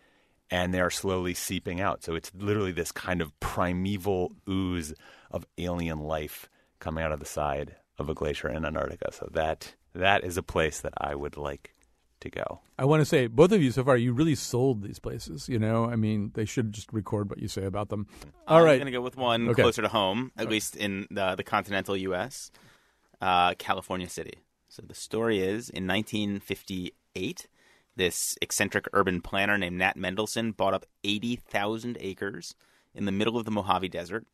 And 0.51 0.73
they 0.73 0.81
are 0.81 0.91
slowly 0.91 1.35
seeping 1.35 1.81
out. 1.81 2.05
So 2.05 2.15
it's 2.15 2.31
literally 2.35 2.73
this 2.73 2.93
kind 2.93 3.21
of 3.21 3.39
primeval 3.41 4.33
ooze 4.49 4.95
of 5.31 5.45
alien 5.59 6.01
life 6.01 6.49
coming 6.79 7.03
out 7.03 7.13
of 7.13 7.19
the 7.21 7.27
side 7.27 7.77
of 7.99 8.09
a 8.09 8.15
glacier 8.15 8.49
in 8.49 8.65
Antarctica. 8.65 9.13
So 9.13 9.29
that 9.33 9.75
that 9.95 10.23
is 10.25 10.37
a 10.37 10.43
place 10.43 10.81
that 10.83 10.93
I 10.99 11.15
would 11.15 11.37
like 11.37 11.75
to 12.21 12.31
go. 12.31 12.61
I 12.79 12.85
want 12.85 13.01
to 13.01 13.05
say, 13.05 13.27
both 13.27 13.53
of 13.53 13.63
you 13.63 13.71
so 13.71 13.85
far, 13.85 13.97
you 13.97 14.13
really 14.13 14.35
sold 14.35 14.83
these 14.83 14.99
places. 14.99 15.49
You 15.49 15.59
know, 15.59 15.85
I 15.85 15.97
mean, 15.97 16.33
they 16.35 16.45
should 16.45 16.73
just 16.73 16.93
record 16.93 17.31
what 17.31 17.39
you 17.39 17.49
say 17.49 17.65
about 17.65 17.89
them. 17.89 18.07
All 18.49 18.59
I'm 18.59 18.65
right. 18.65 18.77
going 18.77 18.87
to 18.87 18.93
go 18.93 19.01
with 19.03 19.17
one 19.17 19.49
Okay. 19.49 19.63
closer 19.63 19.83
to 19.83 19.89
home, 19.89 20.33
at 20.37 20.49
least 20.49 20.77
in 20.77 21.07
the, 21.11 21.35
the 21.35 21.45
continental 21.45 21.97
U.S., 21.97 22.51
uh, 23.21 23.55
California 23.55 24.09
City. 24.09 24.35
So 24.69 24.83
the 24.87 24.95
story 24.95 25.39
is 25.41 25.71
in 25.71 25.87
1958, 25.87 27.47
this 27.97 28.37
eccentric 28.43 28.87
urban 28.93 29.21
planner 29.23 29.57
named 29.57 29.79
Nat 29.79 29.97
Mendelsohn 29.97 30.53
bought 30.53 30.75
up 30.75 30.85
80,000 31.05 31.97
acres 32.01 32.55
in 32.95 33.05
the 33.07 33.13
middle 33.13 33.39
of 33.39 33.45
the 33.45 33.51
Mojave 33.51 33.89
Desert, 33.89 34.27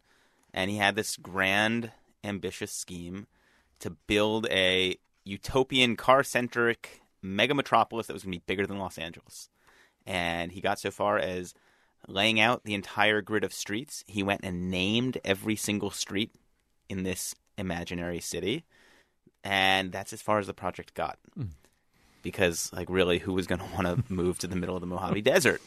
and 0.52 0.70
he 0.70 0.78
had 0.78 0.96
this 0.96 1.16
grand, 1.16 1.92
ambitious 2.24 2.72
scheme 2.72 3.26
to 3.78 3.90
build 3.90 4.46
a 4.50 4.96
utopian, 5.24 5.94
car 5.96 6.24
centric 6.24 7.01
mega 7.22 7.54
metropolis 7.54 8.06
that 8.06 8.12
was 8.12 8.24
going 8.24 8.32
to 8.32 8.38
be 8.38 8.44
bigger 8.46 8.66
than 8.66 8.78
Los 8.78 8.98
Angeles. 8.98 9.48
And 10.06 10.52
he 10.52 10.60
got 10.60 10.78
so 10.78 10.90
far 10.90 11.18
as 11.18 11.54
laying 12.08 12.40
out 12.40 12.64
the 12.64 12.74
entire 12.74 13.22
grid 13.22 13.44
of 13.44 13.54
streets. 13.54 14.04
He 14.06 14.22
went 14.22 14.40
and 14.42 14.70
named 14.70 15.18
every 15.24 15.56
single 15.56 15.90
street 15.90 16.32
in 16.88 17.04
this 17.04 17.34
imaginary 17.56 18.20
city. 18.20 18.64
And 19.44 19.92
that's 19.92 20.12
as 20.12 20.22
far 20.22 20.38
as 20.38 20.46
the 20.46 20.54
project 20.54 20.94
got. 20.94 21.18
Hmm. 21.36 21.46
Because, 22.22 22.72
like, 22.72 22.88
really, 22.88 23.18
who 23.18 23.32
was 23.32 23.46
going 23.46 23.60
to 23.68 23.74
want 23.74 23.86
to 23.86 24.12
move 24.12 24.38
to 24.40 24.46
the 24.46 24.56
middle 24.56 24.76
of 24.76 24.80
the 24.80 24.86
Mojave 24.86 25.22
Desert? 25.22 25.60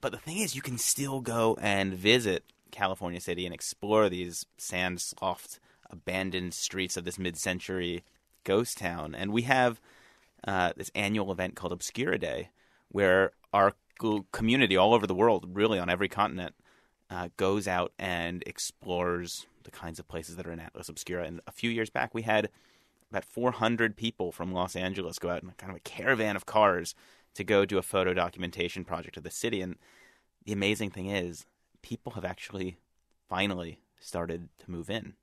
But 0.00 0.12
the 0.12 0.18
thing 0.18 0.38
is, 0.38 0.54
you 0.54 0.62
can 0.62 0.76
still 0.76 1.20
go 1.20 1.56
and 1.60 1.94
visit 1.94 2.44
California 2.70 3.20
City 3.20 3.46
and 3.46 3.54
explore 3.54 4.08
these 4.08 4.44
sand 4.58 5.00
sloughed, 5.00 5.58
abandoned 5.88 6.52
streets 6.52 6.96
of 6.96 7.04
this 7.04 7.18
mid 7.18 7.38
century 7.38 8.04
ghost 8.42 8.76
town. 8.76 9.14
And 9.14 9.32
we 9.32 9.42
have 9.42 9.80
uh, 10.46 10.72
this 10.76 10.90
annual 10.94 11.32
event 11.32 11.56
called 11.56 11.72
Obscura 11.72 12.18
Day, 12.18 12.50
where 12.88 13.32
our 13.52 13.72
community 14.32 14.76
all 14.76 14.94
over 14.94 15.06
the 15.06 15.14
world, 15.14 15.48
really 15.52 15.78
on 15.78 15.88
every 15.88 16.08
continent, 16.08 16.54
uh, 17.10 17.28
goes 17.36 17.68
out 17.68 17.92
and 17.98 18.42
explores 18.46 19.46
the 19.62 19.70
kinds 19.70 19.98
of 19.98 20.08
places 20.08 20.36
that 20.36 20.46
are 20.46 20.52
in 20.52 20.60
Atlas 20.60 20.88
Obscura. 20.88 21.24
And 21.24 21.40
a 21.46 21.52
few 21.52 21.70
years 21.70 21.90
back, 21.90 22.14
we 22.14 22.22
had 22.22 22.50
about 23.10 23.24
400 23.24 23.96
people 23.96 24.32
from 24.32 24.52
Los 24.52 24.74
Angeles 24.74 25.18
go 25.18 25.30
out 25.30 25.42
in 25.42 25.50
kind 25.56 25.70
of 25.70 25.76
a 25.76 25.80
caravan 25.80 26.36
of 26.36 26.46
cars 26.46 26.94
to 27.34 27.44
go 27.44 27.64
do 27.64 27.78
a 27.78 27.82
photo 27.82 28.14
documentation 28.14 28.84
project 28.84 29.16
of 29.16 29.22
the 29.22 29.30
city. 29.30 29.60
And 29.60 29.76
the 30.44 30.52
amazing 30.52 30.90
thing 30.90 31.10
is, 31.10 31.46
people 31.82 32.12
have 32.12 32.24
actually 32.24 32.78
finally 33.28 33.78
started 34.00 34.48
to 34.58 34.70
move 34.70 34.90
in. 34.90 35.14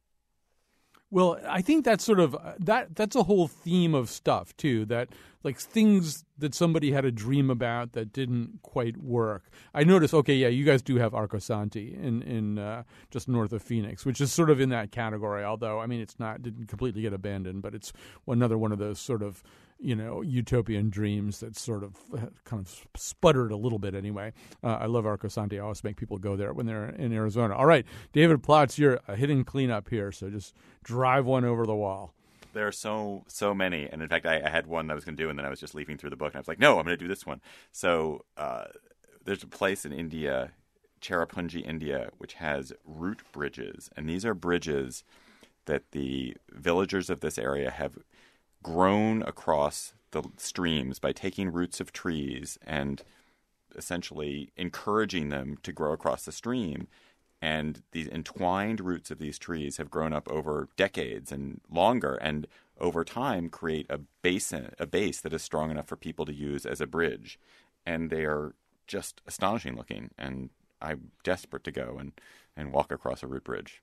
Well, 1.12 1.40
I 1.46 1.62
think 1.62 1.84
that's 1.84 2.06
sort 2.06 2.22
of 2.22 2.38
that 2.60 2.96
that's 2.96 3.18
a 3.18 3.24
whole 3.24 3.50
theme 3.50 3.94
of 3.94 4.10
stuff 4.10 4.56
too 4.56 4.86
that 4.86 5.10
like 5.44 5.60
things 5.60 6.24
that 6.38 6.56
somebody 6.56 6.92
had 6.92 7.04
a 7.04 7.12
dream 7.12 7.50
about 7.50 7.92
that 7.94 8.14
didn't 8.14 8.60
quite 8.62 8.96
work. 8.96 9.50
I 9.74 9.84
noticed 9.84 10.14
okay, 10.14 10.36
yeah, 10.36 10.48
you 10.48 10.64
guys 10.64 10.82
do 10.82 10.96
have 10.96 11.12
Arcosanti 11.12 12.02
in 12.02 12.22
in 12.22 12.58
uh, 12.58 12.84
just 13.10 13.28
north 13.28 13.52
of 13.52 13.62
Phoenix, 13.62 14.06
which 14.06 14.22
is 14.22 14.32
sort 14.32 14.50
of 14.50 14.62
in 14.62 14.70
that 14.70 14.92
category, 14.92 15.44
although 15.44 15.82
I 15.82 15.86
mean 15.86 16.00
it's 16.00 16.18
not 16.18 16.42
didn't 16.42 16.68
completely 16.68 17.02
get 17.02 17.12
abandoned, 17.12 17.62
but 17.62 17.76
it's 17.76 17.92
another 18.26 18.58
one 18.58 18.72
of 18.72 18.80
those 18.80 18.98
sort 18.98 19.22
of 19.22 19.44
you 19.82 19.96
know 19.96 20.22
utopian 20.22 20.90
dreams 20.90 21.40
that 21.40 21.58
sort 21.58 21.84
of 21.84 21.96
uh, 22.14 22.28
kind 22.46 22.62
of 22.62 22.88
sputtered 22.96 23.52
a 23.52 23.58
little 23.58 23.80
bit 23.80 23.96
anyway. 23.96 24.32
Uh, 24.64 24.78
I 24.82 24.86
love 24.86 25.06
Arcosanti. 25.06 25.56
I 25.56 25.60
always 25.60 25.84
make 25.84 25.98
people 25.98 26.18
go 26.18 26.36
there 26.36 26.54
when 26.54 26.66
they're 26.66 26.90
in 26.90 27.12
Arizona. 27.12 27.56
All 27.56 27.66
right, 27.66 27.86
David 28.14 28.42
Plotz, 28.42 28.78
you're 28.78 29.00
a 29.08 29.16
hitting 29.16 29.44
cleanup 29.44 29.90
here, 29.90 30.12
so 30.12 30.30
just 30.30 30.56
drive 30.84 31.26
one 31.26 31.44
over 31.44 31.66
the 31.66 31.76
wall. 31.76 32.14
There 32.54 32.68
are 32.68 32.72
so 32.72 33.24
so 33.28 33.54
many, 33.54 33.88
and 33.90 34.02
in 34.02 34.08
fact, 34.08 34.26
I, 34.26 34.42
I 34.46 34.50
had 34.50 34.68
one 34.68 34.88
that 34.88 34.94
I 34.94 34.96
was 34.96 35.06
going 35.06 35.18
to 35.18 35.24
do, 35.24 35.30
and 35.30 35.38
then 35.38 35.46
I 35.46 35.50
was 35.50 35.60
just 35.60 35.74
leafing 35.74 35.98
through 35.98 36.12
the 36.12 36.16
book, 36.16 36.34
and 36.34 36.38
I 36.38 36.40
was 36.40 36.48
like, 36.48 36.60
no, 36.60 36.78
I'm 36.78 36.86
going 36.86 36.98
to 36.98 37.04
do 37.04 37.08
this 37.08 37.26
one. 37.26 37.42
So 37.72 38.26
uh, 38.38 38.66
there's 39.24 39.44
a 39.44 39.48
place 39.48 39.86
in 39.86 39.94
India, 39.94 40.52
Cherrapunji, 41.02 41.66
India, 41.66 42.10
which 42.18 42.36
has 42.36 42.74
root 42.86 43.22
bridges, 43.32 43.90
and 43.96 44.08
these 44.08 44.26
are 44.26 44.34
bridges 44.34 45.04
that 45.66 45.92
the 45.92 46.36
villagers 46.52 47.10
of 47.10 47.20
this 47.22 47.38
area 47.38 47.70
have 47.70 47.98
grown 48.64 49.22
across 49.24 49.94
the 50.12 50.24
streams 50.38 51.00
by 51.00 51.12
taking 51.12 51.52
roots 51.52 51.80
of 51.80 51.92
trees 51.92 52.58
and 52.66 53.04
essentially 53.76 54.52
encouraging 54.58 55.30
them 55.30 55.58
to 55.64 55.72
grow 55.72 55.94
across 55.94 56.26
the 56.26 56.32
stream. 56.32 56.88
And 57.42 57.82
these 57.92 58.08
entwined 58.08 58.82
roots 58.82 59.10
of 59.10 59.18
these 59.18 59.40
trees 59.40 59.78
have 59.78 59.90
grown 59.90 60.14
up 60.14 60.30
over 60.30 60.68
decades 60.78 61.32
and 61.32 61.60
longer, 61.72 62.16
and 62.16 62.46
over 62.80 63.04
time 63.04 63.50
create 63.50 63.88
a 63.90 64.00
basin, 64.22 64.74
a 64.78 64.86
base 64.86 65.22
that 65.22 65.34
is 65.34 65.42
strong 65.42 65.72
enough 65.72 65.88
for 65.88 65.96
people 65.96 66.26
to 66.26 66.34
use 66.34 66.66
as 66.66 66.82
a 66.82 66.88
bridge. 66.88 67.40
And 67.86 68.10
they 68.10 68.26
are 68.26 68.54
just 68.86 69.22
astonishing 69.26 69.76
looking. 69.76 70.12
And 70.20 70.52
I'm 70.82 71.12
desperate 71.24 71.64
to 71.64 71.72
go 71.72 71.98
and, 72.00 72.12
and 72.56 72.72
walk 72.72 72.92
across 72.92 73.24
a 73.24 73.28
root 73.28 73.44
bridge. 73.44 73.82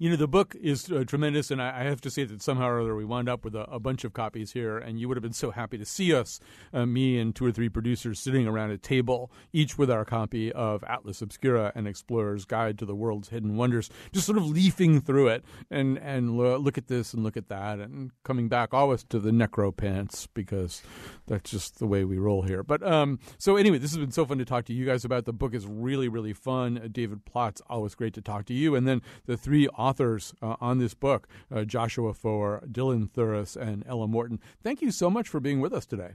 You 0.00 0.08
know, 0.08 0.16
the 0.16 0.26
book 0.26 0.56
is 0.58 0.90
uh, 0.90 1.04
tremendous, 1.06 1.50
and 1.50 1.60
I, 1.60 1.80
I 1.80 1.84
have 1.84 2.00
to 2.00 2.10
say 2.10 2.24
that 2.24 2.40
somehow 2.40 2.68
or 2.68 2.80
other 2.80 2.96
we 2.96 3.04
wound 3.04 3.28
up 3.28 3.44
with 3.44 3.54
a, 3.54 3.70
a 3.70 3.78
bunch 3.78 4.02
of 4.02 4.14
copies 4.14 4.52
here, 4.52 4.78
and 4.78 4.98
you 4.98 5.06
would 5.08 5.18
have 5.18 5.22
been 5.22 5.34
so 5.34 5.50
happy 5.50 5.76
to 5.76 5.84
see 5.84 6.14
us, 6.14 6.40
uh, 6.72 6.86
me 6.86 7.18
and 7.18 7.36
two 7.36 7.44
or 7.44 7.52
three 7.52 7.68
producers, 7.68 8.18
sitting 8.18 8.46
around 8.46 8.70
a 8.70 8.78
table, 8.78 9.30
each 9.52 9.76
with 9.76 9.90
our 9.90 10.06
copy 10.06 10.50
of 10.52 10.82
Atlas 10.84 11.20
Obscura 11.20 11.70
and 11.74 11.86
Explorer's 11.86 12.46
Guide 12.46 12.78
to 12.78 12.86
the 12.86 12.94
World's 12.94 13.28
Hidden 13.28 13.58
Wonders, 13.58 13.90
just 14.10 14.24
sort 14.24 14.38
of 14.38 14.46
leafing 14.46 15.02
through 15.02 15.28
it 15.28 15.44
and, 15.70 15.98
and 15.98 16.34
lo- 16.34 16.56
look 16.56 16.78
at 16.78 16.88
this 16.88 17.12
and 17.12 17.22
look 17.22 17.36
at 17.36 17.50
that, 17.50 17.78
and 17.78 18.10
coming 18.24 18.48
back 18.48 18.72
always 18.72 19.04
to 19.04 19.18
the 19.18 19.32
necropants, 19.32 20.26
because 20.32 20.82
that's 21.26 21.50
just 21.50 21.78
the 21.78 21.86
way 21.86 22.06
we 22.06 22.16
roll 22.16 22.40
here. 22.40 22.62
But 22.62 22.82
um, 22.82 23.18
so 23.36 23.56
anyway, 23.56 23.76
this 23.76 23.90
has 23.90 23.98
been 23.98 24.12
so 24.12 24.24
fun 24.24 24.38
to 24.38 24.46
talk 24.46 24.64
to 24.64 24.72
you 24.72 24.86
guys 24.86 25.04
about. 25.04 25.26
The 25.26 25.34
book 25.34 25.52
is 25.52 25.66
really, 25.66 26.08
really 26.08 26.32
fun. 26.32 26.88
David 26.90 27.26
Plotz, 27.26 27.60
always 27.68 27.94
great 27.94 28.14
to 28.14 28.22
talk 28.22 28.46
to 28.46 28.54
you. 28.54 28.74
And 28.74 28.88
then 28.88 29.02
the 29.26 29.36
three 29.36 29.68
authors 29.68 29.89
uh, 29.98 30.56
on 30.60 30.78
this 30.78 30.94
book, 30.94 31.26
uh, 31.54 31.64
Joshua 31.64 32.14
Foer, 32.14 32.62
Dylan 32.70 33.10
Thuras, 33.10 33.56
and 33.56 33.82
Ella 33.86 34.06
Morton. 34.06 34.40
Thank 34.62 34.82
you 34.82 34.90
so 34.90 35.08
much 35.08 35.28
for 35.28 35.40
being 35.40 35.60
with 35.60 35.72
us 35.72 35.86
today. 35.86 36.12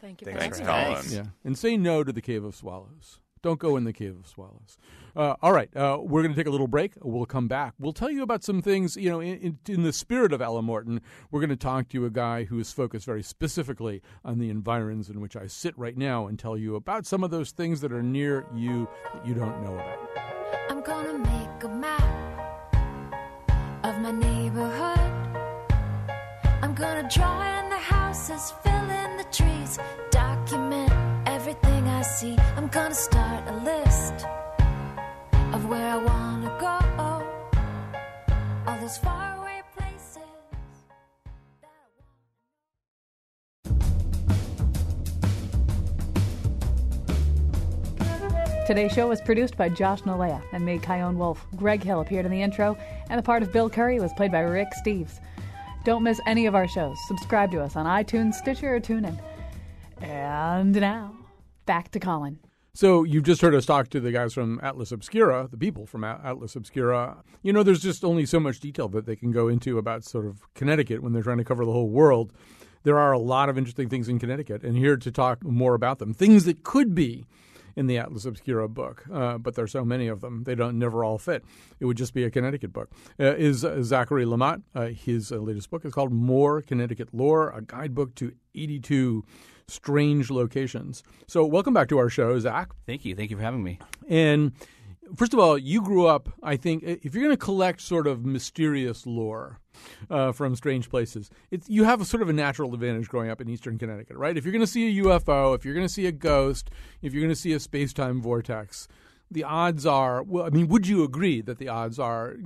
Thank 0.00 0.22
you. 0.22 0.32
Thanks 0.32 0.58
for 0.58 0.64
for 0.64 0.70
having 0.70 0.96
us. 0.96 1.12
Yeah, 1.12 1.26
and 1.44 1.56
say 1.56 1.76
no 1.76 2.04
to 2.04 2.12
the 2.12 2.22
Cave 2.22 2.44
of 2.44 2.54
Swallows. 2.54 3.20
Don't 3.42 3.60
go 3.60 3.76
in 3.76 3.84
the 3.84 3.92
Cave 3.92 4.16
of 4.18 4.26
Swallows. 4.26 4.76
Uh, 5.14 5.36
all 5.40 5.52
right, 5.52 5.74
uh, 5.76 5.98
we're 6.00 6.22
going 6.22 6.34
to 6.34 6.36
take 6.36 6.48
a 6.48 6.50
little 6.50 6.66
break. 6.66 6.94
We'll 7.00 7.26
come 7.26 7.48
back. 7.48 7.74
We'll 7.78 7.92
tell 7.92 8.10
you 8.10 8.22
about 8.22 8.42
some 8.42 8.60
things. 8.60 8.96
You 8.96 9.08
know, 9.08 9.20
in, 9.20 9.38
in, 9.38 9.58
in 9.68 9.82
the 9.82 9.92
spirit 9.92 10.32
of 10.32 10.42
Ella 10.42 10.62
Morton, 10.62 11.00
we're 11.30 11.40
going 11.40 11.50
to 11.50 11.56
talk 11.56 11.88
to 11.90 12.06
a 12.06 12.10
guy 12.10 12.44
who 12.44 12.58
is 12.58 12.72
focused 12.72 13.06
very 13.06 13.22
specifically 13.22 14.02
on 14.24 14.38
the 14.38 14.50
environs 14.50 15.08
in 15.08 15.20
which 15.20 15.36
I 15.36 15.46
sit 15.46 15.78
right 15.78 15.96
now, 15.96 16.26
and 16.26 16.38
tell 16.38 16.56
you 16.58 16.74
about 16.74 17.06
some 17.06 17.22
of 17.22 17.30
those 17.30 17.52
things 17.52 17.80
that 17.82 17.92
are 17.92 18.02
near 18.02 18.46
you 18.54 18.88
that 19.14 19.24
you 19.24 19.34
don't 19.34 19.62
know 19.62 19.74
about. 19.74 19.98
My 24.06 24.12
neighborhood. 24.12 25.10
I'm 26.62 26.74
gonna 26.74 27.08
draw 27.12 27.36
in 27.58 27.68
the 27.70 27.82
houses, 27.94 28.54
fill 28.62 28.88
in 29.02 29.16
the 29.16 29.26
trees, 29.32 29.80
document 30.12 30.92
everything 31.26 31.88
I 31.88 32.02
see. 32.02 32.36
I'm 32.56 32.68
gonna 32.68 32.94
start 32.94 33.42
a 33.48 33.56
list 33.72 34.14
of 35.54 35.66
where 35.70 35.88
I 35.96 35.98
wanna 36.10 36.52
go. 36.66 36.76
All 38.66 38.78
those 38.80 38.98
faraway 38.98 39.25
Today's 48.66 48.90
show 48.90 49.06
was 49.06 49.20
produced 49.20 49.56
by 49.56 49.68
Josh 49.68 50.02
Nilaya 50.02 50.42
and 50.50 50.66
made 50.66 50.82
Chion 50.82 51.18
Wolf. 51.18 51.46
Greg 51.54 51.84
Hill 51.84 52.00
appeared 52.00 52.24
in 52.24 52.32
the 52.32 52.42
intro, 52.42 52.76
and 53.08 53.16
the 53.16 53.22
part 53.22 53.44
of 53.44 53.52
Bill 53.52 53.70
Curry 53.70 54.00
was 54.00 54.12
played 54.14 54.32
by 54.32 54.40
Rick 54.40 54.70
Steves. 54.84 55.20
Don't 55.84 56.02
miss 56.02 56.20
any 56.26 56.46
of 56.46 56.56
our 56.56 56.66
shows. 56.66 56.96
Subscribe 57.06 57.52
to 57.52 57.60
us 57.60 57.76
on 57.76 57.86
iTunes, 57.86 58.34
Stitcher, 58.34 58.74
or 58.74 58.80
TuneIn. 58.80 59.20
And 60.00 60.74
now, 60.74 61.14
back 61.64 61.92
to 61.92 62.00
Colin. 62.00 62.40
So 62.74 63.04
you've 63.04 63.22
just 63.22 63.40
heard 63.40 63.54
us 63.54 63.66
talk 63.66 63.88
to 63.90 64.00
the 64.00 64.10
guys 64.10 64.34
from 64.34 64.58
Atlas 64.64 64.90
Obscura, 64.90 65.46
the 65.48 65.56
people 65.56 65.86
from 65.86 66.02
Atlas 66.02 66.56
Obscura. 66.56 67.18
You 67.42 67.52
know, 67.52 67.62
there's 67.62 67.80
just 67.80 68.04
only 68.04 68.26
so 68.26 68.40
much 68.40 68.58
detail 68.58 68.88
that 68.88 69.06
they 69.06 69.14
can 69.14 69.30
go 69.30 69.46
into 69.46 69.78
about 69.78 70.02
sort 70.02 70.26
of 70.26 70.42
Connecticut 70.54 71.04
when 71.04 71.12
they're 71.12 71.22
trying 71.22 71.38
to 71.38 71.44
cover 71.44 71.64
the 71.64 71.72
whole 71.72 71.88
world. 71.88 72.32
There 72.82 72.98
are 72.98 73.12
a 73.12 73.18
lot 73.20 73.48
of 73.48 73.56
interesting 73.56 73.88
things 73.88 74.08
in 74.08 74.18
Connecticut, 74.18 74.64
and 74.64 74.76
here 74.76 74.96
to 74.96 75.12
talk 75.12 75.44
more 75.44 75.74
about 75.74 76.00
them, 76.00 76.12
things 76.12 76.46
that 76.46 76.64
could 76.64 76.96
be 76.96 77.26
in 77.76 77.86
the 77.86 77.98
Atlas 77.98 78.24
Obscura 78.24 78.68
book, 78.68 79.04
uh, 79.12 79.38
but 79.38 79.54
there's 79.54 79.72
so 79.72 79.84
many 79.84 80.08
of 80.08 80.22
them 80.22 80.44
they 80.44 80.54
don't 80.54 80.78
never 80.78 81.04
all 81.04 81.18
fit. 81.18 81.44
It 81.78 81.84
would 81.84 81.96
just 81.96 82.14
be 82.14 82.24
a 82.24 82.30
Connecticut 82.30 82.72
book. 82.72 82.90
Uh, 83.20 83.34
is 83.36 83.64
uh, 83.64 83.82
Zachary 83.82 84.24
Lamothe? 84.24 84.62
Uh, 84.74 84.86
his 84.86 85.30
uh, 85.30 85.36
latest 85.36 85.70
book 85.70 85.84
is 85.84 85.92
called 85.92 86.12
More 86.12 86.62
Connecticut 86.62 87.10
Lore: 87.12 87.50
A 87.50 87.60
Guidebook 87.60 88.14
to 88.16 88.32
82 88.54 89.24
Strange 89.68 90.30
Locations. 90.30 91.02
So, 91.26 91.44
welcome 91.44 91.74
back 91.74 91.88
to 91.88 91.98
our 91.98 92.08
show, 92.08 92.38
Zach. 92.38 92.70
Thank 92.86 93.04
you. 93.04 93.14
Thank 93.14 93.30
you 93.30 93.36
for 93.36 93.42
having 93.42 93.62
me. 93.62 93.78
And 94.08 94.52
first 95.14 95.34
of 95.34 95.38
all, 95.38 95.58
you 95.58 95.82
grew 95.82 96.06
up, 96.06 96.30
I 96.42 96.56
think, 96.56 96.82
if 96.82 97.14
you're 97.14 97.24
going 97.24 97.36
to 97.36 97.36
collect 97.36 97.80
sort 97.80 98.06
of 98.06 98.24
mysterious 98.24 99.06
lore, 99.06 99.60
uh, 100.10 100.32
from 100.32 100.54
strange 100.56 100.88
places. 100.90 101.30
It's 101.50 101.68
you 101.68 101.84
have 101.84 102.00
a 102.00 102.04
sort 102.04 102.22
of 102.22 102.28
a 102.28 102.32
natural 102.32 102.72
advantage 102.74 103.08
growing 103.08 103.30
up 103.30 103.40
in 103.40 103.48
Eastern 103.48 103.78
Connecticut, 103.78 104.16
right? 104.16 104.36
If 104.36 104.44
you're 104.44 104.52
going 104.52 104.60
to 104.60 104.66
see 104.66 104.98
a 104.98 105.02
UFO, 105.04 105.54
if 105.54 105.64
you're 105.64 105.74
going 105.74 105.86
to 105.86 105.92
see 105.92 106.06
a 106.06 106.12
ghost, 106.12 106.70
if 107.02 107.12
you're 107.12 107.22
going 107.22 107.34
to 107.34 107.40
see 107.40 107.52
a 107.52 107.60
space 107.60 107.92
time 107.92 108.20
vortex, 108.20 108.88
the 109.30 109.44
odds 109.44 109.86
are. 109.86 110.22
Well, 110.22 110.44
I 110.44 110.50
mean, 110.50 110.68
would 110.68 110.86
you 110.86 111.04
agree 111.04 111.40
that 111.42 111.58
the 111.58 111.68
odds 111.68 111.98
are 111.98 112.36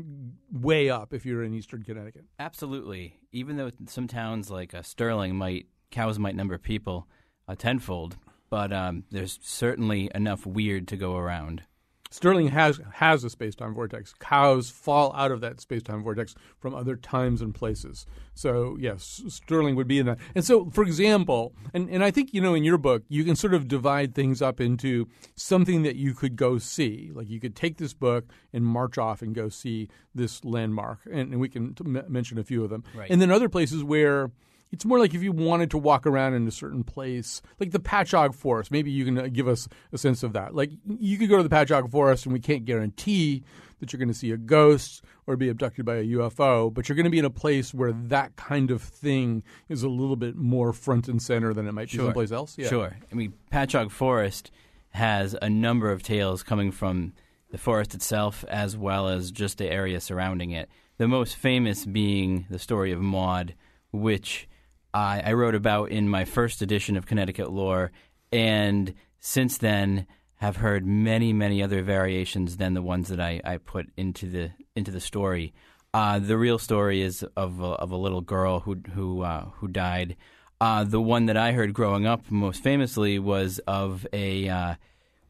way 0.51 0.89
up 0.89 1.12
if 1.12 1.26
you're 1.26 1.43
in 1.43 1.55
Eastern 1.55 1.83
Connecticut? 1.83 2.24
Absolutely. 2.39 3.16
Even 3.33 3.57
though 3.57 3.70
some 3.87 4.07
towns 4.09 4.51
like 4.51 4.74
uh, 4.74 4.83
Sterling 4.83 5.37
might 5.37 5.66
cows 5.91 6.18
might 6.18 6.37
number 6.37 6.57
people 6.59 7.09
uh, 7.49 7.55
tenfold, 7.55 8.16
but 8.49 8.72
um, 8.72 9.05
there's 9.11 9.39
certainly 9.43 10.11
enough 10.14 10.47
weird 10.47 10.89
to 10.89 10.97
go 10.97 11.16
around. 11.16 11.62
Sterling 12.11 12.48
has 12.48 12.80
has 12.94 13.22
a 13.22 13.30
space 13.30 13.54
time 13.54 13.72
vortex. 13.72 14.12
Cows 14.18 14.68
fall 14.68 15.12
out 15.14 15.30
of 15.30 15.40
that 15.40 15.61
space 15.61 15.82
time 15.82 16.02
vortex 16.02 16.34
from 16.58 16.74
other 16.74 16.96
times 16.96 17.40
and 17.40 17.54
places. 17.54 18.04
So 18.34 18.76
yes, 18.80 19.22
Sterling 19.28 19.76
would 19.76 19.86
be 19.86 20.00
in 20.00 20.06
that. 20.06 20.18
And 20.34 20.44
so, 20.44 20.70
for 20.70 20.82
example, 20.82 21.54
and, 21.72 21.88
and 21.88 22.02
I 22.02 22.11
think 22.11 22.34
you 22.34 22.40
know 22.40 22.54
in 22.54 22.64
your 22.64 22.78
book 22.78 23.04
you 23.08 23.22
can 23.24 23.36
sort 23.36 23.54
of 23.54 23.68
divide 23.68 24.14
things 24.14 24.42
up 24.42 24.61
into 24.61 25.06
something 25.36 25.82
that 25.82 25.96
you 25.96 26.12
could 26.12 26.34
go 26.34 26.58
see. 26.58 27.12
Like 27.14 27.30
you 27.30 27.38
could 27.38 27.54
take 27.54 27.78
this 27.78 27.94
book 27.94 28.24
and 28.52 28.64
march 28.64 28.98
off 28.98 29.22
and 29.22 29.34
go 29.34 29.48
see 29.48 29.88
this 30.12 30.44
landmark, 30.44 30.98
and, 31.06 31.32
and 31.32 31.40
we 31.40 31.48
can 31.48 31.74
t- 31.74 31.84
mention 31.84 32.38
a 32.38 32.44
few 32.44 32.64
of 32.64 32.70
them. 32.70 32.82
Right. 32.92 33.08
And 33.08 33.22
then 33.22 33.30
other 33.30 33.48
places 33.48 33.84
where 33.84 34.32
it's 34.72 34.84
more 34.84 34.98
like 34.98 35.14
if 35.14 35.22
you 35.22 35.32
wanted 35.32 35.70
to 35.72 35.78
walk 35.78 36.06
around 36.06 36.34
in 36.34 36.46
a 36.46 36.52
certain 36.52 36.84
place, 36.84 37.42
like 37.58 37.72
the 37.72 37.80
Pachaug 37.80 38.34
Forest. 38.34 38.70
Maybe 38.70 38.90
you 38.90 39.04
can 39.04 39.18
uh, 39.18 39.28
give 39.30 39.48
us 39.48 39.68
a 39.92 39.98
sense 39.98 40.22
of 40.22 40.32
that. 40.34 40.54
Like 40.54 40.70
you 40.86 41.18
could 41.18 41.28
go 41.28 41.36
to 41.36 41.42
the 41.42 41.48
Pachaug 41.48 41.90
Forest, 41.90 42.26
and 42.26 42.32
we 42.32 42.40
can't 42.40 42.64
guarantee 42.64 43.42
that 43.80 43.92
you're 43.92 43.98
going 43.98 44.08
to 44.08 44.14
see 44.14 44.30
a 44.30 44.36
ghost 44.36 45.02
or 45.26 45.36
be 45.36 45.48
abducted 45.48 45.84
by 45.84 45.96
a 45.96 46.04
UFO, 46.04 46.72
but 46.72 46.88
you're 46.88 46.96
going 46.96 47.04
to 47.04 47.10
be 47.10 47.18
in 47.18 47.24
a 47.24 47.30
place 47.30 47.74
where 47.74 47.92
that 47.92 48.36
kind 48.36 48.70
of 48.70 48.82
thing 48.82 49.42
is 49.68 49.82
a 49.82 49.88
little 49.88 50.16
bit 50.16 50.36
more 50.36 50.72
front 50.72 51.08
and 51.08 51.20
center 51.20 51.52
than 51.54 51.66
it 51.66 51.72
might 51.72 51.90
be 51.90 51.96
someplace 51.96 52.30
else. 52.30 52.56
Yeah. 52.58 52.68
Sure. 52.68 52.96
I 53.10 53.14
mean, 53.14 53.32
Pachaug 53.50 53.90
Forest 53.90 54.50
has 54.90 55.34
a 55.40 55.48
number 55.48 55.90
of 55.90 56.02
tales 56.02 56.42
coming 56.42 56.70
from 56.70 57.14
the 57.50 57.58
forest 57.58 57.94
itself 57.94 58.44
as 58.48 58.76
well 58.76 59.08
as 59.08 59.30
just 59.30 59.58
the 59.58 59.70
area 59.70 60.00
surrounding 60.00 60.50
it. 60.50 60.68
The 60.98 61.08
most 61.08 61.36
famous 61.36 61.86
being 61.86 62.46
the 62.50 62.58
story 62.58 62.92
of 62.92 63.00
Maud, 63.00 63.54
which 63.92 64.46
I, 64.93 65.22
I 65.24 65.32
wrote 65.32 65.55
about 65.55 65.91
in 65.91 66.09
my 66.09 66.24
first 66.24 66.62
edition 66.62 66.97
of 66.97 67.07
Connecticut 67.07 67.51
Lore, 67.51 67.93
and 68.32 68.95
since 69.18 69.59
then 69.59 70.07
have 70.36 70.57
heard 70.57 70.86
many, 70.86 71.32
many 71.32 71.62
other 71.62 71.82
variations 71.82 72.57
than 72.57 72.74
the 72.74 72.82
ones 72.82 73.09
that 73.09 73.20
I, 73.20 73.41
I 73.45 73.59
put 73.59 73.91
into 73.97 74.28
the 74.28 74.51
into 74.74 74.91
the 74.91 75.01
story. 75.01 75.53
Uh, 75.93 76.18
the 76.18 76.38
real 76.38 76.59
story 76.59 77.03
is 77.03 77.24
of 77.36 77.61
a, 77.61 77.64
of 77.64 77.91
a 77.91 77.97
little 77.97 78.20
girl 78.22 78.61
who 78.61 78.80
who 78.95 79.22
uh, 79.22 79.47
who 79.57 79.68
died. 79.68 80.16
Uh, 80.61 80.84
the 80.84 81.01
one 81.01 81.26
that 81.26 81.36
I 81.36 81.53
heard 81.53 81.72
growing 81.72 82.07
up 82.07 82.30
most 82.30 82.62
famously 82.62 83.18
was 83.18 83.61
of 83.66 84.07
a 84.12 84.49
uh, 84.49 84.74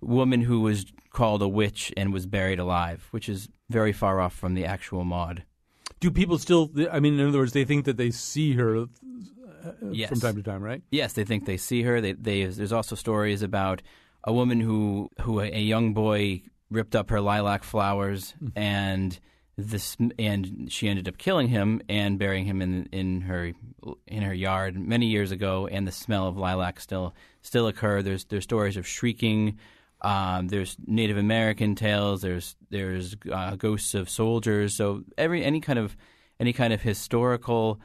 woman 0.00 0.42
who 0.42 0.60
was 0.60 0.86
called 1.10 1.42
a 1.42 1.48
witch 1.48 1.92
and 1.96 2.12
was 2.12 2.26
buried 2.26 2.58
alive, 2.58 3.06
which 3.10 3.28
is 3.28 3.48
very 3.68 3.92
far 3.92 4.20
off 4.20 4.34
from 4.34 4.54
the 4.54 4.64
actual 4.64 5.04
Maud. 5.04 5.44
Do 6.00 6.10
people 6.10 6.38
still? 6.38 6.70
I 6.90 7.00
mean, 7.00 7.18
in 7.18 7.28
other 7.28 7.38
words, 7.38 7.52
they 7.52 7.64
think 7.64 7.84
that 7.84 7.96
they 7.96 8.10
see 8.10 8.54
her 8.54 8.86
Yes. 9.90 10.08
from 10.08 10.20
time 10.20 10.36
to 10.36 10.42
time, 10.42 10.62
right? 10.62 10.82
Yes, 10.90 11.12
they 11.12 11.24
think 11.24 11.46
they 11.46 11.56
see 11.56 11.82
her. 11.82 12.00
They, 12.00 12.12
they, 12.12 12.44
there's 12.44 12.72
also 12.72 12.94
stories 12.94 13.42
about 13.42 13.82
a 14.24 14.32
woman 14.32 14.60
who, 14.60 15.10
who 15.20 15.40
a, 15.40 15.46
a 15.46 15.60
young 15.60 15.94
boy 15.94 16.42
ripped 16.70 16.94
up 16.94 17.10
her 17.10 17.20
lilac 17.20 17.64
flowers 17.64 18.34
and 18.54 19.18
this 19.68 19.96
and 20.18 20.68
she 20.70 20.88
ended 20.88 21.08
up 21.08 21.18
killing 21.18 21.48
him 21.48 21.82
and 21.88 22.18
burying 22.18 22.44
him 22.44 22.62
in 22.62 22.88
in 22.92 23.20
her 23.22 23.52
in 24.06 24.22
her 24.22 24.34
yard 24.34 24.78
many 24.78 25.06
years 25.06 25.30
ago. 25.32 25.68
And 25.70 25.86
the 25.86 25.92
smell 25.92 26.26
of 26.26 26.36
lilac 26.36 26.80
still 26.80 27.14
still 27.42 27.66
occur. 27.66 28.02
There's 28.02 28.24
there's 28.24 28.44
stories 28.44 28.76
of 28.76 28.86
shrieking. 28.86 29.58
Um, 30.02 30.48
there's 30.48 30.76
Native 30.86 31.18
American 31.18 31.74
tales. 31.74 32.22
There's 32.22 32.56
there's 32.70 33.16
uh, 33.30 33.56
ghosts 33.56 33.94
of 33.94 34.08
soldiers. 34.08 34.74
So 34.74 35.04
every 35.18 35.44
any 35.44 35.60
kind 35.60 35.78
of 35.78 35.96
any 36.38 36.52
kind 36.52 36.72
of 36.72 36.80
historical 36.80 37.80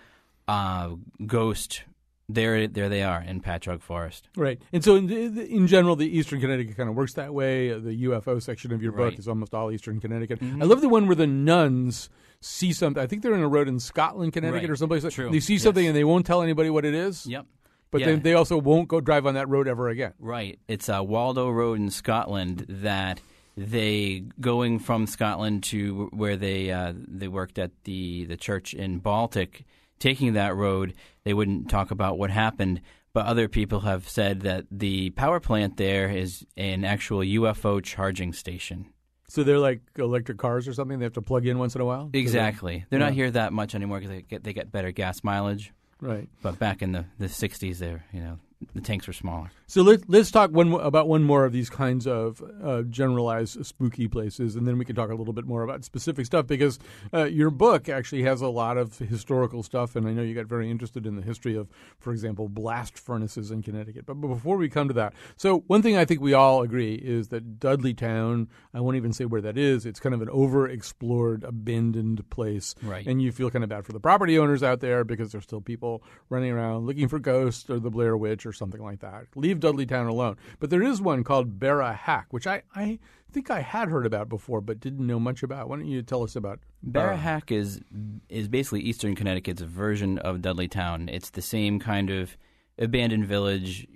uh, 0.48 0.92
ghost. 1.26 1.84
There, 2.28 2.68
there 2.68 2.90
they 2.90 3.04
are 3.04 3.22
in 3.22 3.40
Pachaug 3.40 3.82
Forest. 3.84 4.30
Right. 4.36 4.60
And 4.74 4.84
so, 4.84 4.96
in, 4.96 5.12
in 5.12 5.68
general, 5.68 5.96
the 5.96 6.08
Eastern 6.18 6.42
Connecticut 6.42 6.76
kind 6.76 6.90
of 6.90 6.96
works 6.96 7.14
that 7.14 7.36
way. 7.36 7.72
Uh, 7.72 7.78
The 7.78 8.04
UFO 8.06 8.42
section 8.42 8.74
of 8.74 8.82
your 8.82 8.94
book 8.94 9.00
Right. 9.02 9.12
Mm-hmm. 9.14 9.20
is 9.20 9.28
almost 9.28 9.54
all 9.54 9.72
Eastern 9.72 10.00
Connecticut. 10.00 10.40
I 10.42 10.66
love 10.66 10.82
the 10.82 10.90
one 10.90 11.06
where 11.06 11.16
the 11.16 11.28
nuns 11.28 12.10
see 12.42 12.74
something. 12.74 13.02
I 13.02 13.06
think 13.06 13.22
they're 13.22 13.36
in 13.36 13.44
a 13.44 13.48
road 13.48 13.68
in 13.68 13.80
Scotland, 13.80 14.34
Connecticut, 14.34 14.64
Right. 14.64 14.70
or 14.72 14.76
someplace. 14.76 15.04
True. 15.14 15.30
They 15.30 15.40
see 15.40 15.60
something 15.60 15.84
Yes. 15.84 15.90
and 15.90 15.96
they 15.96 16.04
won't 16.04 16.26
tell 16.26 16.42
anybody 16.42 16.72
what 16.72 16.84
it 16.84 16.96
is. 16.96 17.28
Yep. 17.28 17.46
But 17.92 18.02
Yeah. 18.02 18.08
then 18.08 18.22
they 18.24 18.34
also 18.34 18.58
won't 18.58 18.88
go 18.88 19.00
drive 19.02 19.28
on 19.28 19.36
that 19.36 19.48
road 19.48 19.68
ever 19.68 19.90
again. 19.90 20.14
Right. 20.18 20.58
It's 20.68 20.90
a 20.90 21.04
Waldo 21.04 21.52
Road 21.52 21.80
in 21.80 21.92
Scotland 21.92 22.66
that 22.68 23.22
they 23.56 24.24
going 24.42 24.80
from 24.80 25.06
Scotland 25.06 25.64
to 25.66 26.10
where 26.12 26.36
they 26.38 26.72
uh, 26.72 26.94
they 26.96 27.28
worked 27.28 27.60
at 27.60 27.72
the 27.84 28.26
the 28.26 28.36
church 28.36 28.74
in 28.74 28.98
Baltic, 28.98 29.64
taking 30.00 30.34
that 30.34 30.56
road. 30.56 30.94
They 31.24 31.34
wouldn't 31.34 31.70
talk 31.70 31.92
about 31.92 32.18
what 32.18 32.30
happened, 32.32 32.82
but 33.14 33.26
other 33.26 33.48
people 33.48 33.82
have 33.82 34.08
said 34.10 34.42
that 34.42 34.66
the 34.72 35.10
power 35.12 35.40
plant 35.40 35.78
there 35.78 36.10
is 36.10 36.46
an 36.58 36.84
actual 36.84 37.20
UFO 37.20 37.82
charging 37.84 38.34
station. 38.34 38.88
So 39.28 39.44
they're 39.44 39.60
like 39.60 39.82
electric 39.98 40.38
cars 40.38 40.68
or 40.68 40.74
something. 40.74 41.00
They 41.00 41.06
have 41.06 41.14
to 41.14 41.22
plug 41.22 41.46
in 41.48 41.58
once 41.58 41.74
in 41.76 41.82
a 41.82 41.86
while. 41.86 42.10
Exactly. 42.14 42.86
They're 42.90 43.00
Yeah. 43.00 43.06
not 43.08 43.14
here 43.14 43.32
that 43.32 43.54
much 43.54 43.74
anymore 43.74 44.00
because 44.00 44.12
they 44.16 44.22
get 44.22 44.44
they 44.44 44.54
get 44.54 44.72
better 44.72 44.92
gas 44.92 45.24
mileage. 45.24 45.74
Right. 46.00 46.30
But 46.44 46.60
back 46.60 46.82
in 46.82 46.92
the 46.92 47.06
the 47.18 47.28
'60s, 47.28 47.80
they're 47.80 48.06
you 48.14 48.22
know 48.22 48.38
the 48.74 48.82
tanks 48.82 49.08
were 49.08 49.14
smaller. 49.14 49.50
So 49.68 49.82
let, 49.82 50.08
let's 50.08 50.30
talk 50.30 50.52
one 50.52 50.74
about 50.74 51.08
one 51.08 51.24
more 51.24 51.44
of 51.44 51.52
these 51.52 51.72
kinds 51.72 52.06
of 52.06 52.40
uh, 52.64 52.84
generalized 52.84 53.66
spooky 53.66 54.08
places, 54.08 54.56
and 54.56 54.68
then 54.68 54.78
we 54.78 54.86
can 54.86 54.96
talk 54.96 55.10
a 55.10 55.16
little 55.16 55.34
bit 55.34 55.46
more 55.46 55.64
about 55.64 55.84
specific 55.84 56.28
stuff 56.28 56.46
because 56.46 56.78
uh, 57.12 57.24
your 57.24 57.50
book 57.50 57.90
actually 57.90 58.22
has 58.24 58.42
a 58.42 58.48
lot 58.48 58.78
of 58.78 59.00
historical 59.00 59.64
stuff, 59.64 59.96
and 59.96 60.08
I 60.08 60.12
know 60.12 60.22
you 60.22 60.36
got 60.36 60.46
very 60.46 60.70
interested 60.70 61.08
in 61.08 61.16
the 61.16 61.24
history 61.24 61.56
of, 61.56 61.68
for 61.98 62.14
example, 62.14 62.48
blast 62.48 63.00
furnaces 63.00 63.50
in 63.50 63.64
Connecticut. 63.64 64.06
But, 64.06 64.22
but 64.22 64.28
before 64.28 64.58
we 64.58 64.70
come 64.70 64.88
to 64.88 64.94
that, 64.96 65.14
so 65.36 65.64
one 65.66 65.82
thing 65.82 65.98
I 65.98 66.06
think 66.06 66.22
we 66.22 66.36
all 66.36 66.62
agree 66.62 66.94
is 66.94 67.30
that 67.30 67.60
Dudleytown, 67.60 68.48
I 68.72 68.82
won't 68.82 68.98
even 68.98 69.14
say 69.14 69.26
where 69.26 69.42
that 69.42 69.58
is, 69.58 69.88
it's 69.88 70.00
kind 70.00 70.14
of 70.14 70.22
an 70.22 70.28
overexplored, 70.28 71.44
abandoned 71.44 72.30
place. 72.30 72.76
Right. 72.84 73.08
And 73.08 73.20
you 73.20 73.32
feel 73.32 73.50
kind 73.50 73.64
of 73.64 73.70
bad 73.70 73.84
for 73.84 73.94
the 73.94 74.00
property 74.00 74.38
owners 74.38 74.62
out 74.62 74.80
there 74.80 75.04
because 75.04 75.32
there's 75.32 75.44
still 75.46 75.62
people 75.62 76.04
running 76.30 76.52
around 76.52 76.86
looking 76.86 77.08
for 77.08 77.18
ghosts 77.18 77.68
or 77.68 77.80
the 77.80 77.90
Blair 77.90 78.16
Witch 78.16 78.46
or 78.46 78.54
something 78.54 78.82
like 78.82 79.00
that. 79.00 79.26
Leave 79.36 79.55
Dudleytown 79.60 80.08
alone. 80.08 80.38
But 80.60 80.70
there 80.70 80.84
is 80.84 81.02
one 81.02 81.24
called 81.24 81.60
Bara-Hack, 81.60 82.28
which 82.32 82.48
I, 82.48 82.64
I 82.76 83.00
think 83.32 83.50
I 83.50 83.62
had 83.62 83.90
heard 83.90 84.06
about 84.06 84.30
before 84.30 84.62
but 84.62 84.80
didn't 84.80 85.06
know 85.06 85.20
much 85.20 85.44
about. 85.44 85.70
Why 85.70 85.78
don't 85.78 85.88
you 85.88 86.02
tell 86.02 86.24
us 86.24 86.36
about 86.36 86.60
Barra 86.82 87.10
Bara-Hack 87.10 87.52
is 87.52 87.82
is 88.30 88.48
basically 88.48 88.82
Eastern 88.82 89.16
Connecticut's 89.16 89.62
version 89.62 90.18
of 90.20 90.38
Dudleytown. 90.38 91.10
It's 91.10 91.32
the 91.32 91.42
same 91.42 91.80
kind 91.80 92.10
of 92.10 92.38
abandoned 92.78 93.26
village, 93.26 93.88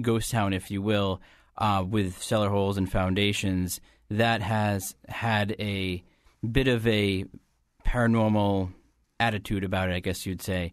ghost 0.00 0.30
town, 0.30 0.52
if 0.52 0.70
you 0.70 0.82
will, 0.82 1.20
uh, 1.56 1.84
with 1.88 2.22
cellar 2.22 2.48
holes 2.48 2.76
and 2.76 2.90
foundations 2.90 3.80
that 4.10 4.42
has 4.42 4.94
had 5.08 5.54
a 5.58 6.02
bit 6.48 6.68
of 6.68 6.86
a 6.86 7.24
paranormal 7.84 8.72
attitude 9.20 9.64
about 9.64 9.90
it, 9.90 9.94
I 9.94 10.00
guess 10.00 10.24
you'd 10.26 10.42
say. 10.42 10.72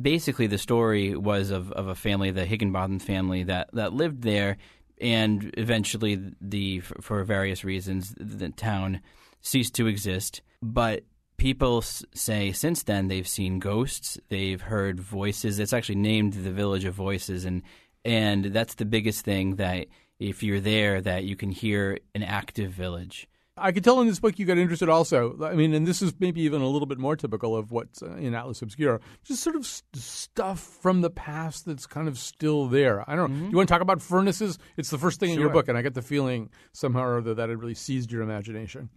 Basically, 0.00 0.46
the 0.46 0.58
story 0.58 1.16
was 1.16 1.50
of, 1.50 1.70
of 1.72 1.88
a 1.88 1.94
family, 1.94 2.30
the 2.30 2.46
Higginbotham 2.46 2.98
family, 2.98 3.44
that, 3.44 3.70
that 3.72 3.92
lived 3.92 4.22
there, 4.22 4.56
and 5.00 5.52
eventually, 5.58 6.20
the 6.40 6.80
for, 6.80 7.24
various 7.24 7.64
reasons, 7.64 8.14
the 8.18 8.50
town 8.50 9.00
ceased 9.40 9.74
to 9.74 9.86
exist. 9.86 10.42
But 10.62 11.04
people 11.36 11.82
say 11.82 12.52
since 12.52 12.84
then 12.84 13.08
they've 13.08 13.26
seen 13.26 13.58
ghosts, 13.58 14.18
they've 14.28 14.60
heard 14.60 15.00
voices. 15.00 15.58
It's 15.58 15.72
actually 15.72 15.96
named 15.96 16.34
the 16.34 16.52
Village 16.52 16.84
of 16.84 16.94
Voices, 16.94 17.44
and 17.44 17.62
and 18.04 18.46
that's 18.46 18.74
the 18.74 18.84
biggest 18.84 19.24
thing 19.24 19.56
that 19.56 19.86
if 20.18 20.42
you're 20.42 20.60
there, 20.60 21.00
that 21.00 21.24
you 21.24 21.34
can 21.34 21.50
hear 21.50 21.98
an 22.14 22.22
active 22.22 22.70
village. 22.70 23.28
I 23.56 23.70
could 23.72 23.84
tell 23.84 24.00
in 24.00 24.06
this 24.06 24.18
book 24.18 24.38
you 24.38 24.46
got 24.46 24.56
interested 24.56 24.88
also. 24.88 25.36
I 25.42 25.54
mean, 25.54 25.74
and 25.74 25.86
this 25.86 26.00
is 26.00 26.14
maybe 26.18 26.40
even 26.42 26.62
a 26.62 26.66
little 26.66 26.86
bit 26.86 26.98
more 26.98 27.16
typical 27.16 27.54
of 27.54 27.70
what's 27.70 28.02
uh, 28.02 28.14
in 28.14 28.34
Atlas 28.34 28.62
Obscura, 28.62 28.98
just 29.24 29.42
sort 29.42 29.56
of 29.56 29.62
s 29.62 29.82
stuff 29.94 30.60
from 30.60 31.02
the 31.02 31.10
past 31.10 31.66
that's 31.66 31.86
kind 31.86 32.08
of 32.08 32.18
still 32.18 32.66
there. 32.66 33.08
I 33.08 33.14
don't 33.14 33.30
know. 33.30 33.44
Do 33.44 33.50
you 33.50 33.56
want 33.56 33.68
to 33.68 33.72
talk 33.72 33.82
about 33.82 34.00
furnaces? 34.00 34.58
It's 34.78 34.88
the 34.88 34.98
first 34.98 35.20
thing 35.20 35.30
in 35.30 35.38
your 35.38 35.50
book, 35.50 35.68
and 35.68 35.76
I 35.76 35.82
get 35.82 35.92
the 35.92 36.02
feeling 36.02 36.48
somehow 36.72 37.02
or 37.02 37.18
other 37.18 37.34
that 37.34 37.50
it 37.50 37.58
really 37.58 37.74
seized 37.74 38.10
your 38.10 38.22
imagination. 38.22 38.88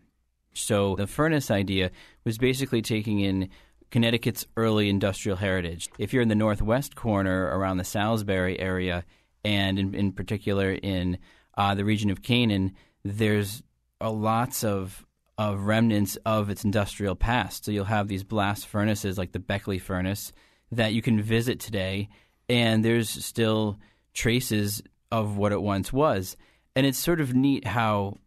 So 0.54 0.96
the 0.96 1.08
furnace 1.08 1.52
idea 1.52 1.92
was 2.24 2.38
basically 2.38 2.82
taking 2.82 3.20
in 3.20 3.50
Connecticut's 3.92 4.48
early 4.56 4.90
industrial 4.90 5.38
heritage. 5.38 5.90
If 6.00 6.14
you're 6.14 6.24
in 6.24 6.30
the 6.30 6.36
northwest 6.36 6.96
corner 6.96 7.46
around 7.48 7.78
the 7.78 7.84
Salisbury 7.84 8.58
area, 8.58 9.04
and 9.44 9.78
in, 9.78 9.94
in 9.94 10.12
particular 10.14 10.72
in 10.72 11.18
uh, 11.58 11.76
the 11.76 11.84
region 11.84 12.10
of 12.10 12.22
Canaan, 12.22 12.72
there's 13.04 13.62
lots 14.02 14.64
of 14.64 15.06
of 15.38 15.66
remnants 15.66 16.18
of 16.26 16.50
its 16.50 16.64
industrial 16.64 17.16
past. 17.16 17.66
So 17.66 17.72
you'll 17.72 17.86
have 17.86 18.08
these 18.08 18.24
blast 18.24 18.68
furnaces 18.68 19.18
like 19.18 19.34
the 19.34 19.40
Beckley 19.40 19.80
furnace 19.80 20.32
that 20.72 20.94
you 20.94 21.02
can 21.02 21.22
visit 21.22 21.60
today, 21.60 22.10
and 22.48 22.84
there's 22.86 23.10
still 23.10 23.78
traces 24.14 24.82
of 25.12 25.38
what 25.38 25.52
it 25.52 25.62
once 25.62 25.92
was. 25.92 26.38
And 26.76 26.86
it's 26.86 26.98
sort 26.98 27.20
of 27.20 27.34
neat 27.34 27.68
how 27.68 28.18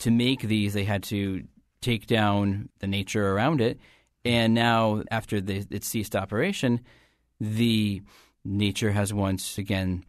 to 0.00 0.10
make 0.10 0.40
these 0.40 0.72
they 0.72 0.84
had 0.84 1.02
to 1.04 1.44
take 1.80 2.06
down 2.06 2.70
the 2.80 2.86
nature 2.86 3.32
around 3.32 3.60
it, 3.60 3.78
and 4.24 4.54
now 4.54 5.02
after 5.10 5.40
the, 5.40 5.64
it 5.70 5.84
ceased 5.84 6.16
operation, 6.16 6.80
the 7.40 8.02
nature 8.44 8.90
has 8.90 9.12
once 9.12 9.58
again 9.58 10.04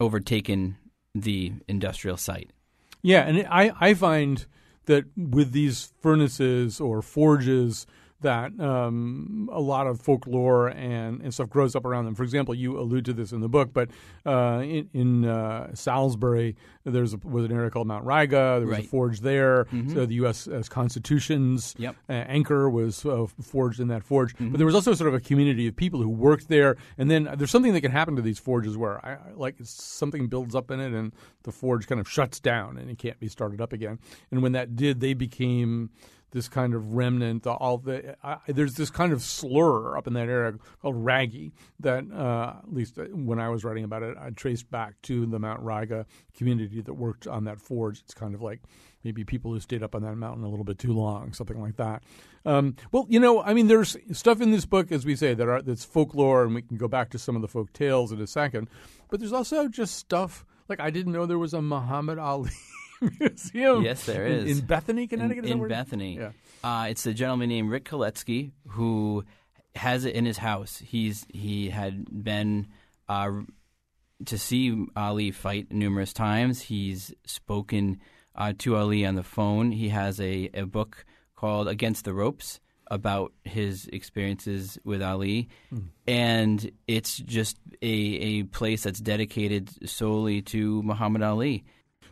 overtaken 0.00 0.76
the 1.14 1.52
industrial 1.68 2.16
site. 2.16 2.50
Yeah, 3.04 3.20
and 3.26 3.46
I, 3.50 3.70
I 3.78 3.92
find 3.92 4.46
that 4.86 5.04
with 5.14 5.52
these 5.52 5.92
furnaces 6.00 6.80
or 6.80 7.02
forges, 7.02 7.86
that 8.24 8.58
um, 8.60 9.48
a 9.50 9.60
lot 9.60 9.86
of 9.86 10.00
folklore 10.00 10.68
and, 10.68 11.22
and 11.22 11.32
stuff 11.32 11.48
grows 11.48 11.74
up 11.74 11.86
around 11.86 12.04
them. 12.04 12.14
For 12.14 12.22
example, 12.24 12.54
you 12.54 12.78
allude 12.78 13.04
to 13.06 13.14
this 13.14 13.32
in 13.32 13.40
the 13.40 13.48
book, 13.48 13.70
but 13.72 13.88
uh, 14.26 14.60
in, 14.64 14.90
in 14.92 15.24
uh, 15.24 15.70
Salisbury, 15.74 16.56
there 16.84 17.02
was 17.02 17.14
an 17.44 17.52
area 17.52 17.70
called 17.70 17.86
Mount 17.86 18.04
Riga. 18.04 18.56
There 18.58 18.66
was 18.66 18.76
Right. 18.76 18.84
a 18.84 18.88
forge 18.88 19.20
there. 19.20 19.64
Mhm. 19.66 19.94
So 19.94 20.04
the 20.04 20.14
U.S. 20.16 20.48
Constitution's 20.68 21.74
Yep. 21.78 21.96
uh, 22.08 22.12
anchor 22.12 22.68
was 22.70 23.04
uh, 23.06 23.26
forged 23.42 23.80
in 23.80 23.88
that 23.88 24.02
forge. 24.04 24.34
Mm-hmm. 24.34 24.50
But 24.50 24.58
there 24.58 24.66
was 24.66 24.74
also 24.74 24.94
sort 24.94 25.08
of 25.08 25.14
a 25.14 25.20
community 25.20 25.66
of 25.66 25.76
people 25.76 26.00
who 26.02 26.08
worked 26.08 26.48
there. 26.48 26.76
And 26.98 27.10
then 27.10 27.28
there's 27.36 27.50
something 27.50 27.72
that 27.72 27.80
can 27.80 27.90
happen 27.92 28.16
to 28.16 28.22
these 28.22 28.38
forges 28.38 28.76
where, 28.76 29.04
I- 29.04 29.18
like, 29.34 29.56
something 29.62 30.26
builds 30.28 30.54
up 30.54 30.70
in 30.70 30.80
it 30.80 30.92
and 30.92 31.12
the 31.44 31.52
forge 31.52 31.86
kind 31.86 32.00
of 32.00 32.08
shuts 32.08 32.40
down 32.40 32.78
and 32.78 32.90
it 32.90 32.98
can't 32.98 33.18
be 33.20 33.28
started 33.28 33.60
up 33.60 33.72
again. 33.72 33.98
And 34.30 34.42
when 34.42 34.52
that 34.52 34.76
did, 34.76 35.00
they 35.00 35.14
became 35.14 35.90
this 36.34 36.48
kind 36.48 36.74
of 36.74 36.94
remnant. 36.94 37.46
All 37.46 37.78
the 37.78 38.16
I 38.22 38.38
there's 38.48 38.74
this 38.74 38.90
kind 38.90 39.12
of 39.12 39.22
slur 39.22 39.96
up 39.96 40.06
in 40.06 40.12
that 40.14 40.28
area 40.28 40.54
called 40.82 41.02
raggy 41.02 41.52
that, 41.80 42.04
uh, 42.12 42.56
at 42.58 42.74
least 42.74 42.98
when 43.12 43.38
I 43.38 43.48
was 43.48 43.64
writing 43.64 43.84
about 43.84 44.02
it, 44.02 44.18
I 44.20 44.30
traced 44.30 44.70
back 44.70 45.00
to 45.02 45.24
the 45.24 45.38
Mount 45.38 45.62
Riga 45.62 46.04
community 46.36 46.82
that 46.82 46.92
worked 46.92 47.26
on 47.26 47.44
that 47.44 47.60
forge. 47.60 48.00
It's 48.00 48.14
kind 48.14 48.34
of 48.34 48.42
like 48.42 48.60
maybe 49.04 49.22
people 49.22 49.52
who 49.52 49.60
stayed 49.60 49.82
up 49.82 49.94
on 49.94 50.02
that 50.02 50.16
mountain 50.16 50.44
a 50.44 50.48
little 50.48 50.64
bit 50.64 50.78
too 50.78 50.92
long, 50.92 51.32
something 51.32 51.60
like 51.60 51.76
that. 51.76 52.02
Um, 52.44 52.74
well, 52.90 53.06
you 53.08 53.20
know, 53.20 53.42
I 53.42 53.54
mean, 53.54 53.68
there's 53.68 53.96
stuff 54.12 54.40
in 54.40 54.50
this 54.50 54.66
book, 54.66 54.90
as 54.90 55.06
we 55.06 55.14
say, 55.14 55.34
that 55.34 55.48
are 55.48 55.62
that's 55.62 55.84
folklore, 55.84 56.42
and 56.44 56.54
we 56.54 56.62
can 56.62 56.76
go 56.76 56.88
back 56.88 57.10
to 57.10 57.18
some 57.18 57.36
of 57.36 57.42
the 57.42 57.48
folk 57.48 57.72
tales 57.72 58.10
in 58.10 58.20
a 58.20 58.26
second. 58.26 58.68
But 59.08 59.20
there's 59.20 59.32
also 59.32 59.68
just 59.68 59.94
stuff 59.94 60.44
like 60.68 60.80
I 60.80 60.90
didn't 60.90 61.12
know 61.12 61.26
there 61.26 61.38
was 61.38 61.54
a 61.54 61.62
Muhammad 61.62 62.18
Ali. 62.18 62.50
Museum. 63.20 63.82
Yes, 63.82 64.04
there 64.06 64.26
is. 64.26 64.44
in- 64.44 64.58
in 64.58 64.66
Bethany, 64.66 65.06
Connecticut. 65.06 65.44
In, 65.46 65.60
in? 65.62 65.68
Bethany, 65.68 66.16
Yeah. 66.16 66.30
uh, 66.62 66.86
it's 66.90 67.06
a 67.06 67.14
gentleman 67.14 67.48
named 67.48 67.70
Rick 67.70 67.84
Koletsky 67.84 68.52
who 68.68 69.24
has 69.74 70.04
it 70.04 70.14
in 70.14 70.24
his 70.24 70.38
house. 70.38 70.78
He's 70.78 71.26
he 71.32 71.70
had 71.70 72.04
been 72.24 72.68
uh, 73.08 73.30
to 74.26 74.38
see 74.38 74.86
Ali 74.96 75.30
fight 75.32 75.72
numerous 75.72 76.12
times. 76.12 76.62
He's 76.62 77.12
spoken 77.26 78.00
uh, 78.36 78.52
to 78.58 78.76
Ali 78.76 79.04
on 79.04 79.14
the 79.16 79.22
phone. 79.22 79.72
He 79.72 79.88
has 79.90 80.20
a, 80.20 80.48
a 80.54 80.62
book 80.64 81.04
called 81.36 81.68
Against 81.68 82.04
the 82.04 82.14
Ropes 82.14 82.60
about 82.90 83.32
his 83.44 83.88
experiences 83.92 84.78
with 84.84 85.02
Ali, 85.02 85.48
and 86.06 86.70
it's 86.86 87.16
just 87.18 87.56
a, 87.82 87.86
a 87.86 88.42
place 88.44 88.82
that's 88.84 89.00
dedicated 89.00 89.70
solely 89.88 90.42
to 90.42 90.82
Muhammad 90.82 91.22
Ali. 91.22 91.64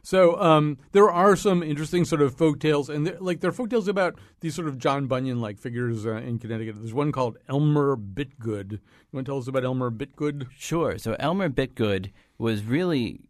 So 0.05 0.41
um, 0.41 0.79
there 0.91 1.09
are 1.11 1.37
some 1.37 1.63
interesting 1.63 2.05
sort 2.05 2.23
of 2.23 2.35
folk 2.37 2.59
tales, 2.59 2.89
and 2.89 3.07
they're- 3.07 3.19
like 3.21 3.41
there 3.41 3.51
are 3.51 3.53
folk 3.53 3.71
tales 3.71 3.87
about 3.87 4.19
these 4.41 4.55
sort 4.55 4.67
of 4.67 4.77
John 4.79 5.07
Bunyan 5.07 5.41
like 5.41 5.59
figures 5.59 6.05
uh, 6.07 6.17
in 6.17 6.39
Connecticut. 6.39 6.75
There's 6.79 6.93
one 6.93 7.13
called 7.13 7.39
Elmer 7.49 7.97
Bitgood. 7.97 8.73
You 8.73 8.79
want 9.13 9.27
to 9.27 9.31
tell 9.31 9.39
us 9.39 9.47
about 9.47 9.65
Elmer 9.65 9.91
Bitgood? 9.93 10.49
Sure. 10.59 10.99
So 10.99 11.15
Elmer 11.21 11.49
Bitgood 11.49 12.11
was 12.37 12.65
really 12.65 13.21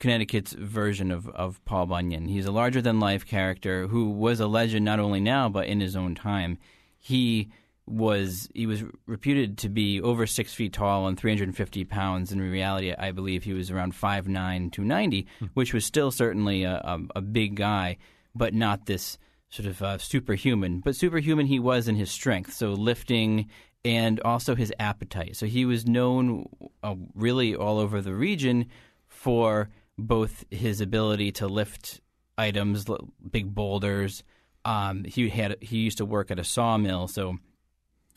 Connecticut's 0.00 0.52
version 0.52 1.10
of, 1.12 1.28
of 1.28 1.64
Paul 1.64 1.86
Bunyan. 1.86 2.26
He's 2.26 2.46
a 2.46 2.52
larger 2.52 2.82
than 2.82 2.98
life 2.98 3.24
character 3.24 3.86
who 3.86 4.10
was 4.10 4.40
a 4.40 4.46
legend 4.48 4.84
not 4.84 4.98
only 4.98 5.20
now 5.20 5.48
but 5.48 5.66
in 5.68 5.80
his 5.80 5.94
own 5.94 6.14
time. 6.16 6.58
He 6.98 7.50
was 7.86 8.48
he 8.54 8.66
was 8.66 8.82
reputed 9.06 9.58
to 9.58 9.68
be 9.68 10.00
over 10.00 10.26
six 10.26 10.52
feet 10.52 10.72
tall 10.72 11.06
and 11.06 11.18
350 11.18 11.84
pounds. 11.84 12.32
In 12.32 12.40
reality, 12.40 12.92
I 12.92 13.12
believe 13.12 13.44
he 13.44 13.52
was 13.52 13.70
around 13.70 13.94
5'9", 13.94 14.26
290, 14.72 15.26
which 15.54 15.72
was 15.72 15.84
still 15.84 16.10
certainly 16.10 16.64
a, 16.64 16.74
a, 16.74 17.00
a 17.16 17.20
big 17.20 17.54
guy, 17.54 17.96
but 18.34 18.54
not 18.54 18.86
this 18.86 19.18
sort 19.50 19.68
of 19.68 19.82
uh, 19.82 19.98
superhuman. 19.98 20.80
But 20.80 20.96
superhuman 20.96 21.46
he 21.46 21.60
was 21.60 21.86
in 21.86 21.94
his 21.94 22.10
strength, 22.10 22.52
so 22.52 22.72
lifting 22.72 23.48
and 23.84 24.18
also 24.20 24.56
his 24.56 24.72
appetite. 24.80 25.36
So 25.36 25.46
he 25.46 25.64
was 25.64 25.86
known 25.86 26.46
uh, 26.82 26.96
really 27.14 27.54
all 27.54 27.78
over 27.78 28.00
the 28.00 28.14
region 28.14 28.66
for 29.06 29.70
both 29.96 30.44
his 30.50 30.80
ability 30.80 31.32
to 31.32 31.46
lift 31.46 32.00
items, 32.36 32.84
big 33.30 33.54
boulders. 33.54 34.24
Um, 34.64 35.04
he 35.04 35.28
had 35.28 35.56
he 35.60 35.78
used 35.78 35.98
to 35.98 36.04
work 36.04 36.32
at 36.32 36.40
a 36.40 36.44
sawmill, 36.44 37.06
so 37.06 37.38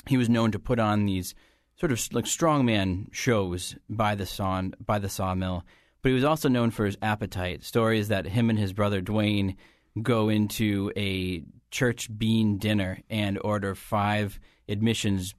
he 0.08 0.18
was 0.18 0.30
known 0.30 0.52
to 0.52 0.60
put 0.60 0.80
on 0.80 1.06
these 1.06 1.36
sort 1.80 1.92
of 1.92 2.14
like 2.14 2.26
strongman 2.26 3.08
shows 3.12 3.76
by 3.90 4.16
the 4.16 4.26
saw 4.26 4.62
by 4.86 5.00
the 5.00 5.10
sawmill. 5.10 5.64
But 6.02 6.10
he 6.10 6.16
was 6.16 6.24
also 6.24 6.50
known 6.50 6.72
for 6.72 6.86
his 6.86 6.98
appetite. 7.02 7.64
Stories 7.64 8.08
that 8.08 8.26
him 8.26 8.50
and 8.50 8.58
his 8.58 8.74
brother 8.74 9.02
Dwayne 9.02 9.56
go 10.02 10.30
into 10.30 10.92
a 10.96 11.44
church 11.72 12.10
bean 12.18 12.58
dinner 12.58 13.00
and 13.10 13.40
order 13.44 13.76
five 13.76 14.40
admissions 14.68 15.36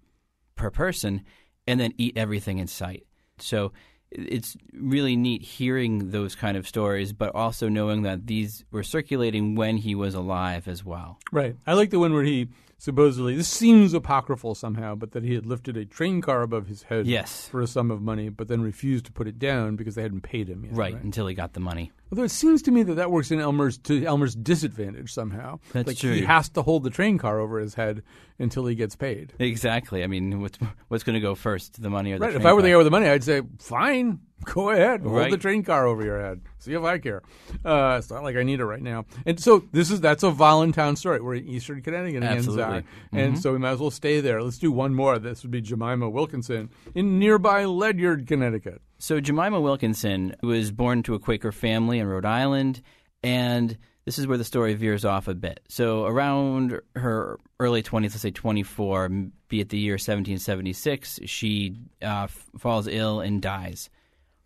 per 0.56 0.70
person, 0.70 1.24
and 1.66 1.80
then 1.80 1.92
eat 1.96 2.16
everything 2.16 2.58
in 2.58 2.66
sight. 2.66 3.06
So 3.38 3.72
it's 4.10 4.56
really 4.72 5.16
neat 5.16 5.42
hearing 5.42 6.10
those 6.10 6.34
kind 6.34 6.56
of 6.56 6.66
stories, 6.66 7.12
but 7.12 7.34
also 7.34 7.68
knowing 7.68 8.02
that 8.02 8.26
these 8.26 8.64
were 8.70 8.82
circulating 8.82 9.54
when 9.54 9.76
he 9.76 9.94
was 9.94 10.14
alive 10.14 10.68
as 10.68 10.84
well. 10.84 11.18
Right. 11.32 11.56
I 11.66 11.74
like 11.74 11.90
the 11.90 11.98
one 11.98 12.12
where 12.12 12.24
he 12.24 12.48
supposedly 12.80 13.36
this 13.36 13.46
seems 13.48 13.92
apocryphal 13.92 14.54
somehow, 14.54 14.94
but 14.94 15.12
that 15.12 15.22
he 15.22 15.34
had 15.34 15.44
lifted 15.44 15.76
a 15.76 15.84
train 15.84 16.22
car 16.22 16.40
above 16.42 16.66
his 16.66 16.84
head 16.84 17.06
Yes. 17.06 17.46
for 17.48 17.60
a 17.60 17.66
sum 17.66 17.90
of 17.90 18.00
money, 18.00 18.30
but 18.30 18.48
then 18.48 18.62
refused 18.62 19.04
to 19.04 19.12
put 19.12 19.28
it 19.28 19.38
down 19.38 19.76
because 19.76 19.94
they 19.96 20.02
hadn't 20.02 20.22
paid 20.22 20.48
him 20.48 20.64
yet. 20.64 20.74
Right, 20.74 20.94
until 20.94 21.26
he 21.26 21.34
got 21.34 21.52
the 21.52 21.60
money. 21.60 21.92
Although 22.10 22.24
it 22.24 22.30
seems 22.30 22.62
to 22.62 22.70
me 22.70 22.82
that 22.84 22.94
that 22.94 23.10
works 23.10 23.30
in 23.30 23.38
Elmer's 23.38 23.76
to 23.78 24.04
Elmer's 24.04 24.34
disadvantage 24.34 25.12
somehow. 25.12 25.60
That's 25.72 25.86
like 25.88 25.98
true. 25.98 26.14
He 26.14 26.22
has 26.22 26.48
to 26.50 26.62
hold 26.62 26.82
the 26.82 26.90
train 26.90 27.18
car 27.18 27.38
over 27.38 27.60
his 27.60 27.74
head 27.74 28.02
until 28.38 28.66
he 28.66 28.74
gets 28.74 28.96
paid. 28.96 29.34
Exactly. 29.38 30.02
I 30.02 30.06
mean, 30.08 30.40
what's 30.40 30.58
what's 30.88 31.04
going 31.04 31.14
to 31.14 31.20
go 31.20 31.34
first, 31.34 31.80
the 31.80 31.90
money 31.90 32.12
or 32.12 32.18
the 32.18 32.24
Right. 32.26 32.34
If 32.34 32.44
I 32.46 32.52
were 32.54 32.62
the 32.62 32.70
guy 32.70 32.76
with 32.76 32.86
the 32.86 32.90
money, 32.90 33.06
I'd 33.08 33.22
say, 33.22 33.42
"Fine, 33.60 34.20
go 34.44 34.70
ahead, 34.70 35.02
hold 35.02 35.30
the 35.30 35.38
train 35.38 35.62
car 35.62 35.86
over 35.86 36.04
your 36.04 36.20
head. 36.20 36.40
See 36.58 36.72
if 36.74 36.82
I 36.82 36.98
care." 36.98 37.22
Uh, 37.64 37.96
it's 37.98 38.10
not 38.10 38.22
like 38.22 38.36
I 38.36 38.42
need 38.42 38.60
it 38.60 38.64
right 38.64 38.82
now. 38.82 39.06
And 39.26 39.38
so 39.40 39.64
this 39.72 39.90
is 39.90 40.00
that's 40.00 40.22
a 40.22 40.30
Voluntown 40.30 40.96
story. 40.96 41.20
We're 41.20 41.36
in 41.36 41.48
Eastern 41.48 41.82
Connecticut, 41.82 42.22
Absolutely. 42.22 42.62
Zach. 42.62 42.84
and 43.12 43.38
so 43.38 43.52
we 43.52 43.58
might 43.58 43.70
as 43.72 43.80
well 43.80 43.90
stay 43.90 44.20
there. 44.20 44.42
Let's 44.42 44.58
do 44.58 44.70
one 44.72 44.94
more. 44.94 45.18
This 45.18 45.42
would 45.42 45.50
be 45.50 45.60
Jemima 45.60 46.08
Wilkinson 46.08 46.70
in 46.94 47.18
nearby 47.18 47.64
Ledyard, 47.64 48.26
Connecticut. 48.26 48.80
So 48.98 49.20
Jemima 49.20 49.60
Wilkinson 49.60 50.36
was 50.42 50.70
born 50.72 51.02
to 51.04 51.14
a 51.14 51.18
Quaker 51.18 51.52
family 51.52 51.98
in 51.98 52.06
Rhode 52.06 52.26
Island, 52.26 52.82
and 53.22 53.78
this 54.04 54.18
is 54.18 54.26
where 54.26 54.38
the 54.38 54.44
story 54.44 54.74
veers 54.74 55.04
off 55.04 55.28
a 55.28 55.34
bit. 55.34 55.60
So 55.68 56.04
around 56.04 56.80
her 56.96 57.38
early 57.60 57.82
20s, 57.82 58.02
let's 58.02 58.20
say 58.20 58.30
24, 58.30 59.08
be 59.48 59.60
it 59.60 59.68
the 59.68 59.78
year 59.78 59.94
1776, 59.94 61.20
she 61.26 61.76
uh, 62.02 62.24
f- 62.24 62.46
falls 62.58 62.86
ill 62.86 63.20
and 63.20 63.40
dies. 63.40 63.88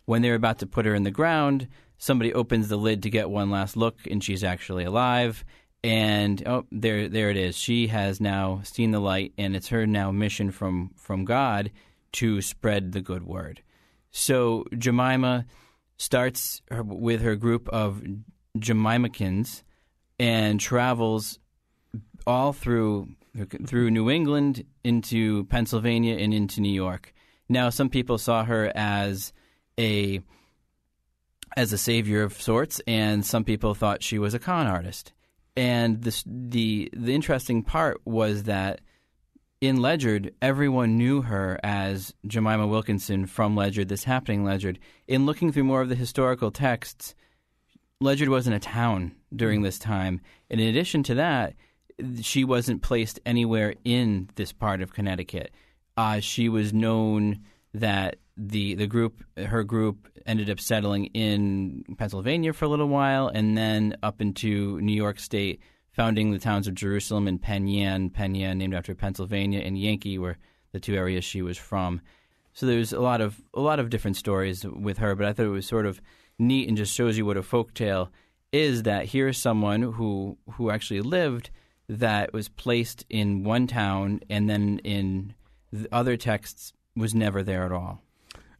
When 0.05 0.21
they're 0.21 0.35
about 0.35 0.59
to 0.59 0.67
put 0.67 0.85
her 0.85 0.93
in 0.93 1.03
the 1.03 1.11
ground, 1.11 1.67
somebody 1.97 2.33
opens 2.33 2.67
the 2.67 2.77
lid 2.77 3.03
to 3.03 3.09
get 3.09 3.29
one 3.29 3.49
last 3.49 3.75
look, 3.75 3.99
and 4.09 4.23
she's 4.23 4.43
actually 4.43 4.83
alive. 4.83 5.43
And 5.83 6.41
oh, 6.47 6.65
there, 6.71 7.09
there 7.09 7.29
it 7.29 7.37
is. 7.37 7.55
She 7.55 7.87
has 7.87 8.19
now 8.19 8.61
seen 8.63 8.91
the 8.91 8.99
light, 8.99 9.33
and 9.37 9.55
it's 9.55 9.69
her 9.69 9.85
now 9.85 10.11
mission 10.11 10.51
from 10.51 10.91
from 10.95 11.25
God 11.25 11.71
to 12.13 12.41
spread 12.41 12.91
the 12.91 13.01
good 13.01 13.23
word. 13.23 13.61
So 14.11 14.65
Jemima 14.77 15.45
starts 15.97 16.61
her, 16.71 16.83
with 16.83 17.21
her 17.21 17.35
group 17.35 17.67
of 17.69 18.01
Jemimacans 18.57 19.63
and 20.17 20.59
travels 20.59 21.39
all 22.25 22.53
through 22.53 23.09
through 23.67 23.91
New 23.91 24.09
England 24.09 24.65
into 24.83 25.43
Pennsylvania 25.45 26.15
and 26.17 26.33
into 26.33 26.61
New 26.61 26.71
York. 26.71 27.13
Now, 27.49 27.69
some 27.69 27.89
people 27.89 28.17
saw 28.17 28.45
her 28.45 28.71
as 28.73 29.33
a 29.79 30.21
as 31.57 31.71
a 31.71 31.77
savior 31.77 32.21
of 32.21 32.41
sorts, 32.41 32.81
and 32.85 33.25
some 33.25 33.43
people 33.43 33.73
thought 33.73 34.03
she 34.03 34.19
was 34.19 34.33
a 34.33 34.39
con 34.39 34.67
artist. 34.67 35.13
And 35.55 36.03
the 36.03 36.89
the 36.93 37.15
interesting 37.15 37.63
part 37.63 38.01
was 38.05 38.43
that 38.43 38.81
in 39.61 39.81
Ledyard, 39.81 40.33
everyone 40.41 40.97
knew 40.97 41.21
her 41.21 41.59
as 41.63 42.13
Jemima 42.27 42.67
Wilkinson 42.67 43.25
from 43.25 43.55
Ledyard, 43.55 43.87
this 43.87 44.03
happening 44.03 44.43
Ledyard. 44.43 44.79
In 45.07 45.25
looking 45.25 45.51
through 45.51 45.63
more 45.63 45.81
of 45.81 45.89
the 45.89 45.95
historical 45.95 46.51
texts, 46.51 47.15
Ledyard 48.01 48.29
wasn't 48.29 48.57
a 48.57 48.59
town 48.59 49.15
during 49.33 49.61
this 49.61 49.79
time. 49.79 50.21
And 50.49 50.59
in 50.59 50.67
addition 50.67 51.03
to 51.03 51.15
that, 51.15 51.55
she 52.21 52.43
wasn't 52.43 52.81
placed 52.81 53.19
anywhere 53.25 53.75
in 53.85 54.29
this 54.35 54.51
part 54.51 54.81
of 54.81 54.93
Connecticut. 54.93 55.51
Uh, 55.95 56.19
she 56.19 56.49
was 56.49 56.73
known 56.73 57.39
that 57.73 58.17
the 58.37 58.75
the 58.75 58.87
group, 58.87 59.23
her 59.37 59.63
group, 59.63 60.07
ended 60.25 60.49
up 60.49 60.59
settling 60.59 61.05
in 61.07 61.83
Pennsylvania 61.97 62.53
for 62.53 62.65
a 62.65 62.67
little 62.67 62.89
while, 62.89 63.27
and 63.27 63.57
then 63.57 63.95
up 64.03 64.21
into 64.21 64.79
New 64.81 64.93
York 64.93 65.19
State, 65.19 65.61
founding 65.91 66.31
the 66.31 66.39
towns 66.39 66.67
of 66.67 66.75
Jerusalem 66.75 67.27
and 67.27 67.41
Penn 67.41 67.67
Yan, 67.67 68.11
Yan 68.17 68.57
named 68.57 68.73
after 68.73 68.93
Pennsylvania, 68.93 69.61
and 69.61 69.77
Yankee 69.77 70.17
were 70.17 70.37
the 70.73 70.79
two 70.79 70.95
areas 70.95 71.23
she 71.23 71.41
was 71.41 71.57
from. 71.57 72.01
So 72.53 72.65
there's 72.65 72.93
a 72.93 72.99
lot 72.99 73.21
of 73.21 73.41
a 73.53 73.61
lot 73.61 73.79
of 73.79 73.89
different 73.89 74.17
stories 74.17 74.65
with 74.65 74.97
her, 74.97 75.15
but 75.15 75.25
I 75.25 75.33
thought 75.33 75.45
it 75.45 75.49
was 75.49 75.65
sort 75.65 75.85
of 75.85 76.01
neat 76.37 76.67
and 76.67 76.77
just 76.77 76.93
shows 76.93 77.17
you 77.17 77.25
what 77.25 77.37
a 77.37 77.43
folk 77.43 77.73
tale 77.73 78.11
is. 78.51 78.83
That 78.83 79.05
here's 79.05 79.37
someone 79.37 79.81
who 79.81 80.37
who 80.51 80.71
actually 80.71 81.01
lived 81.01 81.51
that 81.87 82.33
was 82.33 82.49
placed 82.49 83.05
in 83.09 83.43
one 83.43 83.67
town 83.67 84.21
and 84.29 84.49
then 84.49 84.79
in 84.79 85.33
the 85.71 85.87
other 85.91 86.17
texts 86.17 86.73
was 86.95 87.13
never 87.13 87.43
there 87.43 87.65
at 87.65 87.71
all. 87.71 88.04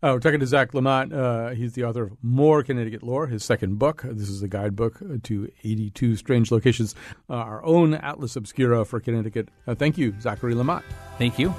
Uh, 0.06 0.12
we're 0.14 0.20
talking 0.20 0.39
to 0.39 0.45
Zach 0.45 0.72
Lamont. 0.76 1.12
Uh, 1.12 1.49
he's 1.49 1.74
the 1.74 1.84
author 1.84 2.03
of 2.03 2.12
More 2.22 2.62
Connecticut 2.62 3.01
Lore, 3.01 3.26
his 3.26 3.43
second 3.43 3.80
book. 3.80 4.03
This 4.03 4.30
is 4.30 4.43
a 4.43 4.47
guidebook 4.47 5.01
to 5.24 5.51
82 5.64 6.16
strange 6.18 6.51
locations, 6.51 6.93
uh, 7.28 7.34
our 7.34 7.66
own 7.66 7.95
Atlas 7.95 8.36
Obscura 8.36 8.86
for 8.86 8.99
Connecticut. 8.99 9.49
Uh, 9.66 9.74
thank 9.74 9.97
you, 9.97 10.14
Zachary 10.22 10.53
Lamont. 10.53 10.86
Thank 11.18 11.39
you. 11.39 11.56